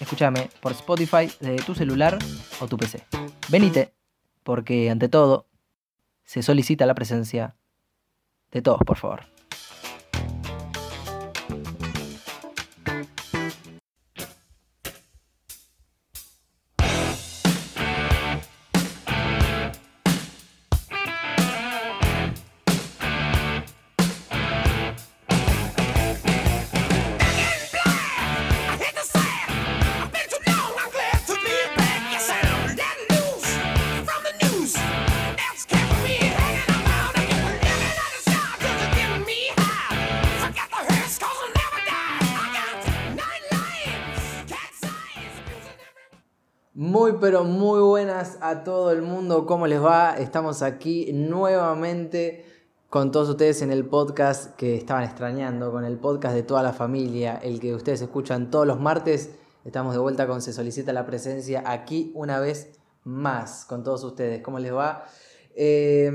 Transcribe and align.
Escúchame 0.00 0.50
por 0.60 0.72
Spotify 0.72 1.30
de 1.40 1.56
tu 1.56 1.74
celular 1.74 2.18
o 2.60 2.66
tu 2.66 2.76
PC. 2.76 3.04
Venite, 3.48 3.92
porque 4.42 4.90
ante 4.90 5.08
todo 5.08 5.46
se 6.24 6.42
solicita 6.42 6.86
la 6.86 6.94
presencia 6.94 7.56
de 8.50 8.62
todos, 8.62 8.80
por 8.86 8.96
favor. 8.96 9.37
Todo 48.64 48.90
el 48.92 49.02
mundo, 49.02 49.46
¿cómo 49.46 49.66
les 49.66 49.82
va? 49.82 50.16
Estamos 50.16 50.62
aquí 50.62 51.12
nuevamente 51.12 52.44
con 52.88 53.12
todos 53.12 53.28
ustedes 53.28 53.62
en 53.62 53.70
el 53.70 53.84
podcast 53.84 54.56
que 54.56 54.76
estaban 54.76 55.04
extrañando, 55.04 55.70
con 55.70 55.84
el 55.84 55.98
podcast 55.98 56.34
de 56.34 56.42
toda 56.42 56.62
la 56.62 56.72
familia, 56.72 57.38
el 57.42 57.60
que 57.60 57.74
ustedes 57.74 58.00
escuchan 58.00 58.50
todos 58.50 58.66
los 58.66 58.80
martes. 58.80 59.30
Estamos 59.64 59.92
de 59.92 60.00
vuelta 60.00 60.26
con 60.26 60.40
Se 60.40 60.52
solicita 60.52 60.92
la 60.92 61.06
presencia 61.06 61.62
aquí 61.66 62.12
una 62.14 62.40
vez 62.40 62.78
más 63.04 63.64
con 63.64 63.84
todos 63.84 64.02
ustedes. 64.04 64.42
¿Cómo 64.42 64.58
les 64.58 64.74
va? 64.74 65.04
Eh, 65.54 66.10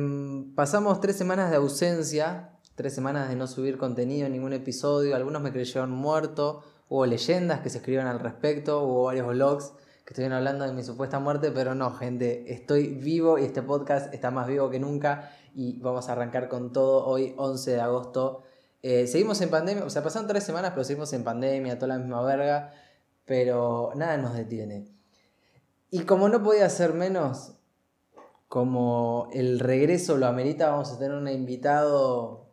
pasamos 0.55 0.99
tres 0.99 1.15
semanas 1.15 1.49
de 1.51 1.57
ausencia, 1.57 2.57
tres 2.75 2.93
semanas 2.93 3.29
de 3.29 3.35
no 3.35 3.47
subir 3.47 3.77
contenido, 3.77 4.27
ningún 4.27 4.53
episodio. 4.53 5.15
Algunos 5.15 5.41
me 5.41 5.51
creyeron 5.51 5.91
muerto, 5.91 6.63
hubo 6.89 7.05
leyendas 7.05 7.61
que 7.61 7.69
se 7.69 7.77
escribieron 7.77 8.07
al 8.07 8.19
respecto, 8.19 8.83
hubo 8.83 9.03
varios 9.03 9.27
vlogs 9.27 9.73
que 10.05 10.13
estuvieron 10.13 10.37
hablando 10.37 10.65
de 10.65 10.73
mi 10.73 10.83
supuesta 10.83 11.19
muerte, 11.19 11.51
pero 11.51 11.75
no, 11.75 11.91
gente, 11.91 12.51
estoy 12.51 12.87
vivo 12.87 13.37
y 13.39 13.45
este 13.45 13.61
podcast 13.61 14.13
está 14.13 14.31
más 14.31 14.47
vivo 14.47 14.69
que 14.69 14.79
nunca 14.79 15.31
y 15.55 15.79
vamos 15.79 16.09
a 16.09 16.11
arrancar 16.11 16.49
con 16.49 16.73
todo 16.73 17.05
hoy, 17.05 17.33
11 17.37 17.71
de 17.71 17.81
agosto. 17.81 18.43
Eh, 18.81 19.07
seguimos 19.07 19.39
en 19.39 19.49
pandemia, 19.49 19.85
o 19.85 19.89
sea, 19.89 20.03
pasaron 20.03 20.27
tres 20.27 20.43
semanas, 20.43 20.71
pero 20.71 20.83
seguimos 20.83 21.13
en 21.13 21.23
pandemia, 21.23 21.79
toda 21.79 21.95
la 21.95 21.99
misma 21.99 22.21
verga, 22.21 22.73
pero 23.23 23.91
nada 23.95 24.17
nos 24.17 24.33
detiene. 24.33 24.85
Y 25.89 26.01
como 26.01 26.27
no 26.27 26.43
podía 26.43 26.69
ser 26.69 26.93
menos, 26.93 27.53
como 28.49 29.29
el 29.31 29.59
regreso 29.59 30.17
lo 30.17 30.27
amerita, 30.27 30.71
vamos 30.71 30.91
a 30.91 30.99
tener 30.99 31.15
un 31.15 31.29
invitado 31.29 32.49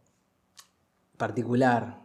particular. 1.16 2.00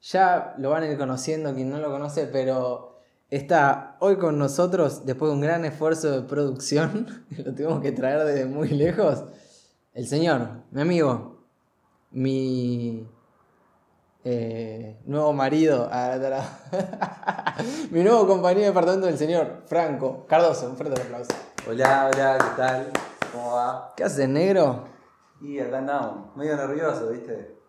Ya 0.00 0.54
lo 0.58 0.70
van 0.70 0.84
a 0.84 0.86
ir 0.86 0.96
conociendo 0.96 1.54
quien 1.54 1.70
no 1.70 1.78
lo 1.78 1.90
conoce, 1.90 2.26
pero 2.26 2.93
está 3.30 3.96
hoy 4.00 4.16
con 4.16 4.38
nosotros, 4.38 5.04
después 5.06 5.30
de 5.30 5.34
un 5.34 5.40
gran 5.40 5.64
esfuerzo 5.64 6.10
de 6.10 6.22
producción, 6.26 7.26
lo 7.44 7.54
tuvimos 7.54 7.80
que 7.80 7.92
traer 7.92 8.24
desde 8.24 8.46
muy 8.46 8.68
lejos, 8.68 9.24
el 9.92 10.06
señor, 10.06 10.64
mi 10.70 10.80
amigo, 10.82 11.44
mi 12.10 13.08
eh, 14.24 15.00
nuevo 15.04 15.32
marido, 15.32 15.88
ah, 15.92 16.16
mi 17.90 18.02
nuevo 18.02 18.26
compañero 18.26 18.60
de 18.60 18.66
departamento 18.66 19.06
del 19.06 19.18
señor 19.18 19.62
Franco 19.66 20.26
Cardoso, 20.26 20.68
un 20.68 20.76
fuerte 20.76 21.00
aplauso. 21.00 21.32
Hola, 21.68 22.10
hola, 22.12 22.38
¿qué 22.38 22.62
tal? 22.62 22.92
¿Cómo 23.32 23.52
va? 23.54 23.92
¿Qué 23.96 24.04
haces, 24.04 24.28
negro? 24.28 24.84
Y 25.40 25.58
acá 25.58 25.78
andamos, 25.78 26.36
medio 26.36 26.56
nervioso, 26.56 27.10
¿viste? 27.10 27.63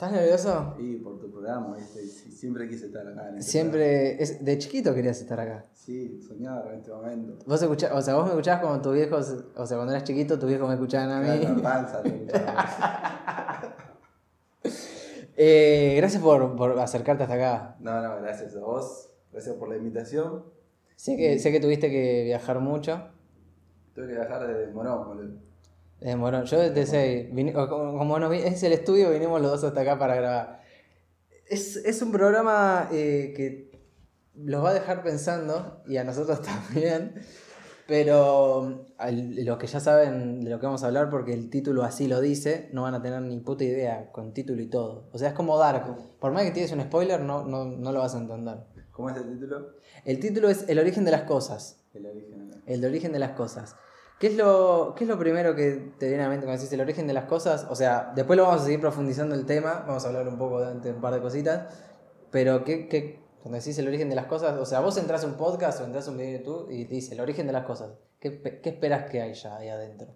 ¿Estás 0.00 0.12
nervioso? 0.12 0.76
Y 0.78 0.96
por 0.96 1.20
tu 1.20 1.30
programa, 1.30 1.76
¿viste? 1.76 2.00
Sí, 2.06 2.32
siempre 2.32 2.66
quise 2.66 2.86
estar 2.86 3.06
acá. 3.06 3.28
En 3.28 3.36
este 3.36 3.50
Siempre, 3.50 4.22
es, 4.22 4.42
de 4.42 4.56
chiquito 4.56 4.94
querías 4.94 5.20
estar 5.20 5.38
acá. 5.38 5.66
Sí, 5.74 6.18
soñaba 6.26 6.72
en 6.72 6.78
este 6.78 6.90
momento. 6.90 7.44
Vos 7.44 7.60
escuchás, 7.60 7.92
o 7.92 8.00
sea, 8.00 8.14
vos 8.14 8.24
me 8.24 8.30
escuchabas 8.30 8.62
cuando 8.62 8.80
tus 8.80 8.94
viejos, 8.94 9.44
o 9.54 9.66
sea, 9.66 9.76
cuando 9.76 9.92
eras 9.92 10.04
chiquito, 10.04 10.38
tus 10.38 10.48
viejos 10.48 10.66
me 10.68 10.72
escuchaban 10.72 11.10
a 11.10 11.20
mí. 11.20 11.40
Claro, 11.40 11.54
la 11.54 11.62
panza, 11.62 12.02
te. 12.02 12.26
Eh, 15.42 15.94
gracias 15.96 16.22
por, 16.22 16.56
por 16.56 16.78
acercarte 16.78 17.24
hasta 17.24 17.34
acá. 17.34 17.76
No, 17.80 18.00
no, 18.02 18.22
gracias 18.22 18.56
a 18.56 18.60
vos. 18.60 19.10
Gracias 19.32 19.54
por 19.56 19.68
la 19.68 19.76
invitación. 19.76 20.44
Sé 20.96 21.18
que, 21.18 21.38
sé 21.38 21.52
que 21.52 21.60
tuviste 21.60 21.90
que 21.90 22.24
viajar 22.24 22.58
mucho. 22.60 23.02
Tuve 23.94 24.06
que 24.06 24.12
viajar 24.14 24.46
desde 24.46 24.72
Morón, 24.72 25.06
boludo. 25.06 25.49
Desde 26.00 26.16
Morón. 26.16 26.44
Yo 26.46 26.58
desde 26.58 26.80
ese, 26.82 27.30
vine- 27.32 27.52
como, 27.52 28.28
vi- 28.28 28.38
es 28.38 28.62
el 28.62 28.72
estudio, 28.72 29.10
vinimos 29.10 29.40
los 29.40 29.50
dos 29.52 29.64
hasta 29.64 29.80
acá 29.82 29.98
para 29.98 30.14
grabar. 30.14 30.60
Es, 31.48 31.76
es 31.76 32.00
un 32.02 32.10
programa 32.12 32.88
eh, 32.92 33.32
que 33.36 33.70
los 34.34 34.64
va 34.64 34.70
a 34.70 34.74
dejar 34.74 35.02
pensando, 35.02 35.82
y 35.86 35.96
a 35.98 36.04
nosotros 36.04 36.40
también, 36.74 37.14
pero 37.86 38.86
al- 38.98 39.44
los 39.44 39.58
que 39.58 39.66
ya 39.66 39.80
saben 39.80 40.42
de 40.44 40.50
lo 40.50 40.58
que 40.60 40.66
vamos 40.66 40.82
a 40.84 40.86
hablar, 40.86 41.10
porque 41.10 41.32
el 41.34 41.50
título 41.50 41.82
así 41.82 42.06
lo 42.06 42.20
dice, 42.20 42.70
no 42.72 42.82
van 42.82 42.94
a 42.94 43.02
tener 43.02 43.20
ni 43.22 43.38
puta 43.40 43.64
idea 43.64 44.10
con 44.12 44.32
título 44.32 44.62
y 44.62 44.66
todo. 44.68 45.08
O 45.12 45.18
sea, 45.18 45.28
es 45.30 45.34
como 45.34 45.58
Dark. 45.58 45.96
Por 46.18 46.32
más 46.32 46.44
que 46.44 46.52
tienes 46.52 46.72
un 46.72 46.80
spoiler, 46.82 47.20
no, 47.20 47.44
no, 47.44 47.64
no 47.64 47.92
lo 47.92 47.98
vas 47.98 48.14
a 48.14 48.18
entender. 48.18 48.58
¿Cómo 48.92 49.10
es 49.10 49.16
el 49.16 49.28
título? 49.32 49.70
El 50.04 50.20
título 50.20 50.48
es 50.48 50.64
El 50.68 50.78
origen 50.78 51.04
de 51.04 51.10
las 51.10 51.22
cosas. 51.22 51.82
El 51.92 52.06
origen. 52.06 52.48
de 52.48 52.56
la- 52.56 52.62
El 52.66 52.80
de 52.80 52.86
origen 52.86 53.12
de 53.12 53.18
las 53.18 53.32
cosas. 53.32 53.76
¿Qué 54.20 54.26
es, 54.26 54.36
lo, 54.36 54.94
¿Qué 54.98 55.04
es 55.04 55.08
lo 55.08 55.18
primero 55.18 55.56
que 55.56 55.94
te 55.98 56.08
viene 56.08 56.22
a 56.22 56.26
la 56.26 56.28
mente 56.28 56.44
cuando 56.44 56.60
decís 56.60 56.70
el 56.74 56.82
origen 56.82 57.06
de 57.06 57.14
las 57.14 57.24
cosas? 57.24 57.66
O 57.70 57.74
sea, 57.74 58.12
después 58.14 58.36
lo 58.36 58.42
vamos 58.42 58.60
a 58.60 58.64
seguir 58.66 58.78
profundizando 58.78 59.34
el 59.34 59.46
tema, 59.46 59.82
vamos 59.88 60.04
a 60.04 60.08
hablar 60.08 60.28
un 60.28 60.36
poco 60.36 60.60
de, 60.60 60.92
un 60.92 61.00
par 61.00 61.14
de 61.14 61.22
cositas, 61.22 61.74
pero 62.30 62.62
¿qué, 62.62 62.86
qué, 62.86 63.18
cuando 63.40 63.56
decís 63.56 63.78
el 63.78 63.88
origen 63.88 64.10
de 64.10 64.16
las 64.16 64.26
cosas, 64.26 64.58
o 64.58 64.66
sea, 64.66 64.80
vos 64.80 64.98
entras 64.98 65.24
a 65.24 65.26
un 65.26 65.38
podcast 65.38 65.80
o 65.80 65.84
entras 65.86 66.06
a 66.06 66.10
un 66.10 66.18
video 66.18 66.32
de 66.32 66.38
YouTube 66.44 66.70
y 66.70 66.84
te 66.84 66.96
dice 66.96 67.14
el 67.14 67.20
origen 67.20 67.46
de 67.46 67.54
las 67.54 67.64
cosas, 67.64 67.92
¿qué, 68.18 68.42
qué 68.62 68.68
esperas 68.68 69.10
que 69.10 69.22
hay 69.22 69.32
ya 69.32 69.56
ahí 69.56 69.70
adentro? 69.70 70.08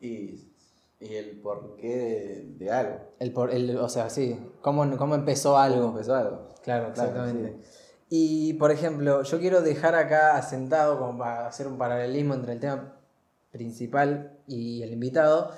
Y, 0.00 0.50
y 0.98 1.14
el 1.14 1.40
porqué 1.40 1.96
de, 1.96 2.44
de 2.58 2.70
algo. 2.72 2.96
El, 3.20 3.32
por, 3.32 3.54
el, 3.54 3.76
o 3.78 3.88
sea, 3.88 4.10
sí, 4.10 4.36
¿cómo, 4.60 4.96
cómo 4.96 5.14
empezó 5.14 5.50
¿Cómo 5.50 5.62
algo? 5.62 5.88
empezó 5.90 6.16
algo? 6.16 6.48
Claro, 6.64 6.86
Claro, 6.86 6.88
exactamente. 6.88 7.62
Y 8.08 8.54
por 8.54 8.72
ejemplo, 8.72 9.22
yo 9.22 9.38
quiero 9.38 9.62
dejar 9.62 9.94
acá 9.94 10.36
asentado, 10.36 10.98
como 10.98 11.16
para 11.16 11.46
hacer 11.46 11.68
un 11.68 11.78
paralelismo 11.78 12.34
entre 12.34 12.54
el 12.54 12.58
tema 12.58 12.95
principal 13.56 14.38
y 14.46 14.82
el 14.82 14.92
invitado. 14.92 15.52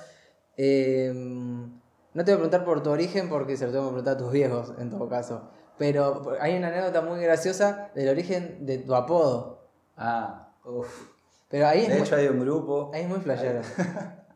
eh, 0.56 1.12
no 1.14 2.24
te 2.24 2.32
voy 2.32 2.34
a 2.34 2.36
preguntar 2.38 2.64
por 2.64 2.82
tu 2.82 2.90
origen 2.90 3.28
porque 3.28 3.56
se 3.56 3.66
lo 3.66 3.72
tengo 3.72 3.84
que 3.84 3.88
preguntar 3.90 4.14
a 4.14 4.18
tus 4.18 4.32
viejos 4.32 4.72
en 4.78 4.90
todo 4.90 5.08
caso. 5.08 5.50
Pero 5.76 6.34
hay 6.40 6.56
una 6.56 6.68
anécdota 6.68 7.02
muy 7.02 7.20
graciosa 7.20 7.90
del 7.94 8.08
origen 8.08 8.66
de 8.66 8.78
tu 8.78 8.94
apodo. 8.94 9.68
Ah, 9.96 10.52
uff. 10.64 11.10
Pero 11.48 11.66
ahí 11.68 11.86
De 11.86 11.94
muy, 11.94 12.02
hecho 12.02 12.16
hay 12.16 12.26
un 12.28 12.40
grupo. 12.40 12.90
ahí 12.92 13.02
es 13.02 13.08
muy 13.08 13.20
flashero. 13.20 13.60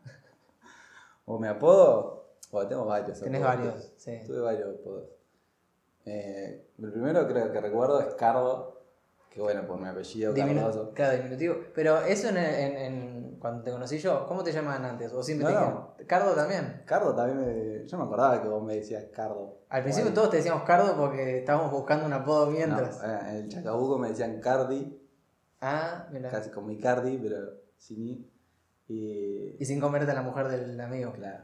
O 1.25 1.39
me 1.39 1.47
apodo. 1.47 2.25
Bueno, 2.51 2.69
tengo 2.69 2.85
varios. 2.85 3.19
Tenés 3.19 3.41
apodos. 3.41 3.57
varios, 3.65 3.93
sí. 3.97 4.21
Tuve 4.25 4.39
varios 4.41 4.75
apodos. 4.79 5.09
Eh, 6.05 6.67
el 6.79 6.91
primero 6.91 7.25
creo 7.27 7.51
que 7.51 7.61
recuerdo 7.61 8.01
es 8.01 8.13
Cardo, 8.15 8.82
que 9.33 9.41
bueno, 9.41 9.65
por 9.65 9.79
mi 9.81 9.87
apellido, 9.87 10.33
Diminu- 10.33 10.55
Cardoso. 10.61 10.91
Claro, 10.93 11.17
diminutivo. 11.17 11.55
Pero 11.73 11.97
eso 12.05 12.29
en, 12.29 12.37
en- 12.37 12.77
en- 12.77 13.37
cuando 13.39 13.63
te 13.63 13.71
conocí 13.71 13.97
yo, 13.97 14.25
¿cómo 14.27 14.43
te 14.43 14.51
llamaban 14.51 14.85
antes? 14.85 15.11
¿O 15.11 15.23
siempre 15.23 15.47
te 15.47 15.53
No, 15.53 15.59
dijeron? 15.59 15.87
¿Cardo 16.07 16.33
también? 16.35 16.83
Cardo 16.85 17.15
también 17.15 17.39
me... 17.41 17.85
Yo 17.87 17.97
me 17.97 18.03
acordaba 18.03 18.41
que 18.41 18.47
vos 18.47 18.63
me 18.63 18.75
decías 18.75 19.05
Cardo. 19.13 19.63
Al 19.69 19.81
principio 19.81 20.05
Bueno, 20.11 20.15
todos 20.15 20.29
te 20.29 20.37
decíamos 20.37 20.63
Cardo 20.63 20.95
porque 20.95 21.39
estábamos 21.39 21.71
buscando 21.71 22.05
un 22.05 22.13
apodo 22.13 22.51
mientras. 22.51 23.03
eh, 23.03 23.19
en 23.29 23.35
el 23.37 23.49
Chacabuco 23.49 23.97
me 23.97 24.09
decían 24.09 24.39
Cardi, 24.39 24.99
Ah, 25.61 26.07
mira. 26.11 26.29
casi 26.29 26.51
como 26.51 26.67
mi 26.67 26.79
Cardi, 26.79 27.17
pero 27.17 27.37
sin 27.77 28.07
I. 28.07 28.31
Y... 28.87 29.57
Y 29.59 29.65
sin 29.65 29.79
comerte 29.81 30.11
a 30.11 30.15
la 30.15 30.21
mujer 30.21 30.47
del 30.49 30.79
amigo. 30.79 31.11
Claro. 31.13 31.43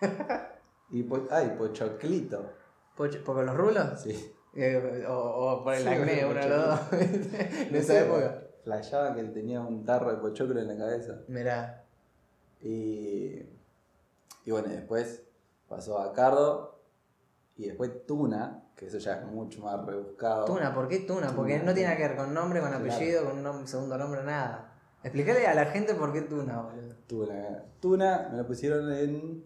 y 0.90 1.02
po... 1.02 1.26
Ay, 1.30 1.54
Pochoclito. 1.58 2.52
Poch- 2.96 3.22
¿Por 3.22 3.44
los 3.44 3.56
rulos? 3.56 4.00
Sí. 4.02 4.32
Eh, 4.60 5.04
o, 5.08 5.12
o 5.14 5.64
por 5.64 5.74
el 5.74 5.82
Sí, 5.82 5.88
acné, 5.88 6.24
uno 6.24 6.40
de 6.40 6.48
los 6.48 6.66
dos. 6.66 6.80
en 7.00 7.72
No 7.72 7.78
esa 7.78 7.92
sé, 7.92 8.00
época. 8.00 8.42
flasheaban 8.64 9.14
que 9.14 9.20
él 9.20 9.32
tenía 9.32 9.60
un 9.60 9.84
tarro 9.84 10.10
de 10.10 10.16
pochoclo 10.18 10.60
en 10.60 10.66
la 10.68 10.76
cabeza. 10.76 11.20
Mirá. 11.28 11.84
Y, 12.60 13.42
y 14.44 14.50
bueno, 14.50 14.68
después 14.68 15.22
pasó 15.68 15.98
a 16.00 16.12
Cardo 16.12 16.80
y 17.56 17.66
después 17.66 18.04
Tuna, 18.06 18.64
que 18.76 18.86
eso 18.86 18.98
ya 18.98 19.18
es 19.20 19.26
mucho 19.26 19.60
más 19.62 19.84
rebuscado. 19.84 20.44
Tuna, 20.44 20.74
¿por 20.74 20.88
qué 20.88 21.00
Tuna? 21.00 21.32
Porque 21.34 21.54
Tuna, 21.54 21.64
no 21.66 21.74
tiene 21.74 21.88
nada 21.90 21.96
que 21.96 22.08
ver 22.08 22.16
con 22.16 22.34
nombre, 22.34 22.60
con 22.60 22.70
Claro. 22.70 22.84
apellido, 22.84 23.24
con 23.24 23.46
un 23.46 23.68
segundo 23.68 23.96
nombre, 23.98 24.22
nada. 24.24 24.74
Explícale 25.04 25.46
a 25.46 25.54
la 25.54 25.66
gente 25.66 25.94
por 25.94 26.12
qué 26.12 26.22
Tuna, 26.22 26.60
boludo. 26.62 26.94
Tuna. 27.06 27.64
Tuna 27.80 28.28
me 28.32 28.38
lo 28.38 28.46
pusieron 28.46 28.92
en 28.92 29.44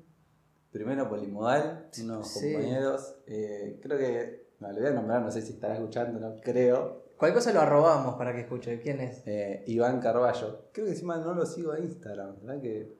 primero 0.70 1.06
polimodal, 1.08 1.90
unos 2.02 2.28
Sí. 2.28 2.52
compañeros. 2.54 3.16
eh, 3.26 3.78
creo 3.82 3.98
que, 3.98 4.41
no, 4.62 4.72
le 4.72 4.80
voy 4.80 4.90
a 4.90 4.92
nombrar, 4.92 5.22
no 5.22 5.30
sé 5.30 5.42
si 5.42 5.52
estará 5.52 5.74
escuchando, 5.74 6.18
no 6.20 6.36
creo. 6.40 7.02
Cualquier 7.16 7.38
cosa 7.38 7.52
lo 7.52 7.60
arrobamos 7.60 8.14
para 8.16 8.32
que 8.32 8.40
escuche. 8.40 8.80
¿Quién 8.80 9.00
es? 9.00 9.22
Eh, 9.26 9.62
Iván 9.66 10.00
Carballo. 10.00 10.66
Creo 10.72 10.86
que 10.86 10.92
encima 10.92 11.18
no 11.18 11.34
lo 11.34 11.44
sigo 11.46 11.72
a 11.72 11.78
Instagram, 11.78 12.36
¿verdad? 12.42 12.60
Que, 12.60 12.96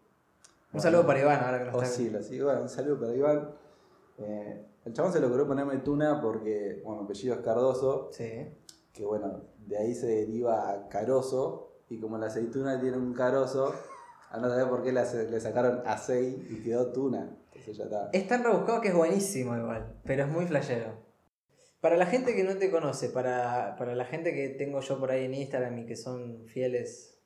Un 0.73 0.81
saludo 0.81 1.07
para 1.07 1.21
Iván, 1.21 1.41
ahora 1.45 1.59
que 1.59 1.65
lo 1.65 1.77
Oh, 1.79 1.83
está 1.83 1.95
sí, 1.97 2.11
lo 2.11 2.23
sigo. 2.23 2.47
Bueno, 2.47 2.63
un 2.63 2.69
saludo 2.69 3.01
para 3.01 3.15
Iván. 3.15 3.51
Eh, 4.19 4.67
el 4.85 4.93
chabón 4.93 5.13
se 5.13 5.21
le 5.21 5.27
ocurrió 5.27 5.47
ponerme 5.47 5.77
Tuna 5.79 6.21
porque, 6.21 6.83
bueno, 6.85 7.03
apellido 7.03 7.35
es 7.37 7.41
Cardoso, 7.41 8.11
Sí. 8.13 8.49
que 8.93 9.05
bueno, 9.05 9.41
de 9.67 9.79
ahí 9.79 9.95
se 9.95 10.07
deriva 10.07 10.71
a 10.71 10.89
Carozo, 10.89 11.73
y 11.89 11.99
como 12.01 12.17
la 12.19 12.27
aceituna 12.27 12.81
tiene 12.81 12.97
un 12.97 13.13
carozo, 13.13 13.75
a 14.31 14.39
no 14.39 14.49
saber 14.49 14.69
por 14.69 14.83
qué 14.83 14.93
le, 14.93 15.03
le 15.31 15.41
sacaron 15.41 15.83
acei 15.85 16.47
y 16.49 16.63
quedó 16.63 16.87
Tuna. 16.93 17.37
Entonces 17.47 17.77
ya 17.77 17.85
está. 17.85 18.09
Es 18.13 18.27
tan 18.27 18.43
rebuscado 18.43 18.81
que 18.81 18.89
es 18.89 18.95
buenísimo 18.95 19.57
igual, 19.57 19.95
pero 20.05 20.23
es 20.25 20.29
muy 20.31 20.47
flashero. 20.47 20.93
Para 21.83 21.97
la 21.97 22.07
gente 22.07 22.37
que 22.37 22.45
no 22.45 22.57
te 22.59 22.71
conoce, 22.71 23.09
para, 23.09 23.75
para 23.77 23.97
la 23.97 24.05
gente 24.05 24.33
que 24.33 24.51
tengo 24.51 24.81
yo 24.81 25.01
por 25.01 25.11
ahí 25.11 25.25
en 25.25 25.35
Instagram 25.35 25.81
y 25.81 25.85
que 25.85 25.97
son 25.97 26.47
fieles 26.47 27.19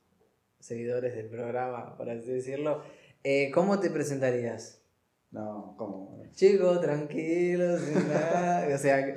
seguidores 0.59 1.15
del 1.15 1.29
programa, 1.29 1.95
por 1.95 2.09
así 2.09 2.31
decirlo, 2.31 2.81
eh, 3.23 3.51
¿cómo 3.51 3.79
te 3.79 3.91
presentarías? 3.91 4.81
No, 5.29 5.75
¿cómo? 5.77 6.23
Chico, 6.31 6.79
tranquilo, 6.79 7.77
sin 7.77 8.09
nada. 8.09 8.67
O 8.73 8.77
sea, 8.79 9.15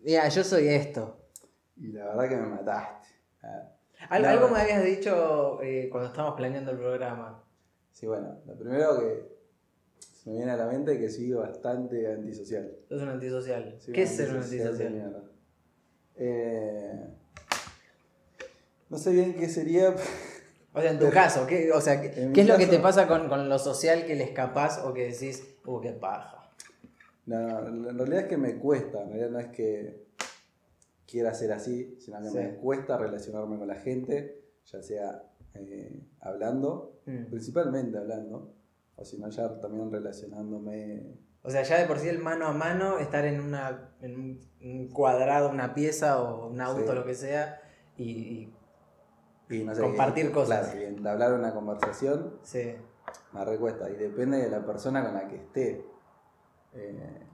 mira, 0.00 0.28
yo 0.28 0.42
soy 0.42 0.66
esto. 0.66 1.20
Y 1.76 1.92
la 1.92 2.06
verdad 2.06 2.28
que 2.30 2.36
me 2.36 2.46
mataste. 2.48 3.06
Ah, 3.44 3.76
Al-. 4.08 4.24
Algo 4.24 4.48
me 4.48 4.58
habías 4.58 4.82
dicho 4.82 5.62
eh, 5.62 5.88
cuando 5.88 6.08
estábamos 6.08 6.36
planeando 6.36 6.72
el 6.72 6.78
programa. 6.78 7.44
Sí, 7.92 8.08
bueno, 8.08 8.40
lo 8.44 8.58
primero 8.58 8.98
que 8.98 9.33
me 10.24 10.32
viene 10.32 10.50
a 10.52 10.56
la 10.56 10.66
mente 10.66 10.92
es 10.94 10.98
que 10.98 11.10
soy 11.10 11.32
bastante 11.32 12.10
antisocial. 12.12 12.72
Sos 12.88 13.02
un 13.02 13.08
antisocial. 13.08 13.78
¿Qué 13.92 14.02
es 14.02 14.10
ser 14.10 14.30
un 14.30 14.36
antisocial? 14.38 15.30
Eh, 16.16 17.00
no 18.90 18.98
sé 18.98 19.10
bien 19.12 19.34
qué 19.34 19.48
sería. 19.48 19.94
O 20.72 20.80
sea, 20.80 20.90
en 20.90 20.98
tu 20.98 21.08
caso, 21.10 21.46
¿qué, 21.46 21.70
o 21.72 21.80
sea, 21.80 22.00
¿qué, 22.00 22.30
es 22.34 22.46
lo 22.48 22.56
que 22.58 22.66
te 22.66 22.78
pasa 22.80 23.06
con, 23.06 23.28
con 23.28 23.48
lo 23.48 23.58
social 23.58 24.06
que 24.06 24.14
le 24.16 24.24
escapás 24.24 24.80
o 24.84 24.92
que 24.92 25.08
decís, 25.12 25.44
uh, 25.66 25.80
qué 25.80 25.92
paja? 25.92 26.50
No, 27.26 27.38
no, 27.70 27.90
en 27.90 27.96
realidad 27.98 28.20
es 28.22 28.26
que 28.28 28.36
me 28.36 28.56
cuesta. 28.58 29.02
En 29.02 29.08
realidad 29.10 29.30
no 29.30 29.38
es 29.38 29.46
que 29.48 30.04
quiera 31.06 31.32
ser 31.34 31.52
así, 31.52 31.96
sino 32.00 32.20
que 32.20 32.28
Sí. 32.30 32.36
me 32.36 32.54
cuesta 32.56 32.96
relacionarme 32.98 33.56
con 33.58 33.68
la 33.68 33.76
gente, 33.76 34.42
ya 34.66 34.82
sea 34.82 35.22
eh, 35.54 36.00
hablando, 36.20 36.90
Mm. 37.06 37.26
principalmente 37.26 37.96
hablando, 37.98 38.53
o 38.96 39.04
si 39.04 39.18
no, 39.18 39.28
ya 39.28 39.60
también 39.60 39.90
relacionándome. 39.90 41.02
O 41.42 41.50
sea, 41.50 41.62
ya 41.62 41.78
de 41.78 41.86
por 41.86 41.98
sí 41.98 42.08
el 42.08 42.18
mano 42.20 42.46
a 42.46 42.52
mano, 42.52 42.98
estar 42.98 43.24
en, 43.24 43.40
una, 43.40 43.90
en 44.00 44.40
un- 44.62 44.88
cuadrado, 44.88 45.50
una 45.50 45.74
pieza 45.74 46.22
o 46.22 46.48
un 46.48 46.60
auto, 46.60 46.88
Sí. 46.90 46.94
lo 46.94 47.04
que 47.04 47.14
sea, 47.14 47.60
y, 47.96 48.10
y- 48.10 48.54
Y 49.50 49.62
no 49.64 49.74
sé, 49.74 49.82
Compartir 49.82 50.32
cosas. 50.32 50.68
Claro, 50.70 50.80
y 50.80 50.84
entablar 50.84 51.32
una 51.34 51.52
conversación 51.52 52.38
sí. 52.42 52.74
me 53.32 53.44
recuesta. 53.44 53.90
Y 53.90 53.96
depende 53.96 54.38
de 54.38 54.48
la 54.48 54.64
persona 54.64 55.04
con 55.04 55.14
la 55.14 55.28
que 55.28 55.36
esté. 55.36 55.84
Eh, 56.72 57.26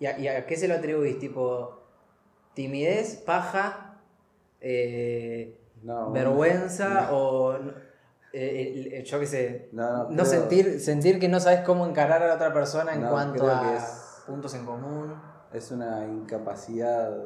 ¿Y 0.00 0.06
a, 0.06 0.18
y 0.18 0.28
a 0.28 0.46
qué 0.46 0.56
se 0.56 0.66
lo 0.66 0.74
atribuís? 0.74 1.18
Tipo, 1.18 1.82
timidez, 2.54 3.16
paja, 3.16 4.00
eh, 4.60 5.60
no, 5.82 6.10
vergüenza 6.10 7.08
no, 7.10 7.16
o, 7.18 7.58
eh, 8.32 8.90
el- 8.98 9.04
yo 9.04 9.18
qué 9.20 9.26
sé, 9.26 9.68
No, 9.72 9.90
no, 9.90 9.98
no 10.04 10.08
creo- 10.10 10.24
sentir, 10.26 10.80
sentir 10.80 11.18
que 11.18 11.28
no 11.28 11.40
sabes 11.40 11.60
cómo 11.60 11.86
encarar 11.86 12.22
a 12.22 12.26
la 12.28 12.34
otra 12.34 12.52
persona 12.52 12.94
en 12.94 13.02
No, 13.02 13.10
cuanto 13.10 13.48
a 13.48 13.76
es- 13.76 14.22
puntos 14.26 14.54
en 14.54 14.64
común, 14.66 15.14
Es 15.52 15.70
una 15.70 16.04
incapacidad. 16.06 17.16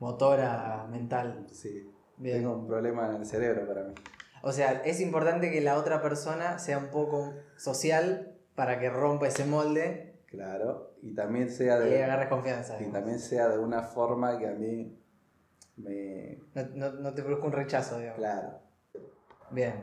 motora 0.00 0.86
mental. 0.90 1.46
Sí. 1.52 1.88
Bien. 2.16 2.38
Tengo 2.38 2.54
un 2.56 2.66
problema 2.66 3.10
en 3.10 3.16
el 3.20 3.26
cerebro 3.26 3.66
para 3.66 3.84
mí. 3.84 3.94
O 4.42 4.52
sea, 4.52 4.82
es 4.84 5.00
importante 5.00 5.50
que 5.50 5.60
la 5.60 5.76
otra 5.76 6.02
persona 6.02 6.58
sea 6.58 6.78
un 6.78 6.88
poco 6.88 7.32
social 7.56 8.34
para 8.56 8.78
que 8.80 8.90
rompa 8.90 9.28
ese 9.28 9.44
molde 9.44 10.08
Claro. 10.26 10.94
Y 11.02 11.14
también 11.14 11.50
sea 11.50 11.78
y 11.86 11.90
de. 11.90 12.04
agarres 12.04 12.28
confianza. 12.28 12.74
Y 12.74 12.78
digamos. 12.78 12.98
también 12.98 13.18
sea 13.18 13.48
de 13.48 13.58
una 13.58 13.82
forma 13.82 14.38
que 14.38 14.48
a 14.48 14.52
mí 14.52 14.98
me. 15.76 16.38
No, 16.54 16.62
no- 16.74 16.92
no 16.92 17.14
te 17.14 17.22
produzca 17.22 17.46
un 17.46 17.52
rechazo, 17.52 17.98
digamos. 17.98 18.18
Claro. 18.18 18.58
Bien. 19.50 19.74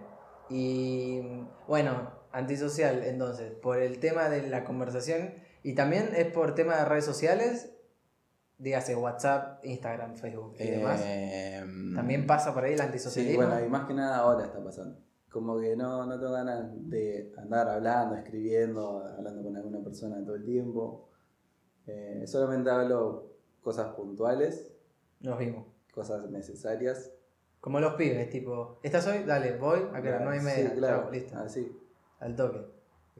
Y 0.49 1.21
bueno, 1.67 2.11
antisocial, 2.31 3.03
entonces, 3.03 3.51
por 3.51 3.77
el 3.79 3.99
tema 3.99 4.29
de 4.29 4.47
la 4.49 4.63
conversación 4.63 5.33
y 5.63 5.73
también 5.75 6.09
es 6.15 6.25
por 6.31 6.55
tema 6.55 6.75
de 6.77 6.85
redes 6.85 7.05
sociales, 7.05 7.71
dígase 8.57 8.95
WhatsApp, 8.95 9.63
Instagram, 9.65 10.15
Facebook 10.15 10.55
y 10.59 10.67
demás. 10.69 11.01
Em, 11.05 11.95
También 11.95 12.25
pasa 12.27 12.53
por 12.53 12.63
ahí 12.63 12.73
el 12.73 12.79
Sí, 12.79 12.85
antisocialismo. 12.85 13.45
bueno, 13.45 13.65
y 13.65 13.69
más 13.69 13.87
que 13.87 13.93
nada 13.93 14.17
ahora 14.17 14.45
está 14.45 14.63
pasando. 14.63 14.99
Como 15.31 15.59
que 15.59 15.75
no, 15.75 16.05
no 16.07 16.19
tengo 16.19 16.31
ganas 16.33 16.65
de 16.89 17.31
andar 17.37 17.69
hablando, 17.69 18.15
escribiendo, 18.15 19.03
hablando 19.05 19.43
con 19.43 19.55
alguna 19.55 19.79
persona 19.83 20.23
todo 20.25 20.35
el 20.35 20.43
tiempo. 20.43 21.09
Eh, 21.85 22.23
solamente 22.25 22.69
hablo 22.71 23.33
cosas 23.61 23.93
puntuales, 23.95 24.71
Nos 25.19 25.37
vimos. 25.37 25.65
cosas 25.93 26.27
necesarias. 26.31 27.11
Como 27.59 27.79
los 27.79 27.93
pibes, 27.95 28.29
tipo, 28.29 28.79
¿estás 28.83 29.05
hoy? 29.07 29.23
Dale, 29.23 29.57
voy, 29.57 29.79
a 29.93 30.01
que 30.01 30.11
las 30.11 30.21
nueve 30.21 30.37
y 30.37 30.41
media. 30.41 30.69
Sí, 30.69 30.75
claro, 30.77 31.01
Chao, 31.01 31.11
listo. 31.11 31.37
así. 31.37 31.79
Al 32.19 32.35
toque. 32.35 32.65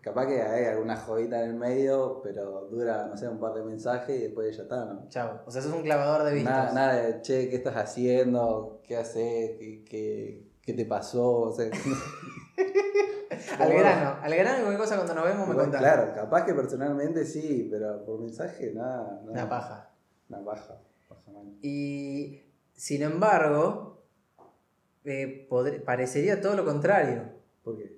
Capaz 0.02 0.28
que 0.28 0.42
hay 0.42 0.66
alguna 0.66 0.96
jodita 0.96 1.44
en 1.44 1.50
el 1.50 1.56
medio, 1.56 2.22
pero 2.24 2.68
dura, 2.72 3.08
no 3.08 3.18
sé, 3.18 3.28
un 3.28 3.40
par 3.40 3.54
de 3.54 3.64
mensajes 3.64 4.16
y 4.18 4.24
después 4.24 4.56
ya 4.56 4.64
está, 4.64 4.86
¿no? 4.86 5.10
Chao. 5.10 5.42
O 5.46 5.52
sea, 5.52 5.62
sos 5.62 5.74
un 5.74 5.84
clavador 5.84 6.24
de 6.24 6.36
vistas. 6.36 6.54
Nada, 6.54 6.74
nada 6.74 6.96
de, 6.96 7.22
che, 7.22 7.50
¿qué 7.50 7.58
estás 7.58 7.76
haciendo? 7.76 8.80
¿Qué 8.84 8.96
haces? 8.96 9.58
¿Qué, 9.60 9.84
qué, 9.84 10.48
qué 10.62 10.74
te 10.74 10.86
pasó? 10.86 11.42
O 11.42 11.52
sea, 11.52 11.70
Al 13.60 13.74
grano, 13.74 14.18
al 14.22 14.36
grano 14.36 14.58
y 14.58 14.62
cualquier 14.62 14.78
cosa 14.78 14.96
cuando 14.96 15.14
nos 15.16 15.26
vemos 15.26 15.48
me 15.48 15.56
contás. 15.56 15.82
Claro, 15.82 16.14
capaz 16.14 16.46
que 16.46 16.54
personalmente 16.54 17.26
sí, 17.26 17.68
pero 17.70 18.04
por 18.06 18.20
mensaje 18.20 18.72
nada. 18.74 19.22
nada. 19.22 19.32
Una 19.32 19.50
paja. 19.50 19.90
Una 20.30 20.44
paja. 20.44 20.78
paja 21.08 21.32
mal. 21.32 21.58
Y 21.62 22.42
sin 22.74 23.02
embargo, 23.02 23.99
eh, 25.06 25.48
parecería 25.86 26.42
todo 26.42 26.56
lo 26.56 26.66
contrario. 26.66 27.24
¿Por 27.64 27.78
qué? 27.78 27.96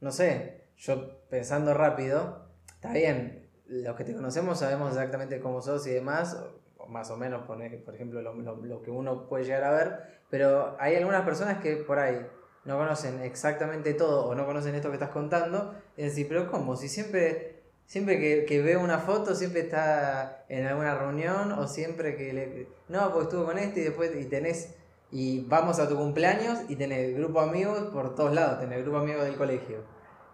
No 0.00 0.12
sé, 0.12 0.62
yo 0.76 1.20
pensando 1.28 1.74
rápido, 1.74 2.46
está 2.74 2.92
bien, 2.92 3.48
los 3.66 3.96
que 3.96 4.04
te 4.04 4.14
conocemos 4.14 4.58
sabemos 4.58 4.90
exactamente 4.90 5.40
cómo 5.40 5.60
sos 5.62 5.86
y 5.86 5.90
demás, 5.90 6.36
o 6.76 6.86
más 6.86 7.10
o 7.10 7.16
menos, 7.16 7.46
por 7.46 7.94
ejemplo, 7.94 8.20
lo, 8.20 8.34
lo- 8.34 8.56
lo 8.56 8.82
que 8.82 8.90
uno 8.90 9.26
puede 9.28 9.44
llegar 9.44 9.64
a 9.64 9.72
ver, 9.72 10.20
pero 10.30 10.76
hay 10.78 10.96
algunas 10.96 11.22
personas 11.24 11.62
que 11.62 11.76
por 11.76 11.98
ahí 11.98 12.26
no 12.64 12.76
conocen 12.78 13.20
exactamente 13.22 13.94
todo 13.94 14.26
o 14.26 14.34
no 14.34 14.44
conocen 14.46 14.74
esto 14.74 14.88
que 14.88 14.94
estás 14.94 15.10
contando, 15.10 15.74
y 15.96 16.02
decir, 16.02 16.26
pero 16.28 16.50
¿cómo? 16.50 16.76
Si 16.76 16.88
siempre, 16.88 17.62
siempre 17.86 18.18
que, 18.18 18.44
que 18.44 18.60
veo 18.62 18.82
una 18.82 18.98
foto, 18.98 19.34
siempre 19.34 19.60
está 19.62 20.44
en 20.48 20.66
alguna 20.66 20.94
reunión 20.98 21.52
o 21.52 21.66
siempre 21.66 22.16
que 22.16 22.32
le... 22.32 22.68
No, 22.88 23.08
porque 23.12 23.24
estuvo 23.24 23.44
con 23.46 23.58
este 23.58 23.80
y 23.80 23.84
después 23.84 24.12
y 24.18 24.24
tenés... 24.26 24.74
Y 25.10 25.44
vamos 25.46 25.78
a 25.78 25.88
tu 25.88 25.96
cumpleaños 25.96 26.58
y 26.68 26.76
tenés 26.76 27.16
grupo 27.16 27.40
de 27.42 27.48
amigos 27.50 27.78
por 27.92 28.14
todos 28.14 28.34
lados, 28.34 28.58
tenés 28.58 28.82
grupo 28.82 28.98
de 28.98 29.04
amigos 29.04 29.24
del 29.24 29.36
colegio, 29.36 29.78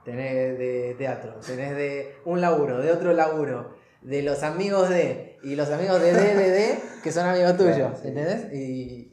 tenés 0.04 0.58
de 0.58 0.94
teatro, 0.96 1.34
tenés 1.46 1.76
de 1.76 2.16
un 2.24 2.40
laburo, 2.40 2.78
de 2.80 2.90
otro 2.90 3.12
laburo, 3.12 3.74
de 4.00 4.22
los 4.22 4.42
amigos 4.42 4.88
de, 4.88 5.38
y 5.42 5.54
los 5.56 5.70
amigos 5.70 6.00
de 6.00 6.12
D, 6.14 6.34
de 6.34 6.50
D, 6.50 6.78
que 7.02 7.12
son 7.12 7.26
amigos 7.26 7.56
tuyos, 7.58 7.76
Claro, 7.76 7.96
sí. 8.00 8.08
¿entendés? 8.08 8.52
Y, 8.54 9.10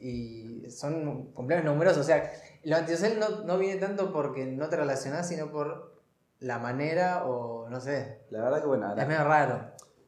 y 0.66 0.70
son 0.70 1.32
cumpleaños 1.32 1.66
numerosos, 1.66 2.00
o 2.00 2.04
sea, 2.04 2.30
lo 2.64 2.76
antisocial 2.76 3.18
no, 3.18 3.44
no 3.44 3.58
viene 3.58 3.78
tanto 3.80 4.12
porque 4.12 4.46
no 4.46 4.68
te 4.70 4.76
relacionás, 4.76 5.28
sino 5.28 5.50
por 5.50 5.98
la 6.40 6.58
manera 6.58 7.24
o 7.26 7.68
no 7.68 7.80
sé, 7.80 8.20
La 8.30 8.42
verdad 8.44 8.60
que 8.62 8.66
bueno, 8.68 8.84
es 8.86 8.90
ahora. 8.92 9.06
medio 9.06 9.24
raro. 9.24 9.60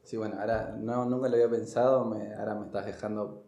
Sí, 0.03 0.17
bueno, 0.17 0.37
ahora 0.39 0.75
no, 0.79 1.05
nunca 1.05 1.27
lo 1.29 1.35
había 1.35 1.49
pensado, 1.49 2.05
me, 2.05 2.33
ahora 2.33 2.55
me 2.55 2.65
estás 2.65 2.85
dejando 2.87 3.40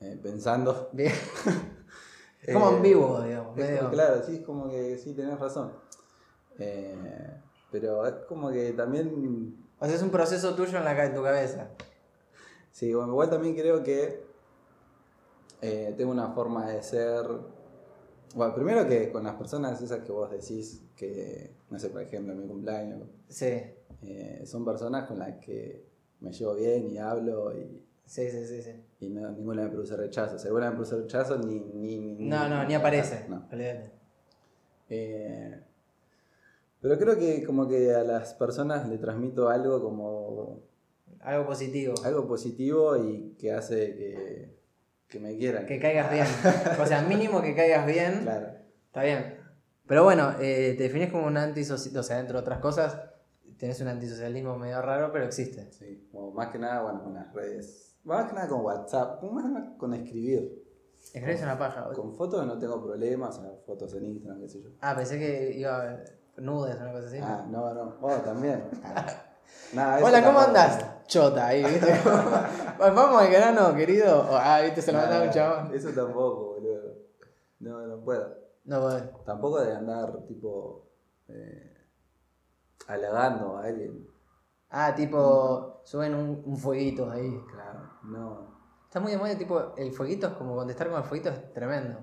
eh, 0.00 0.18
pensando. 0.22 0.90
Bien. 0.92 1.12
Es 2.40 2.54
como 2.54 2.70
Eh, 2.70 2.76
ambiguo, 2.76 3.20
digamos. 3.22 3.58
es 3.58 3.68
medio- 3.68 3.90
claro, 3.90 4.22
sí, 4.24 4.36
es 4.36 4.40
como 4.42 4.70
que 4.70 4.96
sí, 4.96 5.12
tenés 5.12 5.38
razón. 5.38 5.72
Eh, 6.58 7.34
pero 7.70 8.06
es 8.06 8.14
como 8.28 8.50
que 8.50 8.72
también. 8.72 9.56
O 9.78 9.84
sea, 9.86 9.94
es 9.94 10.02
un 10.02 10.10
proceso 10.10 10.54
tuyo 10.54 10.78
en, 10.78 10.84
la, 10.84 10.96
ca- 10.96 11.06
en 11.06 11.14
tu 11.14 11.22
cabeza. 11.22 11.68
Sí, 12.70 12.94
bueno, 12.94 13.10
igual 13.10 13.28
también 13.28 13.54
creo 13.56 13.82
que 13.82 14.22
Eh, 15.60 15.92
tengo 15.96 16.12
una 16.12 16.28
forma 16.28 16.70
de 16.70 16.82
ser. 16.82 17.26
Bueno, 18.34 18.54
primero 18.54 18.86
que 18.86 19.10
con 19.10 19.24
las 19.24 19.34
personas 19.34 19.82
esas 19.82 20.00
que 20.04 20.12
vos 20.12 20.30
decís, 20.30 20.82
que, 20.94 21.56
no 21.70 21.78
sé, 21.78 21.88
por 21.90 22.02
ejemplo, 22.02 22.32
en 22.32 22.40
mi 22.40 22.46
cumpleaños, 22.46 23.02
Sí, 23.28 23.46
eh, 24.02 24.42
son 24.46 24.64
personas 24.64 25.08
con 25.08 25.18
las 25.18 25.34
que 25.44 25.84
me 26.20 26.32
llevo 26.32 26.54
bien 26.54 26.88
y 26.90 26.98
hablo 26.98 27.52
y, 27.56 27.84
sí, 28.08 28.28
sí, 28.30 28.44
sí. 28.46 28.62
sí. 28.62 28.72
y 29.00 29.08
no- 29.10 29.30
ninguna 29.30 29.62
me 29.64 29.68
produce 29.70 29.96
rechazo. 29.96 30.38
Si 30.38 30.46
alguna 30.46 30.70
me 30.70 30.76
produce 30.76 30.96
rechazo, 30.96 31.38
ni. 31.38 31.60
ni, 31.60 31.98
ni- 31.98 32.28
No, 32.28 32.48
no, 32.48 32.64
ni 32.64 32.74
aparece. 32.74 33.26
No. 33.28 33.46
Eh, 34.90 35.60
pero 36.80 36.98
creo 36.98 37.18
que 37.18 37.44
como 37.44 37.68
que 37.68 37.92
a 37.94 38.02
las 38.04 38.34
personas 38.34 38.88
le 38.88 38.98
transmito 38.98 39.48
algo 39.48 39.82
como 39.82 40.60
Algo 41.20 41.46
positivo. 41.46 41.94
algo 42.04 42.26
positivo 42.26 42.96
y 42.96 43.34
que 43.38 43.52
hace 43.52 43.94
que, 43.96 44.58
que 45.08 45.20
me 45.20 45.36
quieran. 45.36 45.66
Que 45.66 45.78
caigas 45.78 46.10
bien. 46.12 46.26
O 46.80 46.86
sea, 46.86 47.02
mínimo 47.02 47.42
que 47.42 47.54
caigas 47.54 47.86
bien. 47.86 48.20
Claro. 48.22 48.48
Está 48.86 49.02
bien. 49.02 49.36
Pero 49.86 50.04
bueno, 50.04 50.32
eh, 50.40 50.74
te 50.76 50.84
definís 50.84 51.10
como 51.10 51.26
un 51.26 51.36
antisocial, 51.36 51.96
o 51.98 52.02
sea, 52.02 52.18
entre 52.20 52.36
otras 52.38 52.58
cosas, 52.58 53.00
tenés 53.58 53.80
un 53.80 53.88
antisocialismo 53.88 54.56
medio 54.58 54.80
raro, 54.82 55.10
pero 55.12 55.24
existe. 55.24 55.70
Sí, 55.72 56.08
como 56.12 56.30
más 56.32 56.48
que 56.50 56.58
nada, 56.58 56.82
bueno, 56.82 57.02
con 57.04 57.14
las 57.14 57.32
redes. 57.32 57.87
Más 58.08 58.26
que 58.26 58.34
nada 58.34 58.48
con 58.48 58.62
WhatsApp, 58.62 59.22
más 59.22 59.44
que 59.44 59.50
nada 59.50 59.76
con 59.76 59.92
escribir. 59.92 60.64
Escribís 61.12 61.42
una 61.42 61.58
paja. 61.58 61.82
boludo. 61.82 62.00
Con 62.00 62.14
fotos 62.14 62.46
no 62.46 62.58
tengo 62.58 62.82
problemas, 62.82 63.38
o 63.38 63.42
sea, 63.42 63.50
fotos 63.66 63.92
en 63.94 64.06
Instagram, 64.06 64.40
qué 64.40 64.48
sé 64.48 64.62
yo. 64.62 64.70
Ah, 64.80 64.94
pensé 64.96 65.18
que 65.18 65.52
iba 65.58 65.82
a 65.82 66.04
nudes 66.38 66.76
o 66.80 66.82
una 66.84 66.92
cosa 66.92 67.06
así. 67.06 67.18
Ah, 67.22 67.44
no, 67.50 67.74
no. 67.74 67.96
Vos 68.00 68.24
también. 68.24 68.64
Ah. 68.82 69.06
Nada, 69.74 70.04
Hola, 70.04 70.24
¿cómo 70.24 70.38
andás? 70.40 71.04
Chota 71.06 71.46
ahí, 71.48 71.62
¿viste? 71.64 71.92
Vamos 72.78 73.22
al 73.22 73.30
grano, 73.30 73.74
querido. 73.74 74.26
Ah, 74.30 74.60
¿viste? 74.62 74.80
Se 74.80 74.92
lo 74.92 74.98
Nada, 74.98 75.10
manda 75.10 75.26
un 75.26 75.30
chabón. 75.32 75.74
Eso 75.74 75.90
tampoco, 75.90 76.54
boludo. 76.54 76.94
No, 77.60 77.86
no 77.86 78.00
puedo. 78.02 78.34
No, 78.64 78.80
podés. 78.80 79.04
Tampoco 79.24 79.60
de 79.60 79.74
andar, 79.74 80.24
tipo, 80.26 80.86
eh, 81.28 81.74
halagando 82.86 83.58
a 83.58 83.64
alguien. 83.64 84.06
Ah, 84.70 84.94
tipo, 84.94 85.80
suben 85.84 86.14
un, 86.14 86.42
un 86.44 86.56
fueguito 86.56 87.10
ahí. 87.10 87.42
Claro, 87.50 87.80
no. 88.08 88.58
Está 88.84 89.00
muy 89.00 89.12
de 89.12 89.18
moda, 89.18 89.36
tipo, 89.36 89.74
el 89.76 89.92
fueguito 89.92 90.28
es 90.28 90.32
como 90.34 90.56
contestar 90.56 90.88
con 90.88 90.96
el 90.98 91.04
fueguito 91.04 91.30
es 91.30 91.52
tremendo. 91.52 91.98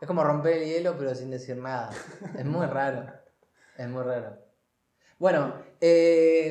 Es 0.00 0.06
como 0.08 0.24
romper 0.24 0.54
el 0.54 0.64
hielo, 0.68 0.96
pero 0.98 1.14
sin 1.14 1.30
decir 1.30 1.56
nada. 1.58 1.90
Es 2.38 2.44
muy 2.46 2.66
raro. 2.66 3.06
Es 3.76 3.88
muy 3.88 4.02
raro. 4.02 4.38
Bueno, 5.18 5.54
eh, 5.80 6.50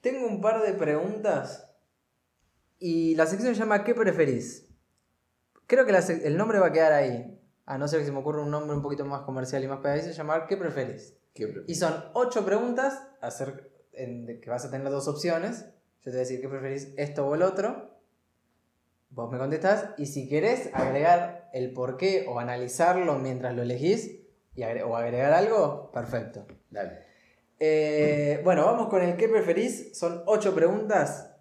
tengo 0.00 0.26
un 0.26 0.40
par 0.40 0.62
de 0.62 0.72
preguntas. 0.72 1.70
Y 2.78 3.14
la 3.14 3.26
sección 3.26 3.54
se 3.54 3.60
llama 3.60 3.84
¿Qué 3.84 3.94
preferís? 3.94 4.68
Creo 5.66 5.84
que 5.84 5.92
la 5.92 5.98
el 5.98 6.36
nombre 6.36 6.58
va 6.58 6.68
a 6.68 6.72
quedar 6.72 6.92
ahí. 6.92 7.32
A 7.66 7.76
no 7.78 7.88
ser 7.88 8.00
que 8.00 8.06
se 8.06 8.12
me 8.12 8.18
ocurra 8.20 8.42
un 8.42 8.50
nombre 8.50 8.76
un 8.76 8.82
poquito 8.82 9.04
más 9.04 9.22
comercial 9.22 9.62
y 9.64 9.68
más 9.68 9.80
pegadizo, 9.80 10.10
llamar 10.10 10.46
¿Qué 10.46 10.56
preferís? 10.56 11.14
¿Qué 11.34 11.44
prefieres? 11.46 11.68
Y 11.70 11.74
son 11.74 12.04
ocho 12.14 12.44
preguntas 12.46 13.02
acer- 13.20 13.68
en- 13.92 14.24
de 14.24 14.40
que 14.40 14.48
vas 14.48 14.64
a 14.64 14.70
tener 14.70 14.88
dos 14.90 15.08
opciones. 15.08 15.66
Yo 16.06 16.12
te 16.12 16.18
voy 16.18 16.18
a 16.18 16.28
decir 16.28 16.40
qué 16.40 16.48
preferís, 16.48 16.94
esto 16.96 17.26
o 17.26 17.34
el 17.34 17.42
otro. 17.42 17.90
Vos 19.10 19.28
me 19.32 19.38
contestás 19.38 19.90
y 19.98 20.06
si 20.06 20.28
querés 20.28 20.70
agregar 20.72 21.50
el 21.52 21.72
por 21.72 21.96
qué 21.96 22.26
o 22.28 22.38
analizarlo 22.38 23.18
mientras 23.18 23.56
lo 23.56 23.62
elegís 23.62 24.20
y 24.54 24.62
agre- 24.62 24.84
o 24.84 24.94
agregar 24.96 25.32
algo, 25.32 25.90
perfecto. 25.90 26.46
Dale. 26.70 27.00
Eh, 27.58 28.40
bueno, 28.44 28.64
vamos 28.66 28.86
con 28.88 29.02
el 29.02 29.16
qué 29.16 29.28
preferís. 29.28 29.98
Son 29.98 30.22
ocho 30.26 30.54
preguntas. 30.54 31.34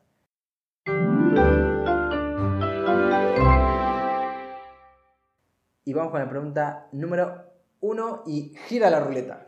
Y 5.84 5.94
vamos 5.94 6.10
con 6.12 6.22
la 6.22 6.28
pregunta 6.30 6.88
número 6.92 7.52
uno 7.82 8.24
y 8.26 8.56
gira 8.68 8.90
la 8.90 9.00
ruleta. 9.00 9.48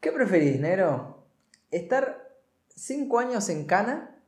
¿Qué 0.00 0.12
preferís, 0.12 0.60
Nero? 0.60 1.23
¿Estar 1.74 2.30
5 2.68 3.18
años 3.18 3.48
en 3.48 3.64
cana 3.64 4.22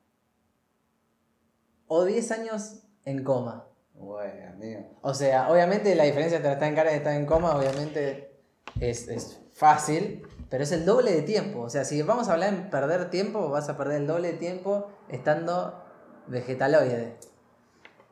o 1.86 2.04
10 2.04 2.32
años 2.32 2.82
en 3.04 3.22
coma? 3.22 3.68
Bueno, 3.94 4.50
amigo. 4.50 4.98
O 5.02 5.14
sea, 5.14 5.48
obviamente 5.48 5.94
la 5.94 6.02
diferencia 6.02 6.38
entre 6.38 6.54
estar 6.54 6.68
en 6.68 6.74
cana 6.74 6.90
y 6.90 6.96
estar 6.96 7.14
en 7.14 7.24
coma, 7.24 7.56
obviamente 7.56 8.36
es, 8.80 9.06
es 9.06 9.40
fácil, 9.52 10.26
pero 10.50 10.64
es 10.64 10.72
el 10.72 10.84
doble 10.84 11.12
de 11.12 11.22
tiempo. 11.22 11.60
O 11.60 11.70
sea, 11.70 11.84
si 11.84 12.02
vamos 12.02 12.28
a 12.28 12.32
hablar 12.32 12.52
en 12.52 12.68
perder 12.68 13.10
tiempo, 13.10 13.48
vas 13.48 13.68
a 13.68 13.76
perder 13.76 14.00
el 14.00 14.08
doble 14.08 14.32
de 14.32 14.38
tiempo 14.38 14.88
estando 15.08 15.84
vegetaloide. 16.26 17.16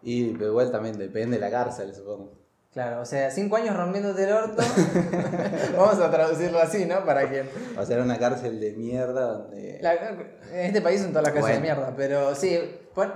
Y 0.00 0.32
pero 0.34 0.50
igual 0.50 0.70
también 0.70 0.96
depende 0.96 1.38
de 1.38 1.40
la 1.40 1.50
cárcel, 1.50 1.92
supongo. 1.92 2.43
Claro, 2.74 3.00
o 3.00 3.04
sea, 3.04 3.30
5 3.30 3.54
años 3.56 3.76
rompiéndote 3.76 4.24
el 4.24 4.32
orto. 4.32 4.62
vamos 5.76 5.98
a 6.00 6.10
traducirlo 6.10 6.58
así, 6.58 6.84
¿no? 6.86 7.04
Para 7.06 7.30
que. 7.30 7.44
Va 7.78 7.82
a 7.82 7.86
ser 7.86 8.00
una 8.00 8.18
cárcel 8.18 8.58
de 8.60 8.72
mierda 8.72 9.26
donde. 9.32 9.78
La- 9.80 9.94
en 9.94 10.66
este 10.66 10.82
país 10.82 11.00
son 11.00 11.10
todas 11.10 11.22
las 11.24 11.32
casas 11.34 11.50
de 11.54 11.60
mierda, 11.60 11.94
pero 11.96 12.34
sí, 12.34 12.58
pon- 12.94 13.14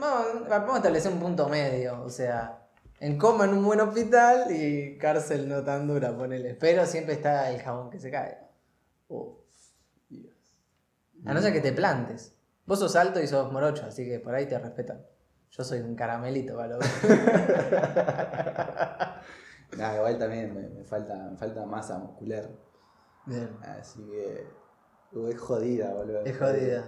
vamos, 0.00 0.48
vamos 0.48 0.74
a 0.74 0.76
establecer 0.78 1.12
un 1.12 1.20
punto 1.20 1.48
medio, 1.48 2.02
o 2.02 2.10
sea, 2.10 2.58
en 2.98 3.16
coma 3.16 3.44
en 3.44 3.52
un 3.54 3.64
buen 3.64 3.80
hospital 3.80 4.46
y 4.50 4.98
cárcel 4.98 5.48
no 5.48 5.62
tan 5.62 5.86
dura, 5.86 6.16
ponele. 6.16 6.54
Pero 6.54 6.84
siempre 6.84 7.14
está 7.14 7.50
el 7.52 7.62
jabón 7.62 7.90
que 7.90 8.00
se 8.00 8.10
cae. 8.10 8.38
Uf, 9.08 9.36
Dios. 10.08 10.34
A 11.24 11.32
no 11.32 11.40
ser 11.40 11.52
que 11.52 11.60
te 11.60 11.70
plantes. 11.72 12.32
Vos 12.66 12.80
sos 12.80 12.96
alto 12.96 13.20
y 13.20 13.28
sos 13.28 13.52
morocho, 13.52 13.86
así 13.86 14.04
que 14.04 14.18
por 14.18 14.34
ahí 14.34 14.46
te 14.46 14.58
respetan. 14.58 15.00
Yo 15.56 15.64
soy 15.64 15.80
un 15.80 15.94
caramelito, 15.94 16.56
¿vale? 16.56 16.76
Nah, 19.76 19.94
igual 19.96 20.16
también 20.16 20.54
me, 20.54 20.68
me 20.68 20.84
falta, 20.84 21.14
me 21.30 21.36
falta 21.36 21.66
masa 21.66 21.98
muscular. 21.98 22.48
Bien. 23.26 23.50
Así 23.62 24.00
que. 24.06 24.46
es 25.28 25.38
jodida, 25.40 25.92
boludo. 25.92 26.24
Es 26.24 26.38
jodida. 26.38 26.84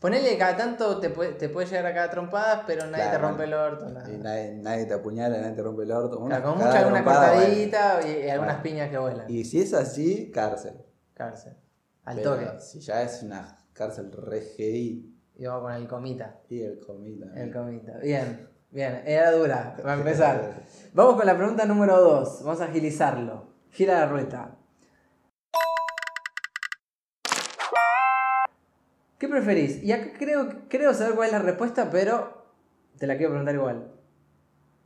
Ponele 0.00 0.38
cada 0.38 0.56
tanto 0.56 0.98
te 0.98 1.10
puede, 1.10 1.32
te 1.34 1.48
puede 1.48 1.66
llegar 1.68 1.86
a 1.86 1.94
cada 1.94 2.10
trompadas, 2.10 2.62
pero 2.66 2.86
nadie 2.86 3.04
te 3.04 3.10
Claro. 3.10 3.28
rompe 3.28 3.44
el 3.44 3.54
orto. 3.54 3.88
nada. 3.90 4.10
Y 4.10 4.16
nadie, 4.16 4.54
nadie 4.54 4.86
te 4.86 4.94
apuñala, 4.94 5.38
nadie 5.40 5.54
te 5.56 5.62
rompe 5.62 5.82
el 5.82 5.92
orto. 5.92 6.18
Una- 6.18 6.36
Claro, 6.40 6.54
con 6.56 6.64
mucha 6.66 6.78
alguna 6.80 7.04
cortadita 7.04 8.00
y, 8.06 8.26
y 8.26 8.30
algunas 8.30 8.60
piñas 8.62 8.90
que 8.90 8.98
vuelan. 8.98 9.30
Y 9.30 9.44
si 9.44 9.60
es 9.60 9.74
así, 9.74 10.30
cárcel. 10.32 10.74
Cárcel. 11.14 11.54
Al 12.04 12.16
Pero 12.16 12.34
toque. 12.34 12.60
Si 12.60 12.80
ya 12.80 13.02
es 13.02 13.22
una 13.22 13.56
cárcel 13.72 14.10
re 14.12 14.40
heavy 14.40 15.17
Y 15.38 15.46
vamos 15.46 15.62
con 15.62 15.72
el 15.72 15.86
comita. 15.86 16.40
y 16.50 16.62
el 16.62 16.80
comida. 16.80 17.26
El 17.36 17.52
comita. 17.52 17.98
Bien, 17.98 18.48
bien. 18.72 19.02
Era 19.06 19.30
dura. 19.30 19.76
Va 19.86 19.92
a 19.92 19.96
empezar. 19.96 20.62
Vamos 20.92 21.14
con 21.14 21.26
la 21.26 21.36
pregunta 21.36 21.64
número 21.64 21.96
2. 21.96 22.42
Vamos 22.42 22.60
a 22.60 22.64
agilizarlo. 22.64 23.46
Gira 23.70 24.00
la 24.00 24.06
rueda. 24.08 24.56
¿Qué 29.18 29.28
preferís? 29.28 29.82
Y 29.84 29.92
acá 29.92 30.10
creo, 30.18 30.48
creo 30.68 30.92
saber 30.92 31.14
cuál 31.14 31.26
es 31.26 31.32
la 31.32 31.38
respuesta, 31.38 31.88
pero 31.90 32.44
te 32.98 33.06
la 33.06 33.16
quiero 33.16 33.30
preguntar 33.30 33.54
igual. 33.54 33.92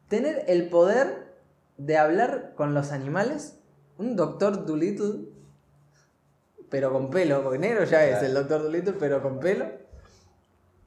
¿Tener 0.09 0.45
el 0.49 0.69
poder 0.69 1.33
de 1.79 1.97
hablar 1.97 2.53
con 2.57 2.75
los 2.75 2.93
animales? 2.93 3.59
Un 3.97 4.17
doctor 4.17 4.67
Dolittle, 4.67 5.29
pero 6.69 6.93
con 6.93 7.09
pelo, 7.09 7.43
porque 7.43 7.59
negro 7.59 7.85
ya 7.85 8.05
es 8.05 8.23
el 8.23 8.35
doctor 8.35 8.63
Dolittle, 8.63 8.95
pero 8.99 9.23
con 9.23 9.39
pelo. 9.39 9.82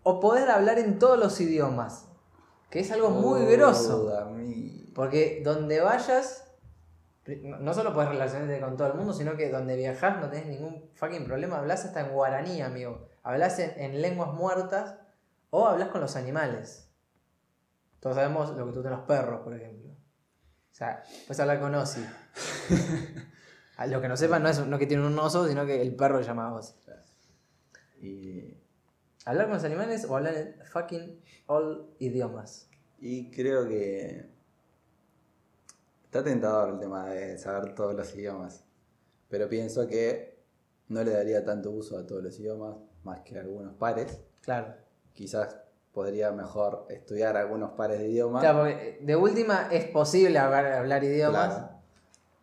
O 0.08 0.20
poder 0.20 0.52
hablar 0.52 0.78
en 0.78 1.00
todos 1.00 1.18
los 1.18 1.42
idiomas, 1.42 2.08
que 2.70 2.80
es 2.80 2.92
algo 2.92 3.10
muy 3.10 3.42
Oh, 3.42 3.50
grosso. 3.50 4.12
Porque 4.94 5.42
donde 5.44 5.82
vayas, 5.82 6.46
no 7.26 7.74
solo 7.74 7.92
puedes 7.92 8.12
relacionarte 8.12 8.60
con 8.60 8.78
todo 8.78 8.90
el 8.90 8.94
mundo, 8.94 9.14
sino 9.14 9.36
que 9.36 9.50
donde 9.50 9.76
viajas 9.76 10.22
no 10.22 10.30
tenés 10.30 10.46
ningún 10.46 10.92
fucking 10.94 11.26
problema. 11.26 11.58
Hablas 11.58 11.86
hasta 11.86 12.02
en 12.02 12.14
guaraní, 12.14 12.62
amigo. 12.62 13.10
Hablas 13.24 13.58
en, 13.58 13.74
en 13.78 14.02
lenguas 14.02 14.32
muertas 14.32 14.96
o 15.50 15.66
hablas 15.66 15.90
con 15.90 16.02
los 16.02 16.16
animales. 16.16 16.88
Todos 18.00 18.18
sabemos 18.18 18.56
lo 18.56 18.68
que 18.68 18.72
tú 18.74 18.84
los 18.88 19.00
perros, 19.02 19.42
por 19.42 19.56
ejemplo. 19.56 19.90
O 19.90 20.78
sea, 20.78 21.02
puedes 21.26 21.40
hablar 21.40 21.60
con 21.60 21.74
Ozzy. 21.74 22.06
A 23.78 23.88
lo 23.88 24.00
que 24.00 24.08
no 24.08 24.16
sepan 24.16 24.44
no 24.44 24.50
es 24.50 24.66
no 24.66 24.78
que 24.78 24.86
tiene 24.86 25.08
un 25.08 25.18
oso, 25.18 25.48
sino 25.48 25.66
que 25.66 25.82
el 25.82 25.96
perro 25.96 26.20
se 26.20 26.26
llama 26.26 26.54
Ozzy. 26.54 26.76
Y, 28.02 28.65
Hablar 29.26 29.46
con 29.46 29.56
los 29.56 29.64
animales 29.64 30.06
o 30.06 30.16
hablar 30.16 30.36
en 30.36 30.56
fucking 30.72 31.22
all 31.48 31.90
idiomas. 32.00 32.70
y 33.00 33.32
creo 33.32 33.68
que. 33.68 34.34
Está 36.06 36.24
tentador 36.24 36.70
el 36.70 36.80
tema 36.80 37.10
de 37.10 37.38
saber 37.38 37.76
todos 37.76 37.94
los 37.94 38.16
idiomas. 38.16 38.64
Pero 39.28 39.50
pienso 39.50 39.88
que 39.88 40.46
no 40.88 41.04
le 41.04 41.12
daría 41.12 41.44
tanto 41.44 41.72
uso 41.72 41.98
a 41.98 42.06
todos 42.06 42.24
los 42.24 42.40
idiomas, 42.40 42.78
más 43.04 43.22
que 43.22 43.38
a 43.38 43.42
algunos 43.42 43.74
pares. 43.74 44.22
Claro. 44.42 44.76
Quizás 45.14 45.58
podría 45.92 46.32
mejor 46.32 46.86
estudiar 46.90 47.36
algunos 47.36 47.72
pares 47.72 48.00
de 48.00 48.10
idiomas. 48.10 48.44
Claro, 48.44 48.60
porque 48.60 48.90
eh, 48.90 49.00
de 49.02 49.16
última 49.16 49.70
es 49.72 49.86
posible 49.86 50.38
hablar, 50.38 50.72
hablar 50.72 51.04
idiomas. 51.04 51.54
Claro. 51.54 51.70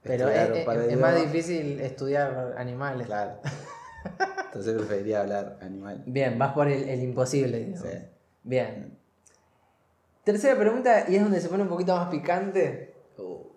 Pero 0.02 0.28
es, 0.28 0.98
más 0.98 1.14
difícil 1.14 1.80
estudiar 1.80 2.54
animales. 2.58 3.06
Claro. 3.06 3.40
Entonces 4.52 4.74
preferiría 4.76 5.22
hablar 5.22 5.56
animal. 5.62 6.02
Bien, 6.04 6.38
vas 6.38 6.52
por 6.52 6.68
el, 6.68 6.86
el 6.86 7.02
imposible. 7.02 7.74
Sí. 7.74 7.88
Bien. 8.42 8.98
Tercera 10.24 10.58
pregunta, 10.58 11.06
y 11.08 11.16
es 11.16 11.22
donde 11.22 11.40
se 11.40 11.48
pone 11.48 11.62
un 11.62 11.70
poquito 11.70 11.96
más 11.96 12.10
picante. 12.10 12.94
Oh. 13.16 13.56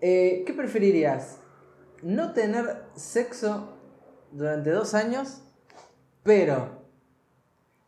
Eh, 0.00 0.44
¿Qué 0.46 0.54
preferirías? 0.54 1.40
¿No 2.02 2.32
tener 2.32 2.84
sexo 2.94 3.76
durante 4.32 4.70
dos 4.70 4.94
años, 4.94 5.42
pero 6.22 6.86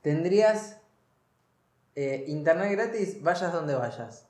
tendrías 0.03 0.79
eh, 1.95 2.27
internet 2.29 2.71
gratis, 2.73 3.23
vayas 3.23 3.51
donde 3.51 3.75
vayas? 3.77 4.30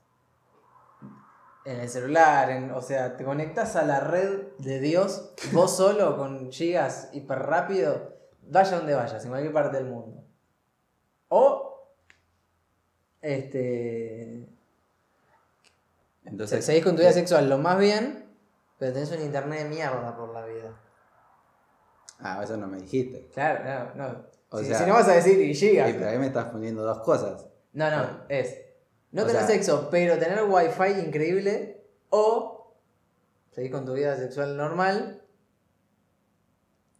En 1.64 1.78
el 1.80 1.88
celular, 1.90 2.50
en- 2.50 2.70
o 2.70 2.80
sea, 2.80 3.16
te 3.16 3.24
conectas 3.24 3.76
a 3.76 3.82
la 3.82 4.00
red 4.00 4.48
de 4.58 4.80
Dios, 4.80 5.32
vos 5.52 5.76
solo, 5.76 6.16
con 6.16 6.50
gigas 6.50 7.10
hiper 7.12 7.38
rápido, 7.40 8.14
vaya 8.48 8.78
donde 8.78 8.94
vayas, 8.94 9.22
en 9.24 9.30
cualquier 9.30 9.52
parte 9.52 9.76
del 9.76 9.86
mundo. 9.86 10.24
O, 11.28 11.86
este, 13.20 14.46
Entonces, 16.24 16.64
seguís 16.64 16.82
con 16.84 16.94
tu 16.96 17.00
vida 17.02 17.12
sexual 17.12 17.48
lo 17.48 17.58
más 17.58 17.78
bien, 17.78 18.24
pero 18.78 18.92
tenés 18.92 19.10
un 19.10 19.20
internet 19.20 19.64
de 19.64 19.68
mierda 19.68 20.16
por 20.16 20.32
la 20.32 20.44
vida. 20.46 20.80
Ah, 22.20 22.40
eso 22.42 22.56
no 22.56 22.66
me 22.66 22.78
dijiste. 22.78 23.28
Claro, 23.34 23.92
no, 23.94 24.06
no. 24.08 24.24
O 24.50 24.58
si, 24.58 24.66
sea- 24.66 24.78
si 24.78 24.86
no 24.86 24.94
vas 24.94 25.08
a 25.08 25.12
decir 25.12 25.40
y 25.40 25.54
gigas. 25.54 25.88
Sí, 25.90 25.96
pero 25.98 26.10
ahí 26.10 26.18
me 26.18 26.26
estás 26.26 26.46
poniendo 26.46 26.82
dos 26.82 27.00
cosas. 27.00 27.46
No, 27.72 27.90
no, 27.90 28.24
es 28.28 28.59
no 29.12 29.22
O 29.22 29.26
tener 29.26 29.42
sea- 29.42 29.54
sexo, 29.54 29.88
pero 29.90 30.18
tener 30.18 30.42
wifi 30.44 31.00
increíble 31.06 31.82
o 32.10 32.74
seguir 33.50 33.70
con 33.70 33.84
tu 33.84 33.94
vida 33.94 34.16
sexual 34.16 34.56
normal 34.56 35.22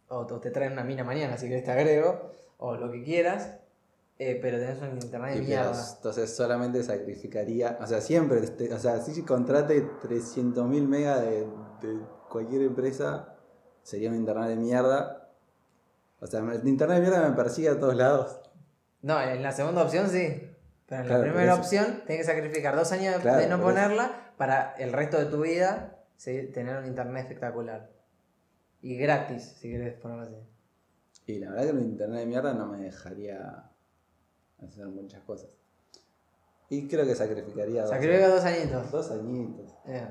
o, 0.07 0.25
te 0.25 0.51
traen 0.51 0.73
una 0.73 0.83
mina 0.83 1.03
mañana 1.03 1.37
si 1.37 1.47
querés 1.47 1.63
te 1.63 1.71
agrego 1.71 2.31
o 2.57 2.75
lo 2.75 2.91
que 2.91 3.01
quieras, 3.03 3.57
eh, 4.19 4.37
pero 4.41 4.59
tenés 4.59 4.81
un 4.81 4.91
internet 5.01 5.35
de 5.35 5.41
mierda. 5.41 5.71
entonces 5.95 6.35
solamente 6.35 6.83
sacrificaría, 6.83 7.77
o 7.81 7.87
sea, 7.87 8.01
siempre, 8.01 8.39
este, 8.43 8.71
o 8.73 8.77
sea, 8.77 8.99
si 9.01 9.23
contrate 9.23 9.81
300.000 10.01 10.87
megas 10.87 11.21
de, 11.21 11.47
de 11.81 11.99
cualquier 12.29 12.63
empresa, 12.63 13.35
sería 13.83 14.09
un 14.09 14.15
internet 14.15 14.49
de 14.49 14.55
mierda. 14.57 15.29
O 16.19 16.27
sea, 16.27 16.41
el 16.41 16.67
internet 16.67 16.97
de 16.97 17.01
mierda 17.01 17.27
me 17.27 17.35
persigue 17.35 17.69
a 17.69 17.79
todos 17.79 17.95
lados. 17.95 18.39
No, 19.01 19.19
en 19.19 19.41
la 19.41 19.51
segunda 19.51 19.81
opción 19.81 20.07
sí. 20.07 20.50
Pero 20.91 21.03
en 21.03 21.07
Claro, 21.07 21.23
la 21.23 21.31
primera 21.31 21.55
opción 21.55 21.85
tenés 22.05 22.27
que 22.27 22.33
sacrificar 22.33 22.75
dos 22.75 22.91
años 22.91 23.15
Claro, 23.21 23.39
de 23.39 23.47
no 23.47 23.55
eso. 23.55 23.63
ponerla 23.63 24.33
para 24.35 24.75
el 24.77 24.91
resto 24.91 25.17
de 25.17 25.27
tu 25.27 25.41
vida 25.41 25.95
tener 26.53 26.75
un 26.79 26.85
internet 26.85 27.23
espectacular. 27.23 27.89
Y 28.81 28.97
gratis, 28.97 29.55
si 29.57 29.71
querés 29.71 29.93
ponerlo 29.93 30.23
así. 30.23 30.35
Y 31.27 31.39
la 31.39 31.51
verdad 31.51 31.63
que 31.63 31.69
el 31.69 31.79
internet 31.79 32.19
de 32.19 32.25
mierda 32.25 32.53
no 32.53 32.65
me 32.67 32.79
dejaría 32.79 33.71
hacer 34.61 34.85
muchas 34.87 35.21
cosas. 35.23 35.49
Y 36.67 36.89
creo 36.89 37.05
que 37.05 37.15
sacrificaría 37.15 37.83
dos, 37.83 37.91
Sacrifica 37.91 38.27
dos 38.27 38.43
añitos. 38.43 38.91
dos 38.91 39.11
añitos. 39.11 39.73
Bien, 39.85 40.09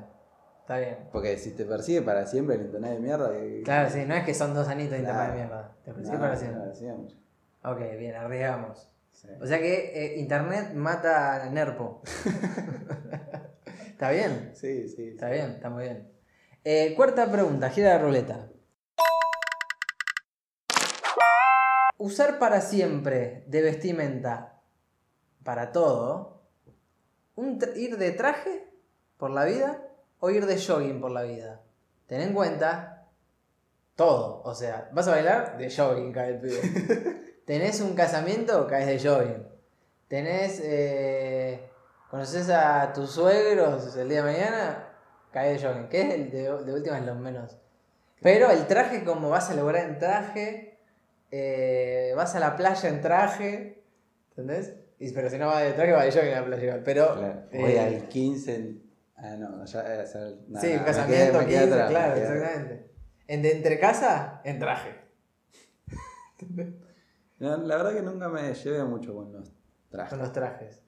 Está 0.60 0.78
bien. 0.78 0.96
Porque 1.12 1.36
si 1.36 1.50
te 1.50 1.66
persigue 1.66 2.00
para 2.00 2.24
siempre 2.24 2.54
el 2.56 2.62
internet 2.62 2.92
de 2.92 3.00
mierda. 3.00 3.30
que- 3.32 3.62
Claro, 3.64 3.90
sí, 3.90 4.04
no 4.06 4.14
es 4.14 4.24
que 4.24 4.32
son 4.32 4.54
dos 4.54 4.66
añitos 4.66 4.92
de 4.92 4.98
internet 5.00 5.26
de 5.28 5.34
mierda. 5.34 5.76
Te 5.84 5.90
No, 5.90 5.96
persigue 5.96 6.18
para 6.18 6.32
no, 6.32 6.38
siempre. 6.38 6.60
para 6.60 6.74
siempre. 6.74 7.16
Ok, 7.64 7.98
bien, 7.98 8.14
arriesgamos. 8.14 8.89
Sí. 9.12 9.28
O 9.40 9.46
sea 9.46 9.58
que 9.58 9.92
eh, 9.94 10.18
internet 10.18 10.72
mata 10.74 11.42
a 11.42 11.50
Nerpo. 11.50 12.02
está 13.88 14.10
bien, 14.10 14.52
Sí, 14.54 14.88
sí. 14.88 15.08
está 15.08 15.28
bien, 15.30 15.50
está 15.52 15.68
muy 15.70 15.84
bien. 15.84 16.10
Eh, 16.64 16.94
cuarta 16.96 17.30
pregunta, 17.30 17.70
gira 17.70 17.90
la 17.96 18.02
ruleta. 18.02 18.48
Usar 21.98 22.38
para 22.38 22.60
siempre 22.62 23.44
de 23.46 23.60
vestimenta 23.62 24.62
para 25.44 25.70
todo. 25.72 26.42
Un 27.36 27.58
ir 27.76 27.98
de 27.98 28.10
traje 28.12 28.68
por 29.18 29.30
la 29.30 29.44
vida 29.44 29.86
o 30.18 30.30
ir 30.30 30.46
de 30.46 30.58
jogging 30.58 31.00
por 31.00 31.10
la 31.10 31.22
vida. 31.22 31.60
Ten 32.06 32.20
en 32.22 32.32
cuenta 32.32 33.06
todo. 33.96 34.42
O 34.44 34.54
sea, 34.54 34.88
vas 34.92 35.08
a 35.08 35.12
bailar 35.12 35.58
de 35.58 35.70
jogging, 35.70 36.12
cae 36.12 36.30
el 36.34 36.40
pibe. 36.40 37.26
Tenés 37.50 37.80
un 37.80 37.94
casamiento, 37.96 38.68
caes 38.68 38.86
de 38.86 39.08
jogging. 39.08 39.44
Tenés. 40.06 40.60
Eh, 40.62 41.68
conoces 42.08 42.48
a 42.48 42.92
tus 42.92 43.10
suegros 43.10 43.96
el 43.96 44.08
día 44.08 44.22
de 44.22 44.32
mañana, 44.32 44.88
caes 45.32 45.60
de 45.60 45.66
jogging. 45.68 45.88
Que 45.88 46.00
es 46.02 46.14
el 46.14 46.30
de, 46.30 46.42
de 46.64 46.72
última 46.72 46.96
es 47.00 47.04
lo 47.04 47.16
menos. 47.16 47.56
Pero 48.22 48.52
el 48.52 48.68
traje, 48.68 49.02
como 49.02 49.30
vas 49.30 49.50
a 49.50 49.54
lograr 49.54 49.84
en 49.84 49.98
traje, 49.98 50.78
eh, 51.32 52.12
vas 52.14 52.36
a 52.36 52.38
la 52.38 52.54
playa 52.54 52.88
en 52.88 53.00
traje, 53.00 53.82
¿entendés? 54.28 54.74
Y, 55.00 55.10
pero 55.10 55.28
si 55.28 55.36
no 55.36 55.48
vas 55.48 55.64
de 55.64 55.72
traje, 55.72 55.90
vas 55.90 56.04
de 56.04 56.12
jogging 56.12 56.34
a 56.34 56.40
la 56.42 56.46
playa. 56.46 56.80
Pero. 56.84 57.14
Claro. 57.16 57.42
eh, 57.50 57.58
Voy 57.58 57.76
al 57.78 58.06
15. 58.08 58.54
en- 58.54 58.90
Ah, 59.16 59.34
no, 59.36 59.64
ya. 59.64 59.82
no, 59.82 60.06
sí, 60.06 60.18
no, 60.46 60.72
un 60.74 60.78
me 60.78 60.84
casamiento, 60.84 61.32
quedé- 61.32 61.38
me 61.40 61.46
quedé 61.46 61.58
15, 61.62 61.72
atrás, 61.74 61.90
claro, 61.90 62.14
exactamente. 62.14 62.90
En, 63.26 63.42
de 63.42 63.52
entre 63.56 63.80
casa, 63.80 64.40
en 64.44 64.58
traje. 64.60 64.94
La 67.40 67.56
verdad 67.76 67.92
que 67.94 68.02
nunca 68.02 68.28
me 68.28 68.52
llevé 68.54 68.84
mucho 68.84 69.14
con 69.14 69.32
los 69.32 69.52
trajes. 69.88 70.10
Con 70.10 70.18
los 70.18 70.32
trajes. 70.32 70.82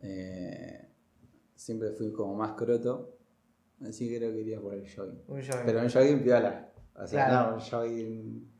Eh, 0.00 0.88
siempre 1.54 1.90
fui 1.92 2.12
como 2.12 2.34
más 2.34 2.52
croto. 2.52 3.18
Así 3.86 4.08
que 4.08 4.18
creo 4.18 4.32
que 4.32 4.40
iría 4.40 4.60
por 4.60 4.74
el 4.74 4.82
jogging. 4.88 5.22
Un 5.26 5.40
jogging. 5.42 5.66
Pero 5.66 5.80
un 5.80 5.90
jogging 5.90 6.22
piola. 6.22 6.68
O 6.94 7.06
sea, 7.06 7.26
Claro. 7.26 7.50
no, 7.50 7.54
un 7.56 7.60
jogging. 7.60 8.52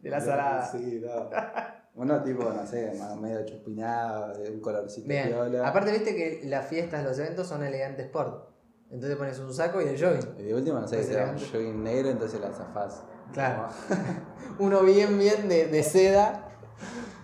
de 0.00 0.10
la 0.10 0.20
salada. 0.20 0.66
Sí, 0.66 1.00
no. 1.04 1.30
Uno 1.94 2.22
tipo, 2.22 2.44
no 2.44 2.66
sé, 2.66 2.90
medio 3.20 3.44
chupinado, 3.44 4.38
de 4.38 4.50
un 4.50 4.60
colorcito 4.60 5.06
Bien. 5.06 5.28
piola. 5.28 5.68
Aparte, 5.68 5.92
viste 5.92 6.16
que 6.16 6.40
las 6.48 6.66
fiestas, 6.66 7.04
los 7.04 7.18
eventos 7.18 7.46
son 7.46 7.62
elegantes 7.62 8.06
sport. 8.06 8.48
Entonces 8.90 9.16
pones 9.16 9.38
un 9.38 9.52
saco 9.52 9.80
y 9.82 9.88
el 9.88 10.00
jogging. 10.02 10.38
Y 10.38 10.42
de 10.44 10.54
última, 10.54 10.80
no 10.80 10.88
sé, 10.88 11.02
si 11.04 11.12
era 11.12 11.30
un 11.30 11.38
jogging 11.38 11.82
negro, 11.82 12.08
entonces 12.10 12.40
la 12.40 12.50
zafás. 12.50 13.02
Claro. 13.34 13.68
Uno 14.58 14.82
bien, 14.82 15.18
bien 15.18 15.48
de, 15.50 15.66
de 15.66 15.82
seda. 15.82 16.41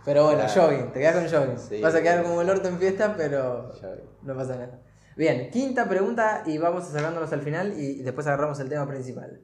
Pero 0.04 0.24
bueno, 0.24 0.40
Claro. 0.44 0.62
jogging. 0.62 0.92
Te 0.92 1.00
quedas 1.00 1.14
con 1.16 1.28
jogging. 1.40 1.58
Sí. 1.58 1.80
Vas 1.82 1.94
a 1.94 2.02
quedar 2.02 2.22
como 2.22 2.40
el 2.40 2.48
orto 2.50 2.68
en 2.68 2.78
fiesta, 2.78 3.14
pero 3.16 3.72
Jogging. 3.80 4.08
no 4.22 4.34
pasa 4.36 4.56
nada. 4.56 4.80
Bien, 5.16 5.50
quinta 5.50 5.88
pregunta 5.88 6.42
y 6.46 6.58
vamos 6.58 6.84
acercándonos 6.84 7.32
al 7.32 7.42
final 7.42 7.78
y 7.78 8.02
después 8.02 8.26
agarramos 8.26 8.58
el 8.60 8.68
tema 8.68 8.86
principal. 8.86 9.42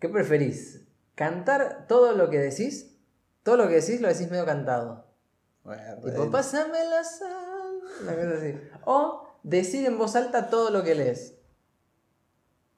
¿Qué 0.00 0.08
preferís? 0.08 0.84
¿Cantar 1.14 1.86
todo 1.86 2.12
lo 2.12 2.30
que 2.30 2.38
decís? 2.38 2.98
Todo 3.42 3.56
lo 3.56 3.68
que 3.68 3.74
decís 3.74 4.00
lo 4.00 4.08
decís 4.08 4.30
medio 4.30 4.44
cantado. 4.46 5.06
Bueno, 5.62 6.00
Tipo, 6.02 6.30
pásame 6.30 6.84
la 6.86 7.04
sal. 7.04 7.80
Una 8.02 8.14
cosa 8.14 8.34
así. 8.38 8.58
O 8.84 9.28
decir 9.44 9.86
en 9.86 9.98
voz 9.98 10.16
alta 10.16 10.48
todo 10.50 10.70
lo 10.70 10.82
que 10.82 10.94
lees. 10.94 11.36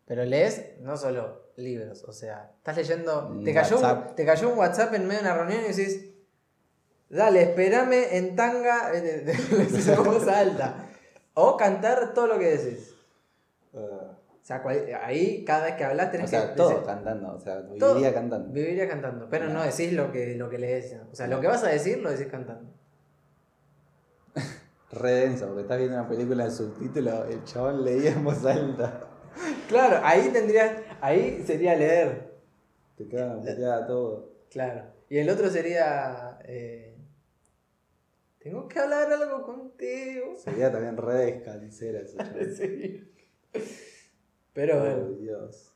Pero 0.07 0.25
lees 0.25 0.79
no 0.81 0.97
solo 0.99 1.44
libros, 1.57 2.05
o 2.05 2.13
sea, 2.13 2.51
estás 2.59 2.77
leyendo. 2.77 3.41
Te 3.45 3.55
cayó, 3.55 3.77
un, 3.77 3.83
WhatsApp. 3.83 4.15
te 4.15 4.25
cayó 4.27 4.49
un 4.51 4.59
WhatsApp 4.59 4.95
en 4.95 5.07
medio 5.07 5.23
de 5.23 5.27
una 5.29 5.35
reunión 5.37 5.61
y 5.65 5.69
decís. 5.73 6.11
Dale, 7.09 7.43
espérame 7.43 8.09
en 8.17 8.35
tanga. 8.35 8.91
en 8.95 10.05
voz 10.05 10.27
alta. 10.27 10.89
O 11.35 11.57
cantar 11.57 12.13
todo 12.15 12.27
lo 12.27 12.39
que 12.39 12.57
decís. 12.57 12.95
Ah. 13.75 14.11
O 14.43 14.47
sea, 14.47 14.63
cual- 14.63 14.87
ahí 15.03 15.45
cada 15.45 15.65
vez 15.67 15.75
que 15.77 15.85
hablas 15.85 16.11
tenés 16.11 16.27
o 16.27 16.31
sea, 16.31 16.51
que. 16.51 16.57
todo 16.57 16.71
decir- 16.71 16.85
cantando, 16.85 17.35
o 17.35 17.41
sea, 17.41 17.63
todo. 17.79 17.95
viviría 17.95 18.15
cantando. 18.15 18.53
Viviría 18.53 18.89
cantando. 18.89 19.29
Pero 19.31 19.47
no 19.47 19.55
No. 19.55 19.63
decís 19.65 19.93
lo 19.93 20.11
que, 20.13 20.35
lo 20.35 20.51
que 20.51 20.59
lees. 20.59 20.97
O 21.11 21.15
sea, 21.15 21.27
lo 21.29 21.41
que 21.41 21.47
vas 21.47 21.63
a 21.65 21.69
decir 21.69 21.99
lo 21.99 22.11
decís 22.11 22.27
cantando. 22.31 22.71
Re 24.93 25.11
denso, 25.13 25.47
porque 25.47 25.63
estás 25.63 25.79
viendo 25.79 25.97
una 25.99 26.09
película 26.09 26.45
en 26.45 26.53
subtítulo, 26.53 27.25
el 27.25 27.43
chabón 27.45 27.85
leía 27.85 28.11
en 28.13 28.25
voz 28.25 28.45
alta. 28.45 29.01
Claro, 29.69 30.01
ahí 30.05 30.31
tendrías. 30.33 30.73
Ahí 31.05 31.43
sería 31.47 31.77
leer. 31.77 32.33
Te 32.97 33.07
quedan 33.07 33.41
puteada 33.41 33.87
todo. 33.87 34.31
Claro. 34.51 34.85
Y 35.11 35.19
el 35.19 35.29
otro 35.29 35.51
sería. 35.51 36.39
eh, 36.45 36.97
tengo 38.39 38.67
que 38.69 38.79
hablar 38.79 39.13
algo 39.13 39.43
contigo. 39.43 40.35
Sería 40.37 40.73
también 40.73 40.97
re 40.97 41.43
ese 41.99 42.17
chabón. 42.17 42.55
Sí. 42.57 43.13
Pero 44.55 44.83
Oh. 44.83 45.09
Dios. 45.21 45.71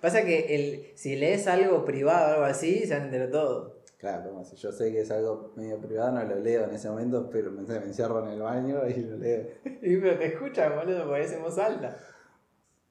Pasa 0.00 0.24
que 0.24 0.54
el, 0.54 0.96
si 0.96 1.16
lees 1.16 1.48
algo 1.48 1.84
privado 1.84 2.30
o 2.30 2.32
algo 2.34 2.44
así, 2.44 2.86
se 2.86 2.94
enterar 2.96 3.30
todo. 3.30 3.80
Claro, 3.98 4.30
como 4.30 4.44
si 4.44 4.54
yo 4.56 4.70
sé 4.70 4.92
que 4.92 5.00
es 5.00 5.10
algo 5.10 5.52
medio 5.56 5.78
privado, 5.80 6.12
no 6.12 6.24
lo 6.24 6.36
leo 6.36 6.64
en 6.64 6.70
ese 6.70 6.88
momento, 6.88 7.28
pero 7.30 7.50
me, 7.50 7.62
me 7.62 7.76
encierro 7.84 8.24
en 8.24 8.32
el 8.32 8.40
baño 8.40 8.86
y 8.88 8.94
lo 9.02 9.16
leo. 9.16 9.46
Y 9.82 9.96
pero 9.96 10.18
te 10.18 10.26
escuchan, 10.26 10.74
boludo, 10.76 11.06
porque 11.06 11.22
es 11.24 11.32
en 11.32 11.42
voz 11.42 11.58
alta. 11.58 11.96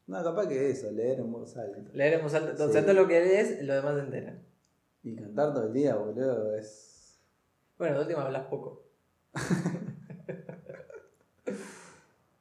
No, 0.10 0.24
capaz 0.24 0.48
que 0.48 0.72
eso, 0.72 0.90
leer 0.90 1.20
en 1.20 1.32
voz 1.32 1.56
alta. 1.56 1.80
Leer 1.94 2.16
en 2.16 2.24
voz 2.24 2.34
alta. 2.34 2.68
Sí. 2.68 2.82
todo 2.82 2.94
lo 2.94 3.08
que 3.08 3.20
lees, 3.20 3.62
lo 3.62 3.76
demás 3.76 3.94
se 3.94 4.02
enteran. 4.02 4.44
Y 5.04 5.16
cantar 5.16 5.54
todo 5.54 5.68
el 5.68 5.74
día, 5.74 5.96
boludo, 5.98 6.56
es. 6.56 7.22
Bueno, 7.78 7.98
de 7.98 8.02
última 8.02 8.24
hablas 8.24 8.48
poco. 8.48 8.84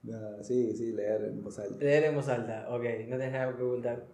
No, 0.01 0.43
sí, 0.43 0.75
sí, 0.75 0.93
leer 0.93 1.25
en 1.25 1.45
voz 1.45 1.59
alta. 1.59 1.85
Leer 1.85 2.05
en 2.05 2.15
voz 2.15 2.29
alta, 2.29 2.67
ok, 2.71 2.83
no 3.09 3.19
tenés 3.19 3.33
nada 3.33 3.55
que 3.55 3.63
ocultar. 3.63 4.07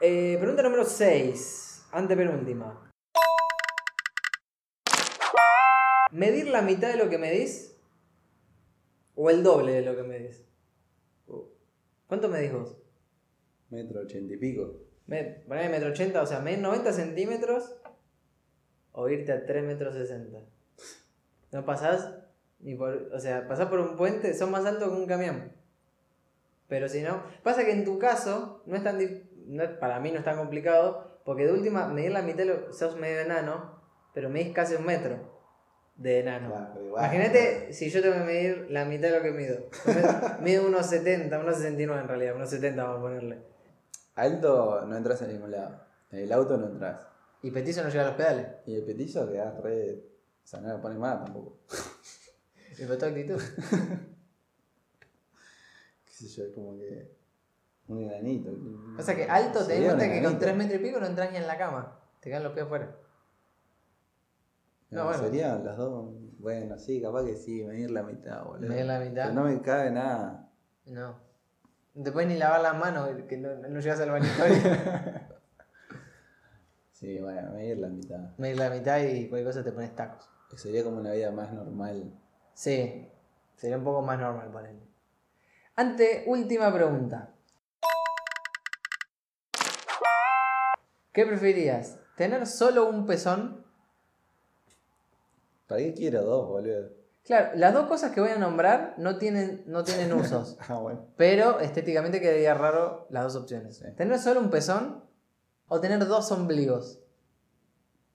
Eh, 0.00 0.36
pregunta 0.38 0.62
número 0.62 0.84
6, 0.84 1.86
antepenúltima. 1.90 2.88
¿Medir 6.12 6.46
la 6.46 6.62
mitad 6.62 6.92
de 6.92 6.98
lo 6.98 7.10
que 7.10 7.18
medís? 7.18 7.76
¿O 9.16 9.28
el 9.28 9.42
doble 9.42 9.72
de 9.72 9.82
lo 9.82 9.96
que 9.96 10.04
medís? 10.04 10.44
¿Cuánto 12.06 12.28
medís 12.28 12.52
vos? 12.52 12.79
Metro 13.70 14.00
ochenta 14.00 14.34
y 14.34 14.36
pico. 14.36 14.74
Me, 15.06 15.24
poneme 15.46 15.68
metro 15.70 15.90
ochenta, 15.90 16.22
o 16.22 16.26
sea, 16.26 16.40
medir 16.40 16.60
90 16.60 16.92
centímetros 16.92 17.76
o 18.92 19.08
irte 19.08 19.32
a 19.32 19.44
3 19.46 19.64
metros 19.64 19.94
60. 19.94 20.38
No 21.52 21.64
pasás 21.64 22.14
ni 22.60 22.74
por. 22.74 23.10
O 23.12 23.18
sea, 23.18 23.46
pasás 23.48 23.68
por 23.68 23.80
un 23.80 23.96
puente, 23.96 24.34
son 24.34 24.50
más 24.50 24.64
altos 24.66 24.88
que 24.88 24.94
un 24.94 25.06
camión. 25.06 25.52
Pero 26.68 26.88
si 26.88 27.02
no. 27.02 27.22
Pasa 27.42 27.64
que 27.64 27.72
en 27.72 27.84
tu 27.84 27.98
caso, 27.98 28.62
no 28.66 28.76
es 28.76 28.84
tan. 28.84 28.98
no 29.46 29.78
para 29.80 29.98
mí 30.00 30.12
no 30.12 30.18
es 30.18 30.24
tan 30.24 30.36
complicado, 30.36 31.20
porque 31.24 31.46
de 31.46 31.52
última, 31.52 31.88
medir 31.88 32.12
la 32.12 32.22
mitad, 32.22 32.38
de 32.38 32.44
lo- 32.46 32.72
sos 32.72 32.96
medio 32.96 33.20
enano, 33.20 33.80
pero 34.14 34.28
medís 34.30 34.52
casi 34.54 34.74
un 34.76 34.84
metro 34.86 35.40
de 35.96 36.20
enano. 36.20 36.48
Claro, 36.50 36.84
igual. 36.86 37.04
Imagínate 37.04 37.72
si 37.72 37.90
yo 37.90 38.00
tengo 38.00 38.14
que 38.14 38.20
medir 38.24 38.66
la 38.70 38.84
mitad 38.84 39.08
de 39.10 39.16
lo 39.18 39.22
que 39.22 39.32
mido. 39.32 39.68
Mido 40.40 40.66
unos 40.66 40.86
70, 40.86 41.40
unos 41.40 41.56
69 41.56 42.02
en 42.02 42.08
realidad, 42.08 42.36
unos 42.36 42.50
70 42.50 42.82
vamos 42.84 42.98
a 42.98 43.02
ponerle. 43.02 43.38
Alto 44.20 44.84
no 44.86 44.96
entras 44.96 45.22
en 45.22 45.32
ningún 45.32 45.50
lado. 45.50 45.80
En 46.10 46.18
el 46.20 46.32
auto 46.32 46.58
no 46.58 46.66
entras. 46.66 47.00
Y 47.42 47.50
petizo 47.50 47.82
no 47.82 47.88
llega 47.88 48.02
a 48.02 48.06
los 48.08 48.16
pedales. 48.16 48.46
Y 48.66 48.74
el 48.74 48.84
petizo 48.84 49.26
quedás 49.30 49.58
re. 49.62 50.04
O 50.44 50.46
sea, 50.46 50.60
no 50.60 50.68
le 50.74 50.78
pones 50.78 50.98
más 50.98 51.24
tampoco. 51.24 51.60
Y 52.78 52.84
fue 52.84 52.96
tu 52.96 53.04
actitud. 53.04 53.36
Qué 56.04 56.12
sé 56.12 56.28
yo, 56.28 56.44
es 56.44 56.52
como 56.54 56.78
que. 56.78 57.14
Un 57.88 58.02
enanito. 58.02 58.50
O 58.98 59.02
sea 59.02 59.16
que 59.16 59.24
alto 59.24 59.66
te 59.66 59.74
das 59.74 59.94
cuenta 59.94 60.08
que 60.08 60.22
con. 60.22 60.38
3 60.38 60.56
metros 60.56 60.80
y 60.80 60.84
pico 60.84 61.00
no 61.00 61.06
entras 61.06 61.32
ni 61.32 61.38
en 61.38 61.46
la 61.46 61.58
cama. 61.58 61.98
Te 62.20 62.30
quedan 62.30 62.44
los 62.44 62.52
pies 62.52 62.66
afuera. 62.66 62.94
No, 64.90 64.98
No, 64.98 65.04
bueno. 65.08 65.22
Serían 65.24 65.64
las 65.64 65.76
dos. 65.76 66.10
Bueno, 66.38 66.78
sí, 66.78 67.02
capaz 67.02 67.24
que 67.24 67.36
sí, 67.36 67.64
medir 67.64 67.90
la 67.90 68.02
mitad, 68.02 68.44
boludo. 68.44 68.68
Medir 68.68 68.86
la 68.86 69.00
mitad. 69.00 69.28
Pero 69.28 69.34
no 69.34 69.44
me 69.44 69.60
cabe 69.60 69.90
nada. 69.90 70.48
No. 70.86 71.29
Te 71.92 72.12
puedes 72.12 72.28
ni 72.28 72.36
lavar 72.36 72.60
las 72.60 72.78
manos, 72.78 73.10
que 73.28 73.36
no, 73.36 73.54
no 73.56 73.80
llegas 73.80 74.00
al 74.00 74.10
bañatorio. 74.10 74.56
Sí, 76.92 77.18
bueno, 77.18 77.50
medir 77.52 77.78
la 77.78 77.88
mitad. 77.88 78.36
Medir 78.36 78.58
la 78.58 78.68
mitad 78.68 79.00
y 79.00 79.26
cualquier 79.30 79.46
cosa 79.46 79.64
te 79.64 79.72
pones 79.72 79.96
tacos. 79.96 80.28
Sería 80.54 80.84
como 80.84 80.98
una 80.98 81.12
vida 81.12 81.30
más 81.30 81.50
normal. 81.50 82.12
Sí, 82.52 83.08
sería 83.56 83.78
un 83.78 83.84
poco 83.84 84.02
más 84.02 84.18
normal 84.18 84.50
para 84.52 84.68
él. 84.68 84.78
Ante 85.76 86.24
última 86.26 86.70
pregunta. 86.74 87.32
¿Qué 91.14 91.24
preferirías? 91.24 91.98
¿Tener 92.16 92.46
solo 92.46 92.86
un 92.86 93.06
pezón? 93.06 93.64
¿Para 95.66 95.80
qué 95.80 95.94
quiero 95.94 96.22
dos, 96.22 96.48
boludo? 96.48 96.99
Claro, 97.30 97.52
las 97.54 97.72
dos 97.72 97.86
cosas 97.86 98.10
que 98.10 98.20
voy 98.20 98.30
a 98.30 98.38
nombrar 98.38 98.94
no 98.98 99.16
tienen, 99.16 99.62
no 99.66 99.84
tienen 99.84 100.12
usos. 100.12 100.58
Ah, 100.68 100.80
bueno. 100.80 101.06
Pero 101.16 101.60
estéticamente 101.60 102.20
quedaría 102.20 102.54
raro 102.54 103.06
las 103.08 103.22
dos 103.22 103.36
opciones. 103.36 103.76
Sí. 103.76 103.84
Tener 103.96 104.18
solo 104.18 104.40
un 104.40 104.50
pezón 104.50 105.04
o 105.68 105.80
tener 105.80 106.04
dos 106.08 106.32
ombligos. 106.32 106.98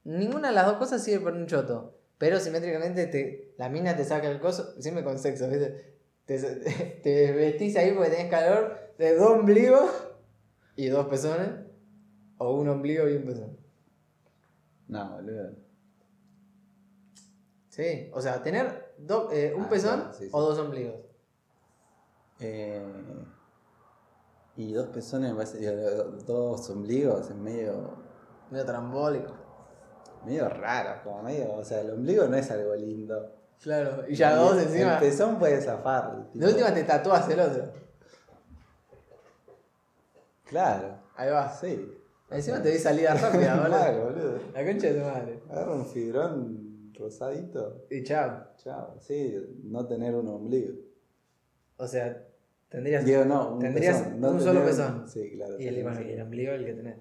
Ninguna 0.03 0.49
de 0.49 0.55
las 0.55 0.65
dos 0.65 0.75
cosas 0.75 1.01
sirve 1.01 1.23
para 1.23 1.37
un 1.37 1.47
choto. 1.47 1.97
Pero 2.17 2.41
simétricamente 2.41 3.07
te, 3.07 3.53
la 3.57 3.69
mina 3.69 3.95
te 3.95 4.03
saca 4.03 4.29
el 4.29 4.41
coso, 4.41 4.75
siempre 4.81 5.05
con 5.05 5.17
sexo, 5.17 5.47
¿viste? 5.47 5.95
Te, 6.25 6.37
te, 6.37 6.99
te 7.01 7.31
vestís 7.31 7.77
ahí 7.77 7.93
porque 7.93 8.09
tenés 8.09 8.29
calor 8.29 8.77
de 8.97 9.15
dos 9.15 9.29
ombligos 9.29 9.89
y 10.75 10.87
dos 10.87 11.07
pezones. 11.07 11.51
O 12.37 12.53
un 12.59 12.67
ombligo 12.67 13.07
y 13.07 13.15
un 13.15 13.23
pezón. 13.23 13.57
No, 14.89 15.09
boludo. 15.13 15.64
Sí, 17.75 18.09
o 18.13 18.21
sea, 18.21 18.41
tener 18.41 18.93
do- 18.97 19.29
eh, 19.33 19.53
un 19.53 19.65
Ah, 19.65 19.69
pezón 19.69 19.99
claro, 19.99 20.13
sí, 20.13 20.25
sí. 20.25 20.29
o 20.31 20.41
dos 20.41 20.57
ombligos. 20.59 20.95
Eh, 22.39 22.81
y 24.55 24.71
dos 24.71 24.87
pezones, 24.87 25.31
me 25.31 25.35
parece, 25.35 25.57
digo, 25.57 25.73
dos 26.25 26.69
ombligos, 26.69 27.29
es 27.29 27.35
medio, 27.35 27.97
Medio 28.49 28.65
trambólico. 28.65 29.33
medio 30.25 30.47
raro, 30.47 31.01
como 31.03 31.21
medio, 31.23 31.51
o 31.53 31.63
sea, 31.65 31.81
el 31.81 31.91
ombligo 31.91 32.25
no 32.27 32.37
es 32.37 32.49
algo 32.49 32.73
lindo. 32.75 33.31
Claro, 33.61 34.03
y 34.07 34.15
ya 34.15 34.35
dos 34.35 34.53
el- 34.57 34.63
encima. 34.69 34.93
El 34.93 34.99
pezón 34.99 35.37
puede 35.37 35.61
zafar. 35.61 36.27
tipo. 36.31 36.45
De 36.45 36.51
última 36.53 36.73
te 36.73 36.83
tatúas 36.85 37.27
el 37.29 37.39
otro. 37.41 37.63
Claro, 40.45 40.97
Ahí 41.17 41.29
va. 41.29 41.49
sí. 41.53 41.91
Encima 42.29 42.61
te 42.61 42.69
di 42.71 42.77
salida 42.79 43.13
rápida, 43.15 43.55
boludo. 44.03 44.39
La 44.53 44.65
concha 44.65 44.87
de 44.87 44.93
tu 44.93 45.05
madre. 45.05 45.43
Agarra 45.49 45.73
un 45.73 45.85
fibrón 45.85 46.64
rosadito. 46.95 47.85
Y 47.89 48.03
chao. 48.03 48.47
Chao. 48.57 48.97
Sí, 48.99 49.35
no 49.63 49.85
tener 49.85 50.15
un 50.15 50.27
ombligo. 50.27 50.73
O 51.77 51.87
sea, 51.87 52.25
tendrías. 52.69 53.05
Digo, 53.05 53.25
no, 53.25 53.53
un 53.53 53.59
tendrías 53.59 54.01
pezón. 54.01 54.21
no 54.21 54.31
un 54.31 54.41
solo 54.41 54.65
pezón. 54.65 55.07
Sí, 55.07 55.31
claro. 55.31 55.59
Y 55.59 55.67
el, 55.67 55.83
bueno, 55.83 56.01
y 56.01 56.11
el 56.11 56.21
ombligo 56.21 56.53
el 56.53 56.65
que 56.65 56.73
tenés. 56.73 56.97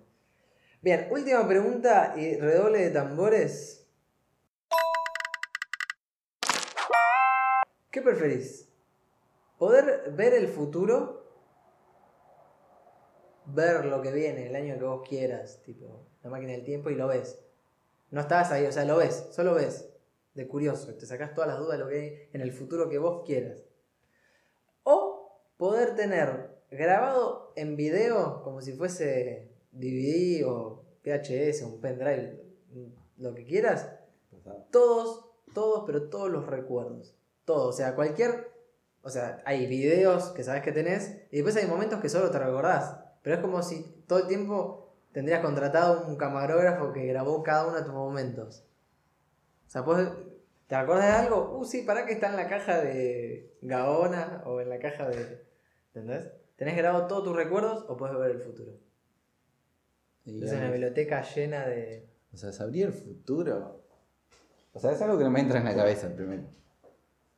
Bien, 0.83 1.09
última 1.11 1.47
pregunta 1.49 2.15
y 2.17 2.37
redoble 2.37 2.81
de 2.81 2.91
tambores. 2.91 3.89
¿Qué 7.91 8.03
preferís? 8.03 8.69
¿Poder 9.57 10.13
ver 10.13 10.35
el 10.35 10.49
futuro? 10.49 11.23
Ver 13.47 13.85
lo 13.85 14.03
que 14.03 14.11
viene, 14.11 14.49
el 14.49 14.57
año 14.57 14.79
que 14.79 14.85
vos 14.85 15.09
quieras, 15.09 15.63
tipo, 15.63 16.07
la 16.23 16.31
máquina 16.31 16.53
del 16.53 16.65
tiempo 16.65 16.91
y 16.91 16.97
lo 16.97 17.07
ves. 17.07 17.44
No 18.15 18.21
estás 18.21 18.53
ahí, 18.53 18.65
o 18.65 18.71
sea, 18.71 18.85
lo 18.85 18.99
ves, 18.99 19.27
solo 19.33 19.55
ves. 19.55 19.91
De 20.35 20.47
curioso, 20.47 20.95
te 20.95 21.05
sacás 21.05 21.35
todas 21.35 21.49
las 21.49 21.59
dudas 21.59 21.79
de 21.79 21.85
lo 21.85 21.91
que 21.91 22.01
hay 22.01 22.29
en 22.33 22.43
el 22.43 22.53
futuro 22.53 22.89
que 22.89 22.99
vos 22.99 23.25
quieras. 23.27 23.65
O 24.85 25.41
poder 25.57 25.97
tener 25.97 26.63
grabado 26.71 27.53
en 27.57 27.75
video, 27.75 28.45
como 28.45 28.61
si 28.61 28.73
fuese 28.73 29.51
DVD 29.73 30.45
o 30.47 30.85
VHS, 31.05 31.63
un 31.63 31.81
pendrive, 31.81 32.41
lo 33.17 33.35
que 33.35 33.45
quieras, 33.45 33.91
todos, 34.71 35.27
todos, 35.53 35.83
pero 35.85 36.09
todos 36.09 36.31
los 36.31 36.47
recuerdos. 36.47 37.17
Todo, 37.45 37.71
o 37.71 37.73
sea, 37.73 37.97
cualquier. 37.97 38.49
O 39.03 39.11
sea, 39.11 39.43
hay 39.45 39.67
videos 39.67 40.29
que 40.29 40.45
sabes 40.45 40.63
que 40.63 40.71
tenés 40.71 41.21
y 41.33 41.39
después 41.39 41.57
hay 41.57 41.67
momentos 41.67 42.01
que 42.01 42.09
solo 42.09 42.31
te 42.31 42.39
recordás. 42.39 42.97
Pero 43.23 43.35
es 43.35 43.43
como 43.43 43.61
si 43.65 43.83
todo 44.07 44.21
el 44.21 44.29
tiempo 44.29 44.84
tendrías 45.15 45.41
contratado 45.41 46.07
un 46.09 46.17
camarógrafo 46.17 46.93
que 46.93 47.07
grabó 47.07 47.43
cada 47.43 47.69
uno 47.69 47.77
de 47.77 47.85
tus 47.85 47.95
momentos. 47.95 48.65
O 49.69 49.71
sea, 49.71 49.85
pues, 49.85 50.09
¿te 50.67 50.75
acuerdas 50.75 51.07
de 51.07 51.27
algo? 51.27 51.57
Uh, 51.57 51.65
sí, 51.65 51.83
para 51.83 52.05
que 52.05 52.15
está 52.15 52.29
en 52.31 52.37
la 52.37 52.49
caja 52.49 52.81
de 52.81 53.57
Gaona 53.63 54.43
o 54.45 54.61
en 54.61 54.69
la 54.69 54.79
caja 54.81 55.09
de. 55.09 55.47
¿Entendés? 55.95 56.31
¿Tenés 56.57 56.77
grabado 56.77 57.07
todos 57.07 57.25
tus 57.25 57.37
recuerdos 57.37 57.85
o 57.89 57.97
puedes 57.97 58.19
ver 58.19 58.33
el 58.33 58.41
futuro? 58.41 58.73
Es 60.27 60.53
una 60.53 60.71
biblioteca 60.71 61.23
llena 61.23 61.65
de. 61.67 62.09
O 62.33 62.37
sea, 62.37 62.53
saber 62.53 62.87
el 62.87 62.93
futuro. 62.93 63.85
O 64.73 64.81
sea, 64.81 64.91
es 64.91 65.01
algo 65.01 65.17
que 65.17 65.25
no 65.25 65.31
me 65.31 65.41
entra 65.41 65.61
en 65.61 65.65
la 65.65 65.77
cabeza 65.77 66.13
primero. 66.13 66.43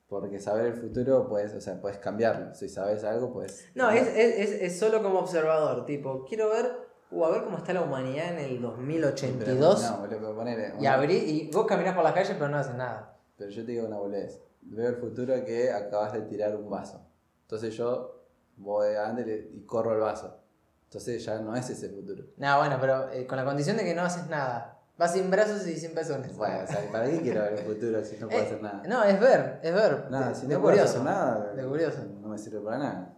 Porque 0.09 0.39
saber 0.39 0.67
el 0.67 0.75
futuro, 0.75 1.29
puedes, 1.29 1.53
o 1.53 1.61
sea, 1.61 1.79
puedes 1.79 1.99
cambiarlo. 1.99 2.55
Si 2.55 2.71
sabes 2.71 3.05
algo, 3.05 3.33
pues. 3.33 3.69
No, 3.75 3.91
es, 3.91 4.07
es, 4.07 4.39
es, 4.39 4.62
es 4.62 4.79
solo 4.79 5.03
como 5.03 5.19
observador, 5.19 5.85
tipo, 5.85 6.25
quiero 6.25 6.49
ver, 6.49 6.86
uh, 7.11 7.25
a 7.25 7.31
ver 7.31 7.45
cómo 7.45 7.59
está 7.59 7.73
la 7.73 7.83
humanidad 7.83 8.33
en 8.33 8.38
el 8.38 8.61
2082 8.61 9.83
No, 9.83 9.97
boludo, 9.99 10.09
pero 10.19 10.35
ponele. 10.37 10.75
y 10.81 10.87
abrí, 10.87 11.16
y 11.16 11.51
vos 11.53 11.66
caminás 11.66 11.95
por 11.95 12.05
las 12.05 12.12
calles 12.12 12.35
pero 12.38 12.49
no 12.49 12.59
haces 12.59 12.75
nada. 12.75 13.16
Pero 13.37 13.51
yo 13.51 13.64
te 13.64 13.73
digo 13.73 13.87
una 13.87 13.99
boludez. 13.99 14.40
Veo 14.62 14.88
el 14.88 14.97
futuro 14.97 15.33
que 15.45 15.71
acabas 15.71 16.12
de 16.12 16.23
tirar 16.23 16.57
un 16.57 16.69
vaso. 16.69 17.01
Entonces 17.42 17.75
yo 17.77 18.23
voy 18.57 18.87
adelante 18.88 19.51
y 19.55 19.61
corro 19.64 19.92
el 19.95 20.01
vaso. 20.01 20.40
Entonces 20.85 21.25
ya 21.25 21.38
no 21.40 21.55
es 21.55 21.69
ese 21.71 21.88
futuro. 21.90 22.25
No, 22.37 22.59
bueno, 22.59 22.77
pero 22.81 23.11
eh, 23.11 23.27
con 23.27 23.37
la 23.37 23.45
condición 23.45 23.77
de 23.77 23.85
que 23.85 23.95
no 23.95 24.03
haces 24.03 24.27
nada. 24.29 24.73
Vas 24.99 25.12
sin 25.12 25.31
brazos 25.31 25.66
y 25.66 25.77
sin 25.79 25.95
pezones. 25.95 26.35
Bueno, 26.37 26.61
o 26.64 26.66
sea, 26.66 26.90
¿para 26.90 27.05
qué 27.11 27.21
quiero 27.21 27.42
ver 27.42 27.53
el 27.53 27.59
futuro 27.59 28.03
si 28.03 28.16
no 28.16 28.29
puedo 28.29 28.40
Eh, 28.40 28.47
hacer 28.47 28.62
nada? 28.62 28.83
No, 28.88 29.05
es 29.05 29.21
ver, 29.21 29.61
es 29.62 29.75
ver. 29.75 30.11
Nada, 30.11 30.29
de, 30.31 30.35
si 30.35 30.42
no 30.47 30.49
puedo 30.61 30.62
curioso. 30.62 30.88
hacer 30.88 31.03
nada, 31.03 31.53
De 31.53 31.64
curioso. 31.66 31.99
no 32.23 32.29
me 32.29 32.38
sirve 32.38 32.61
para 32.61 32.79
nada. 32.79 33.14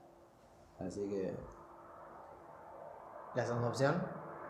Así 0.81 1.09
que, 1.09 1.33
La 3.39 3.47
segunda 3.47 3.69
opción. 3.69 3.95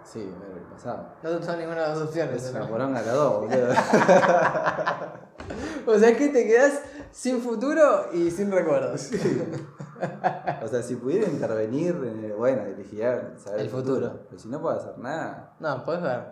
sí, 0.02 0.20
el 0.22 0.62
pasado. 0.62 1.08
No 1.22 1.28
te 1.28 1.36
gustan 1.36 1.58
ninguna 1.58 1.82
de 1.82 1.88
las 1.88 1.98
dos 1.98 2.08
opciones. 2.08 2.42
Es 2.42 2.54
una 2.54 2.66
poronga 2.66 3.02
las 3.02 3.14
dos, 3.14 3.40
boludo. 3.40 3.68
O 5.86 5.98
sea 5.98 6.16
que 6.16 6.28
te 6.28 6.46
quedás 6.46 6.80
sin 7.10 7.40
futuro 7.40 8.06
y 8.12 8.30
sin 8.30 8.50
recuerdos. 8.50 9.10
O 10.62 10.68
sea, 10.68 10.82
si 10.82 10.96
pudiera 10.96 11.26
intervenir, 11.28 11.94
eh, 12.04 12.34
bueno, 12.36 12.62
elegiría 12.62 13.32
saber 13.38 13.60
El 13.60 13.70
futuro. 13.70 14.20
Pero 14.28 14.38
si 14.38 14.48
no 14.48 14.60
puedo 14.60 14.76
hacer 14.78 14.96
nada, 14.98 15.54
No, 15.60 15.84
puedes 15.84 16.02
ver. 16.02 16.26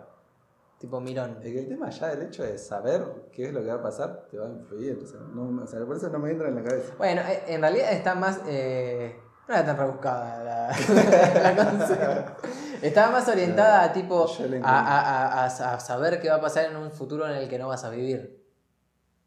tipo 0.79 0.99
Mirón. 1.01 1.37
Es 1.43 1.51
que 1.53 1.59
el 1.59 1.67
tema 1.67 1.89
ya 1.89 2.07
del 2.07 2.23
hecho 2.27 2.43
de 2.43 2.57
saber 2.57 3.03
qué 3.31 3.47
es 3.47 3.53
lo 3.53 3.61
que 3.61 3.67
va 3.67 3.75
a 3.75 3.81
pasar 3.83 4.27
te 4.31 4.37
va 4.37 4.45
a 4.47 4.49
influir. 4.49 4.99
O 5.03 5.07
sea, 5.07 5.19
no, 5.33 5.63
o 5.63 5.67
sea, 5.67 5.83
por 5.85 5.95
eso 5.97 6.09
no 6.09 6.19
me 6.19 6.31
entra 6.31 6.47
en 6.49 6.55
la 6.55 6.63
cabeza. 6.63 6.93
Bueno, 6.97 7.21
eh, 7.21 7.43
en 7.47 7.61
realidad 7.61 7.91
está 7.91 8.13
más. 8.15 8.39
eh, 8.47 9.19
no 9.47 9.53
era 9.55 9.65
tan 9.65 9.77
rebuscada 9.77 10.43
la, 10.43 10.67
la 11.43 11.55
consigna. 11.55 12.37
Estaba 12.81 13.11
más 13.11 13.27
orientada 13.27 13.83
a 13.83 13.93
tipo 13.93 14.27
a, 14.63 14.79
a- 14.79 15.43
a- 15.45 15.73
a- 15.75 15.79
saber 15.79 16.19
qué 16.21 16.29
va 16.29 16.35
a 16.35 16.41
pasar 16.41 16.65
en 16.65 16.75
un 16.77 16.91
futuro 16.91 17.27
en 17.27 17.35
el 17.35 17.47
que 17.49 17.57
no 17.57 17.67
vas 17.67 17.83
a 17.83 17.89
vivir. 17.89 18.43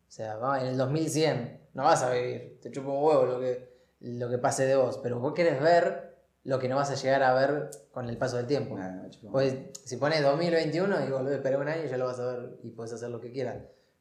O 0.09 0.13
sea, 0.13 0.37
en 0.61 0.67
el 0.67 0.77
2100 0.77 1.69
no 1.75 1.85
vas 1.85 2.03
a 2.03 2.11
vivir. 2.11 2.59
Te 2.61 2.71
chupa 2.71 2.91
un 2.91 3.03
huevo 3.03 3.25
lo 3.25 3.41
que, 3.41 3.73
lo 4.01 4.29
que 4.29 4.39
pase 4.39 4.67
de 4.67 4.77
vos. 4.77 4.99
Pero 5.03 5.19
vos 5.21 5.33
querés 5.35 5.61
ver 5.61 6.17
lo 6.45 6.59
que 6.59 6.69
no 6.69 6.77
vas 6.77 6.91
a 6.91 6.95
llegar 6.95 7.23
a 7.23 7.35
ver 7.35 7.71
con 7.93 8.09
el 8.09 8.17
paso 8.17 8.37
del 8.37 8.47
tiempo. 8.47 8.77
Nah. 8.77 9.09
Pues 9.31 9.55
si 9.85 9.97
pones 9.97 10.23
2021 10.23 11.07
y 11.07 11.11
volvés 11.11 11.33
a 11.33 11.37
esperar 11.37 11.61
un 11.61 11.69
año, 11.69 11.85
ya 11.85 11.97
lo 11.97 12.07
vas 12.07 12.19
a 12.21 12.27
ver 12.27 12.59
y 12.63 12.71
podés 12.71 12.93
hacer 12.93 13.09
lo 13.11 13.21
que 13.21 13.31
quieras. 13.33 13.59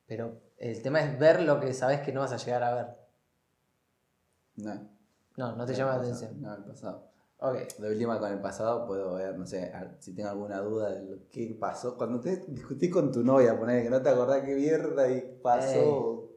Pero 0.08 0.42
el 0.58 0.82
tema 0.82 1.00
es 1.02 1.18
ver 1.20 1.42
lo 1.42 1.60
que 1.60 1.74
sabes 1.74 2.02
que 2.02 2.12
no 2.12 2.22
vas 2.22 2.32
a 2.34 2.38
llegar 2.38 2.64
a 2.64 2.74
ver. 2.76 2.88
no. 4.58 4.99
No, 5.40 5.56
no 5.56 5.66
te 5.66 5.74
llama 5.74 5.92
la 5.96 6.02
atención. 6.02 6.42
No, 6.42 6.54
el 6.54 6.64
pasado. 6.66 7.08
Ok. 7.38 7.56
De 7.80 7.90
última 7.90 8.20
con 8.20 8.30
el 8.32 8.42
pasado 8.42 8.86
puedo 8.86 9.14
ver, 9.16 9.38
no 9.38 9.46
sé, 9.46 9.72
si 10.00 10.14
tengo 10.14 10.28
alguna 10.30 10.60
duda 10.60 10.90
de 10.90 11.06
lo 11.06 11.30
que 11.30 11.56
pasó. 11.58 11.96
Cuando 11.98 12.20
te 12.20 12.36
discutís 12.48 12.92
con 12.92 13.10
tu 13.12 13.24
novia, 13.24 13.58
poner 13.58 13.82
que 13.84 13.90
no 13.90 14.02
te 14.02 14.10
acordás 14.10 14.42
qué 14.44 14.56
mierda 14.56 15.10
y 15.10 15.40
pasó. 15.42 16.30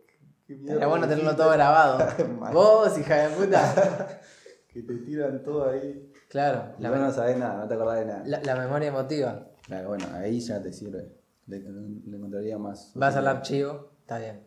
qué 0.46 0.54
mierda 0.54 0.72
Estaría 0.74 0.86
bueno 0.86 1.08
tenerlo 1.08 1.34
todo 1.34 1.50
grabado. 1.50 1.98
Vos, 2.52 2.96
hija 2.98 3.28
de 3.28 3.36
puta. 3.36 4.20
Que 4.72 4.82
te 4.82 4.94
tiran 4.98 5.42
todo 5.42 5.68
ahí. 5.68 6.10
Claro, 6.30 6.74
Y 6.78 6.82
la, 6.82 6.88
vos 6.90 6.98
no 7.00 7.12
sabés 7.12 7.36
nada, 7.36 7.58
no 7.58 7.68
te 7.68 7.74
acordás 7.74 7.98
de 7.98 8.06
nada. 8.06 8.22
la- 8.24 8.40
la 8.42 8.54
memoria 8.56 8.88
emotiva. 8.88 9.48
Claro, 9.66 9.88
bueno, 9.88 10.06
ahí 10.14 10.40
ya 10.40 10.62
te 10.62 10.72
sirve. 10.72 11.12
Le, 11.46 11.58
le 11.58 12.16
encontraría 12.16 12.56
más. 12.56 12.90
Vas 12.94 13.14
al 13.16 13.26
archivo, 13.28 13.90
está 14.00 14.16
bien. 14.18 14.46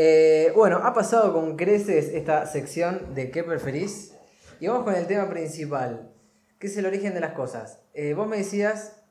Eh, 0.00 0.52
bueno, 0.54 0.76
ha 0.84 0.94
pasado 0.94 1.32
con 1.32 1.56
creces 1.56 2.10
esta 2.14 2.46
sección 2.46 3.16
de 3.16 3.32
qué 3.32 3.42
preferís. 3.42 4.14
Y 4.60 4.68
vamos 4.68 4.84
con 4.84 4.94
el 4.94 5.08
tema 5.08 5.28
principal, 5.28 6.12
que 6.60 6.68
es 6.68 6.76
el 6.76 6.86
origen 6.86 7.14
de 7.14 7.20
las 7.20 7.32
cosas. 7.32 7.80
Eh, 7.94 8.14
vos 8.14 8.28
me 8.28 8.36
decías, 8.36 9.02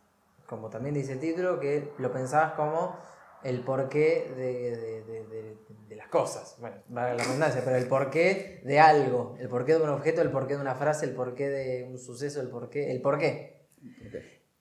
como 0.47 0.69
también 0.69 0.95
dice 0.95 1.11
el 1.11 1.19
título, 1.19 1.59
que 1.59 1.91
lo 1.97 2.13
pensabas 2.13 2.53
como 2.53 2.97
el 3.43 3.65
porqué 3.65 4.31
de, 4.37 4.77
de- 4.77 5.57
de- 5.89 5.95
las 5.97 6.07
cosas. 6.07 6.55
Bueno, 6.59 6.77
la 6.89 7.15
redundancia, 7.15 7.61
pero 7.65 7.75
el 7.75 7.87
porqué 7.87 8.61
de 8.63 8.79
algo, 8.79 9.35
el 9.41 9.49
porqué 9.49 9.73
de 9.73 9.81
un 9.81 9.89
objeto, 9.89 10.21
el 10.21 10.31
porqué 10.31 10.55
de 10.55 10.61
una 10.61 10.75
frase, 10.75 11.05
el 11.05 11.11
porqué 11.15 11.49
de 11.49 11.83
un 11.83 11.97
suceso, 11.99 12.39
el 12.39 12.49
porqué, 12.49 12.91
el 12.91 13.01
porqué. 13.01 13.67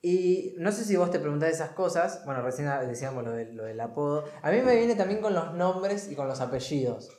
Y 0.08 0.54
no 0.58 0.70
sé 0.70 0.84
si 0.84 0.94
vos 0.94 1.10
te 1.10 1.18
preguntás 1.18 1.50
esas 1.50 1.70
cosas, 1.70 2.24
bueno, 2.24 2.40
recién 2.40 2.68
decíamos 2.86 3.24
lo, 3.24 3.32
del- 3.32 3.80
apodo. 3.80 4.22
A 4.40 4.52
mí 4.52 4.60
me 4.62 4.76
viene 4.76 4.94
también 4.94 5.20
con 5.20 5.34
los 5.34 5.52
nombres 5.54 6.08
y 6.08 6.14
con 6.14 6.28
los 6.28 6.40
apellidos. 6.40 7.10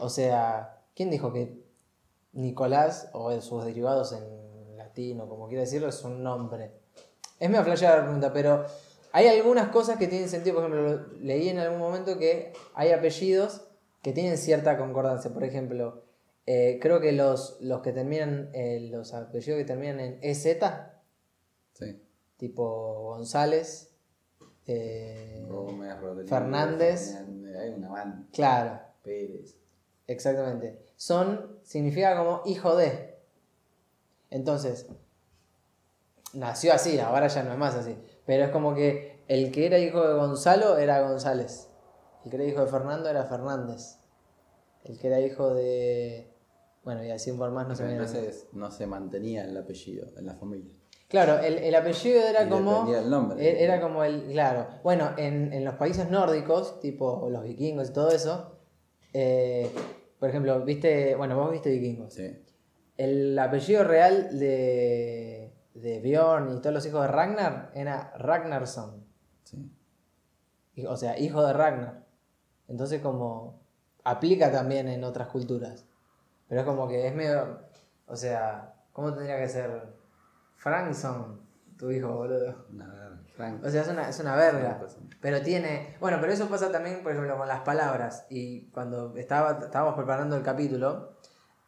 O 0.00 0.08
sea, 0.08 0.80
¿quién 0.96 1.08
dijo 1.08 1.32
que 1.32 1.62
Nicolás 2.32 3.10
o 3.12 3.40
sus 3.40 3.64
derivados 3.64 4.12
en 4.12 4.76
latín 4.76 5.20
o 5.20 5.28
como 5.28 5.46
quiera 5.46 5.60
decirlo 5.60 5.88
es 5.88 6.02
un 6.02 6.24
nombre? 6.24 6.72
Es 7.38 7.48
medio 7.48 7.62
flasheada 7.62 7.98
la 7.98 8.02
pregunta, 8.02 8.32
pero 8.32 8.64
hay 9.12 9.28
algunas 9.28 9.68
cosas 9.68 9.98
que 9.98 10.08
tienen 10.08 10.28
sentido. 10.28 10.56
Por 10.56 10.64
ejemplo, 10.64 10.82
lo- 10.96 11.18
leí 11.20 11.48
en 11.48 11.60
algún 11.60 11.78
momento 11.78 12.18
que 12.18 12.54
hay 12.74 12.90
apellidos 12.90 13.68
que 14.02 14.12
tienen 14.12 14.36
cierta 14.36 14.76
concordancia. 14.78 15.32
Por 15.32 15.44
ejemplo, 15.44 16.02
eh, 16.44 16.80
creo 16.82 17.00
que 17.00 17.12
los, 17.12 17.58
los 17.60 17.82
que 17.82 17.92
terminan, 17.92 18.50
eh, 18.52 18.88
los 18.90 19.14
apellidos 19.14 19.58
que 19.58 19.64
terminan 19.64 20.00
en 20.00 20.18
EZ, 20.22 20.58
Sí. 21.78 22.02
tipo 22.36 23.12
González, 23.14 23.94
eh, 24.66 25.44
Gómez, 25.48 25.98
Rodríguez. 26.00 26.30
Fernández. 26.30 27.12
Fernández, 27.14 27.56
Hay 27.56 27.70
una 27.70 27.88
banda. 27.88 28.26
claro, 28.32 28.80
Pérez. 29.02 29.56
exactamente. 30.06 30.84
Son, 30.96 31.58
significa 31.62 32.16
como 32.16 32.42
hijo 32.44 32.76
de. 32.76 33.18
Entonces, 34.30 34.86
nació 36.34 36.72
así, 36.74 36.98
ahora 36.98 37.28
ya 37.28 37.42
no 37.42 37.52
es 37.52 37.58
más 37.58 37.74
así. 37.74 37.96
Pero 38.26 38.44
es 38.44 38.50
como 38.50 38.74
que 38.74 39.22
el 39.28 39.50
que 39.52 39.66
era 39.66 39.78
hijo 39.78 40.06
de 40.06 40.14
Gonzalo 40.14 40.76
era 40.78 41.00
González. 41.00 41.68
El 42.24 42.30
que 42.30 42.36
era 42.36 42.44
hijo 42.44 42.60
de 42.60 42.66
Fernando 42.66 43.08
era 43.08 43.24
Fernández. 43.24 43.98
El 44.84 44.98
que 44.98 45.06
era 45.06 45.20
hijo 45.20 45.54
de. 45.54 46.30
Bueno, 46.84 47.04
y 47.04 47.10
así 47.10 47.32
por 47.32 47.50
más 47.50 47.68
no 47.68 47.74
se 47.76 47.90
entonces 47.90 48.46
no 48.52 48.70
se 48.70 48.86
mantenía 48.86 49.44
el 49.44 49.56
apellido 49.56 50.08
en 50.16 50.26
la 50.26 50.34
familia. 50.34 50.77
Claro, 51.08 51.38
el, 51.38 51.58
el 51.58 51.74
apellido 51.74 52.20
era 52.22 52.44
Y 52.44 52.48
como. 52.50 52.84
del 52.90 53.08
nombre. 53.08 53.42
e- 53.42 53.64
Era 53.64 53.80
como 53.80 54.04
el. 54.04 54.30
Claro. 54.30 54.66
Bueno, 54.82 55.12
en, 55.16 55.52
en 55.54 55.64
los 55.64 55.74
países 55.76 56.10
nórdicos, 56.10 56.80
tipo 56.80 57.28
los 57.30 57.42
vikingos 57.44 57.90
y 57.90 57.92
todo 57.92 58.10
eso. 58.10 58.58
eh, 59.14 59.70
por 60.20 60.28
ejemplo, 60.28 60.62
viste. 60.64 61.14
Bueno, 61.16 61.36
vos 61.36 61.50
viste 61.50 61.70
vikingos. 61.70 62.12
Sí. 62.12 62.44
El 62.98 63.38
apellido 63.38 63.84
real 63.84 64.38
de, 64.38 65.52
de 65.74 66.00
Bjorn 66.00 66.56
y 66.56 66.60
todos 66.60 66.74
los 66.74 66.84
hijos 66.86 67.02
de 67.02 67.08
Ragnar 67.08 67.70
era 67.74 68.12
Ragnarsson. 68.18 69.04
Sí. 69.44 69.70
O 70.86 70.96
sea, 70.96 71.18
hijo 71.18 71.44
de 71.46 71.52
Ragnar. 71.52 72.04
Entonces, 72.68 73.00
como. 73.00 73.62
Aplica 74.04 74.50
también 74.52 74.88
en 74.88 75.04
otras 75.04 75.28
culturas. 75.28 75.86
Pero 76.48 76.60
es 76.62 76.66
como 76.66 76.86
que 76.88 77.06
es 77.06 77.14
medio. 77.14 77.60
O 78.06 78.16
sea, 78.16 78.74
¿cómo 78.92 79.12
tendría 79.14 79.38
que 79.38 79.48
ser? 79.48 79.96
Frankson, 80.58 81.40
tu 81.78 81.90
hijo, 81.90 82.12
boludo. 82.12 82.66
Nada, 82.70 83.20
Frank. 83.34 83.64
O 83.64 83.70
sea, 83.70 83.82
es 83.82 83.88
una, 83.88 84.08
es 84.08 84.18
una 84.18 84.34
verga. 84.36 84.80
Pero 85.20 85.40
tiene. 85.40 85.96
Bueno, 86.00 86.18
pero 86.20 86.32
eso 86.32 86.48
pasa 86.48 86.70
también, 86.70 87.02
por 87.02 87.12
ejemplo, 87.12 87.38
con 87.38 87.48
las 87.48 87.60
palabras. 87.60 88.26
Y 88.28 88.68
cuando 88.70 89.16
estaba, 89.16 89.58
estábamos 89.64 89.94
preparando 89.94 90.36
el 90.36 90.42
capítulo 90.42 91.16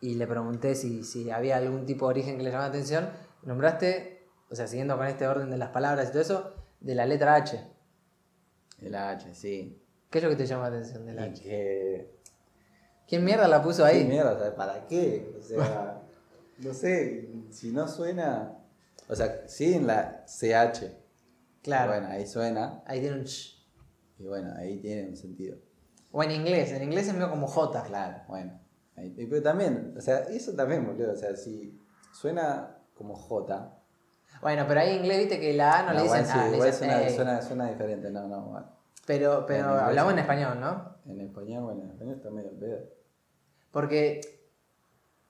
y 0.01 0.17
le 0.17 0.27
pregunté 0.27 0.75
si, 0.75 1.05
si 1.05 1.31
había 1.31 1.57
algún 1.57 1.87
tipo 1.87 2.07
de 2.07 2.11
origen 2.11 2.37
que 2.37 2.43
le 2.43 2.51
llamaba 2.51 2.69
la 2.69 2.75
atención, 2.75 3.09
nombraste, 3.43 4.29
o 4.51 4.57
sea, 4.57 4.67
siguiendo 4.67 4.97
con 4.97 5.07
este 5.07 5.29
orden 5.29 5.51
de 5.51 5.57
las 5.57 5.71
palabras 5.71 6.09
y 6.09 6.11
todo 6.11 6.23
eso, 6.23 6.55
de 6.81 6.95
la 6.97 7.07
letra 7.07 7.37
H. 7.37 7.65
El 8.81 8.95
H, 8.97 9.35
sí. 9.35 9.81
¿Qué 10.11 10.19
es 10.19 10.25
lo 10.25 10.31
que 10.31 10.37
te 10.37 10.47
llama 10.47 10.69
la 10.69 10.79
atención 10.79 11.07
de 11.07 11.13
la 11.13 11.27
Y 11.29 11.31
H? 11.31 11.43
que. 11.43 12.21
¿Quién 13.07 13.25
mierda 13.25 13.47
la 13.47 13.63
puso 13.63 13.85
¿Qué 13.85 13.91
ahí? 13.91 14.21
¿Para 14.57 14.87
qué? 14.87 15.35
O 15.39 15.43
sea, 15.43 16.03
no 16.59 16.75
sé, 16.75 17.29
si 17.51 17.71
no 17.71 17.87
suena. 17.87 18.57
O 19.11 19.17
sea, 19.17 19.43
sí 19.49 19.75
en 19.75 19.87
la 19.87 20.25
CH. 20.27 20.85
Claro. 21.63 21.93
Bueno, 21.93 22.07
ahí 22.09 22.27
suena. 22.27 22.83
Ahí 22.87 23.01
tiene 23.01 23.17
un 23.19 23.25
ch. 23.25 23.57
Y 24.19 24.25
bueno, 24.27 24.55
ahí 24.57 24.79
tiene 24.79 25.09
un 25.09 25.17
sentido. 25.17 25.59
O 26.13 26.23
en 26.23 26.31
inglés, 26.31 26.71
en 26.73 26.83
inglés 26.83 27.09
es 27.09 27.15
medio 27.15 27.31
como 27.31 27.47
J. 27.47 27.83
Claro, 27.85 28.23
bueno. 28.29 28.59
Ahí- 28.97 29.11
pero 29.29 29.43
también, 29.43 29.95
o 29.97 30.01
sea, 30.01 30.21
eso 30.21 30.55
también, 30.55 30.87
boludo. 30.87 31.13
O 31.13 31.17
sea, 31.17 31.35
si 31.37 31.79
suena 32.13 32.77
como 32.95 33.15
J. 33.15 33.77
Bueno, 34.43 34.65
pero 34.69 34.81
ahí 34.81 34.91
en 34.91 34.97
inglés 35.01 35.19
viste 35.19 35.41
que 35.41 35.53
la 35.55 35.81
A 35.81 35.83
no, 35.85 35.93
le 35.99 36.05
igual 36.05 36.21
dicen 36.23 36.33
sí, 36.35 36.39
A, 36.39 36.49
le 36.49 36.55
igual 36.55 36.71
dicen 36.71 36.89
suena, 36.89 37.03
ey. 37.07 37.15
suena, 37.15 37.43
suena 37.43 37.69
diferente. 37.71 38.11
No, 38.11 38.27
no, 38.29 38.43
bueno. 38.47 38.67
Pero, 39.07 39.45
pero 39.47 39.75
En 39.75 39.85
hablamos 39.85 40.13
en 40.13 40.19
español, 40.21 40.61
¿no? 40.61 40.97
En 41.07 41.21
español, 41.21 41.65
bueno, 41.65 41.83
en 41.83 41.91
español 41.91 42.15
está 42.17 42.31
medio 42.31 42.59
pedo. 42.59 42.79
Porque 43.73 44.21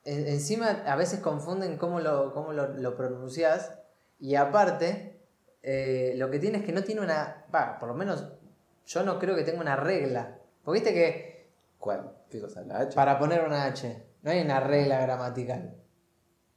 encima 0.05 0.83
a 0.85 0.95
veces 0.95 1.19
confunden 1.19 1.77
cómo 1.77 1.99
lo, 1.99 2.33
cómo 2.33 2.53
lo, 2.53 2.69
lo 2.69 2.95
pronunciás 2.95 3.73
y 4.19 4.35
aparte 4.35 5.21
eh, 5.63 6.13
lo 6.17 6.29
que 6.29 6.39
tiene 6.39 6.59
es 6.59 6.63
que 6.63 6.71
no 6.71 6.83
tiene 6.83 7.01
una... 7.01 7.45
Va, 7.53 7.77
por 7.79 7.89
lo 7.89 7.95
menos 7.95 8.27
yo 8.85 9.03
no 9.03 9.19
creo 9.19 9.35
que 9.35 9.43
tenga 9.43 9.61
una 9.61 9.75
regla. 9.75 10.37
Porque 10.63 10.79
viste 10.79 10.93
que 10.93 11.51
¿Cuál? 11.77 12.11
¿La 12.67 12.79
H? 12.79 12.95
para 12.95 13.17
poner 13.19 13.43
una 13.43 13.65
H 13.65 14.05
no 14.21 14.31
hay 14.31 14.41
una 14.41 14.59
regla 14.59 15.01
gramatical. 15.01 15.75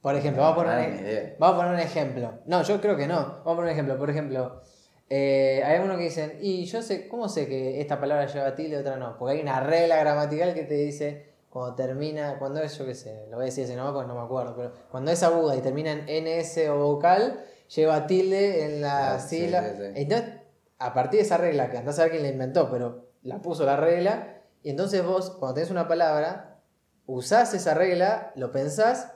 Por 0.01 0.15
ejemplo, 0.15 0.43
vamos 0.43 0.59
a 0.59 0.65
poner, 0.65 0.89
un, 0.89 0.95
ni 0.95 1.01
idea. 1.01 1.35
vamos 1.39 1.55
a 1.55 1.57
poner 1.57 1.73
un 1.73 1.79
ejemplo. 1.79 2.39
No, 2.45 2.61
yo 2.61 2.79
creo 2.79 2.95
que 2.95 3.07
no. 3.07 3.15
Vamos 3.15 3.39
a 3.39 3.43
poner 3.55 3.63
un 3.63 3.69
ejemplo. 3.69 3.97
Por 3.97 4.09
ejemplo, 4.11 4.61
eh, 5.09 5.63
hay 5.65 5.77
algunos 5.77 5.97
que 5.97 6.03
dicen, 6.03 6.37
y 6.41 6.65
yo 6.65 6.83
sé, 6.83 7.07
¿cómo 7.07 7.27
sé 7.27 7.47
que 7.47 7.81
esta 7.81 7.99
palabra 7.99 8.27
lleva 8.27 8.53
tilde 8.53 8.75
y 8.75 8.79
otra 8.79 8.97
no? 8.97 9.17
Porque 9.17 9.33
hay 9.35 9.41
una 9.41 9.59
regla 9.61 9.97
gramatical 9.97 10.53
que 10.53 10.63
te 10.63 10.75
dice 10.75 11.33
cuando 11.55 11.73
termina, 11.75 12.37
cuando 12.37 12.59
es, 12.61 12.77
yo 12.77 12.85
qué 12.85 12.93
sé, 12.93 13.27
lo 13.29 13.37
voy 13.37 13.43
a 13.43 13.45
decir 13.45 13.63
ese 13.63 13.77
nombre 13.77 13.93
porque 13.93 14.09
no 14.09 14.15
me 14.19 14.25
acuerdo, 14.25 14.53
pero 14.57 14.73
cuando 14.91 15.09
es 15.11 15.23
aguda 15.23 15.55
y 15.55 15.61
termina 15.61 15.89
en 15.93 16.01
NS 16.25 16.67
o 16.67 16.75
vocal, 16.75 17.45
lleva 17.73 18.05
tilde 18.07 18.65
en 18.65 18.81
la 18.81 19.13
Ah, 19.13 19.19
sí, 19.19 19.37
sílaba. 19.45 19.69
sí, 19.69 19.75
sí. 19.77 19.83
Entonces, 19.95 20.33
a 20.79 20.93
partir 20.93 21.21
de 21.21 21.25
esa 21.25 21.37
regla, 21.37 21.69
que 21.69 21.77
andás 21.77 21.97
a 21.97 22.01
ver 22.03 22.11
quién 22.11 22.23
la 22.23 22.27
inventó, 22.29 22.69
pero 22.69 23.05
la 23.23 23.41
puso 23.41 23.63
la 23.63 23.77
regla, 23.77 24.41
y 24.63 24.69
entonces 24.69 25.01
vos, 25.05 25.29
cuando 25.29 25.53
tenés 25.53 25.71
una 25.71 25.87
palabra, 25.87 26.59
usás 27.05 27.53
esa 27.53 27.73
regla, 27.73 28.33
lo 28.35 28.51
pensás 28.51 29.13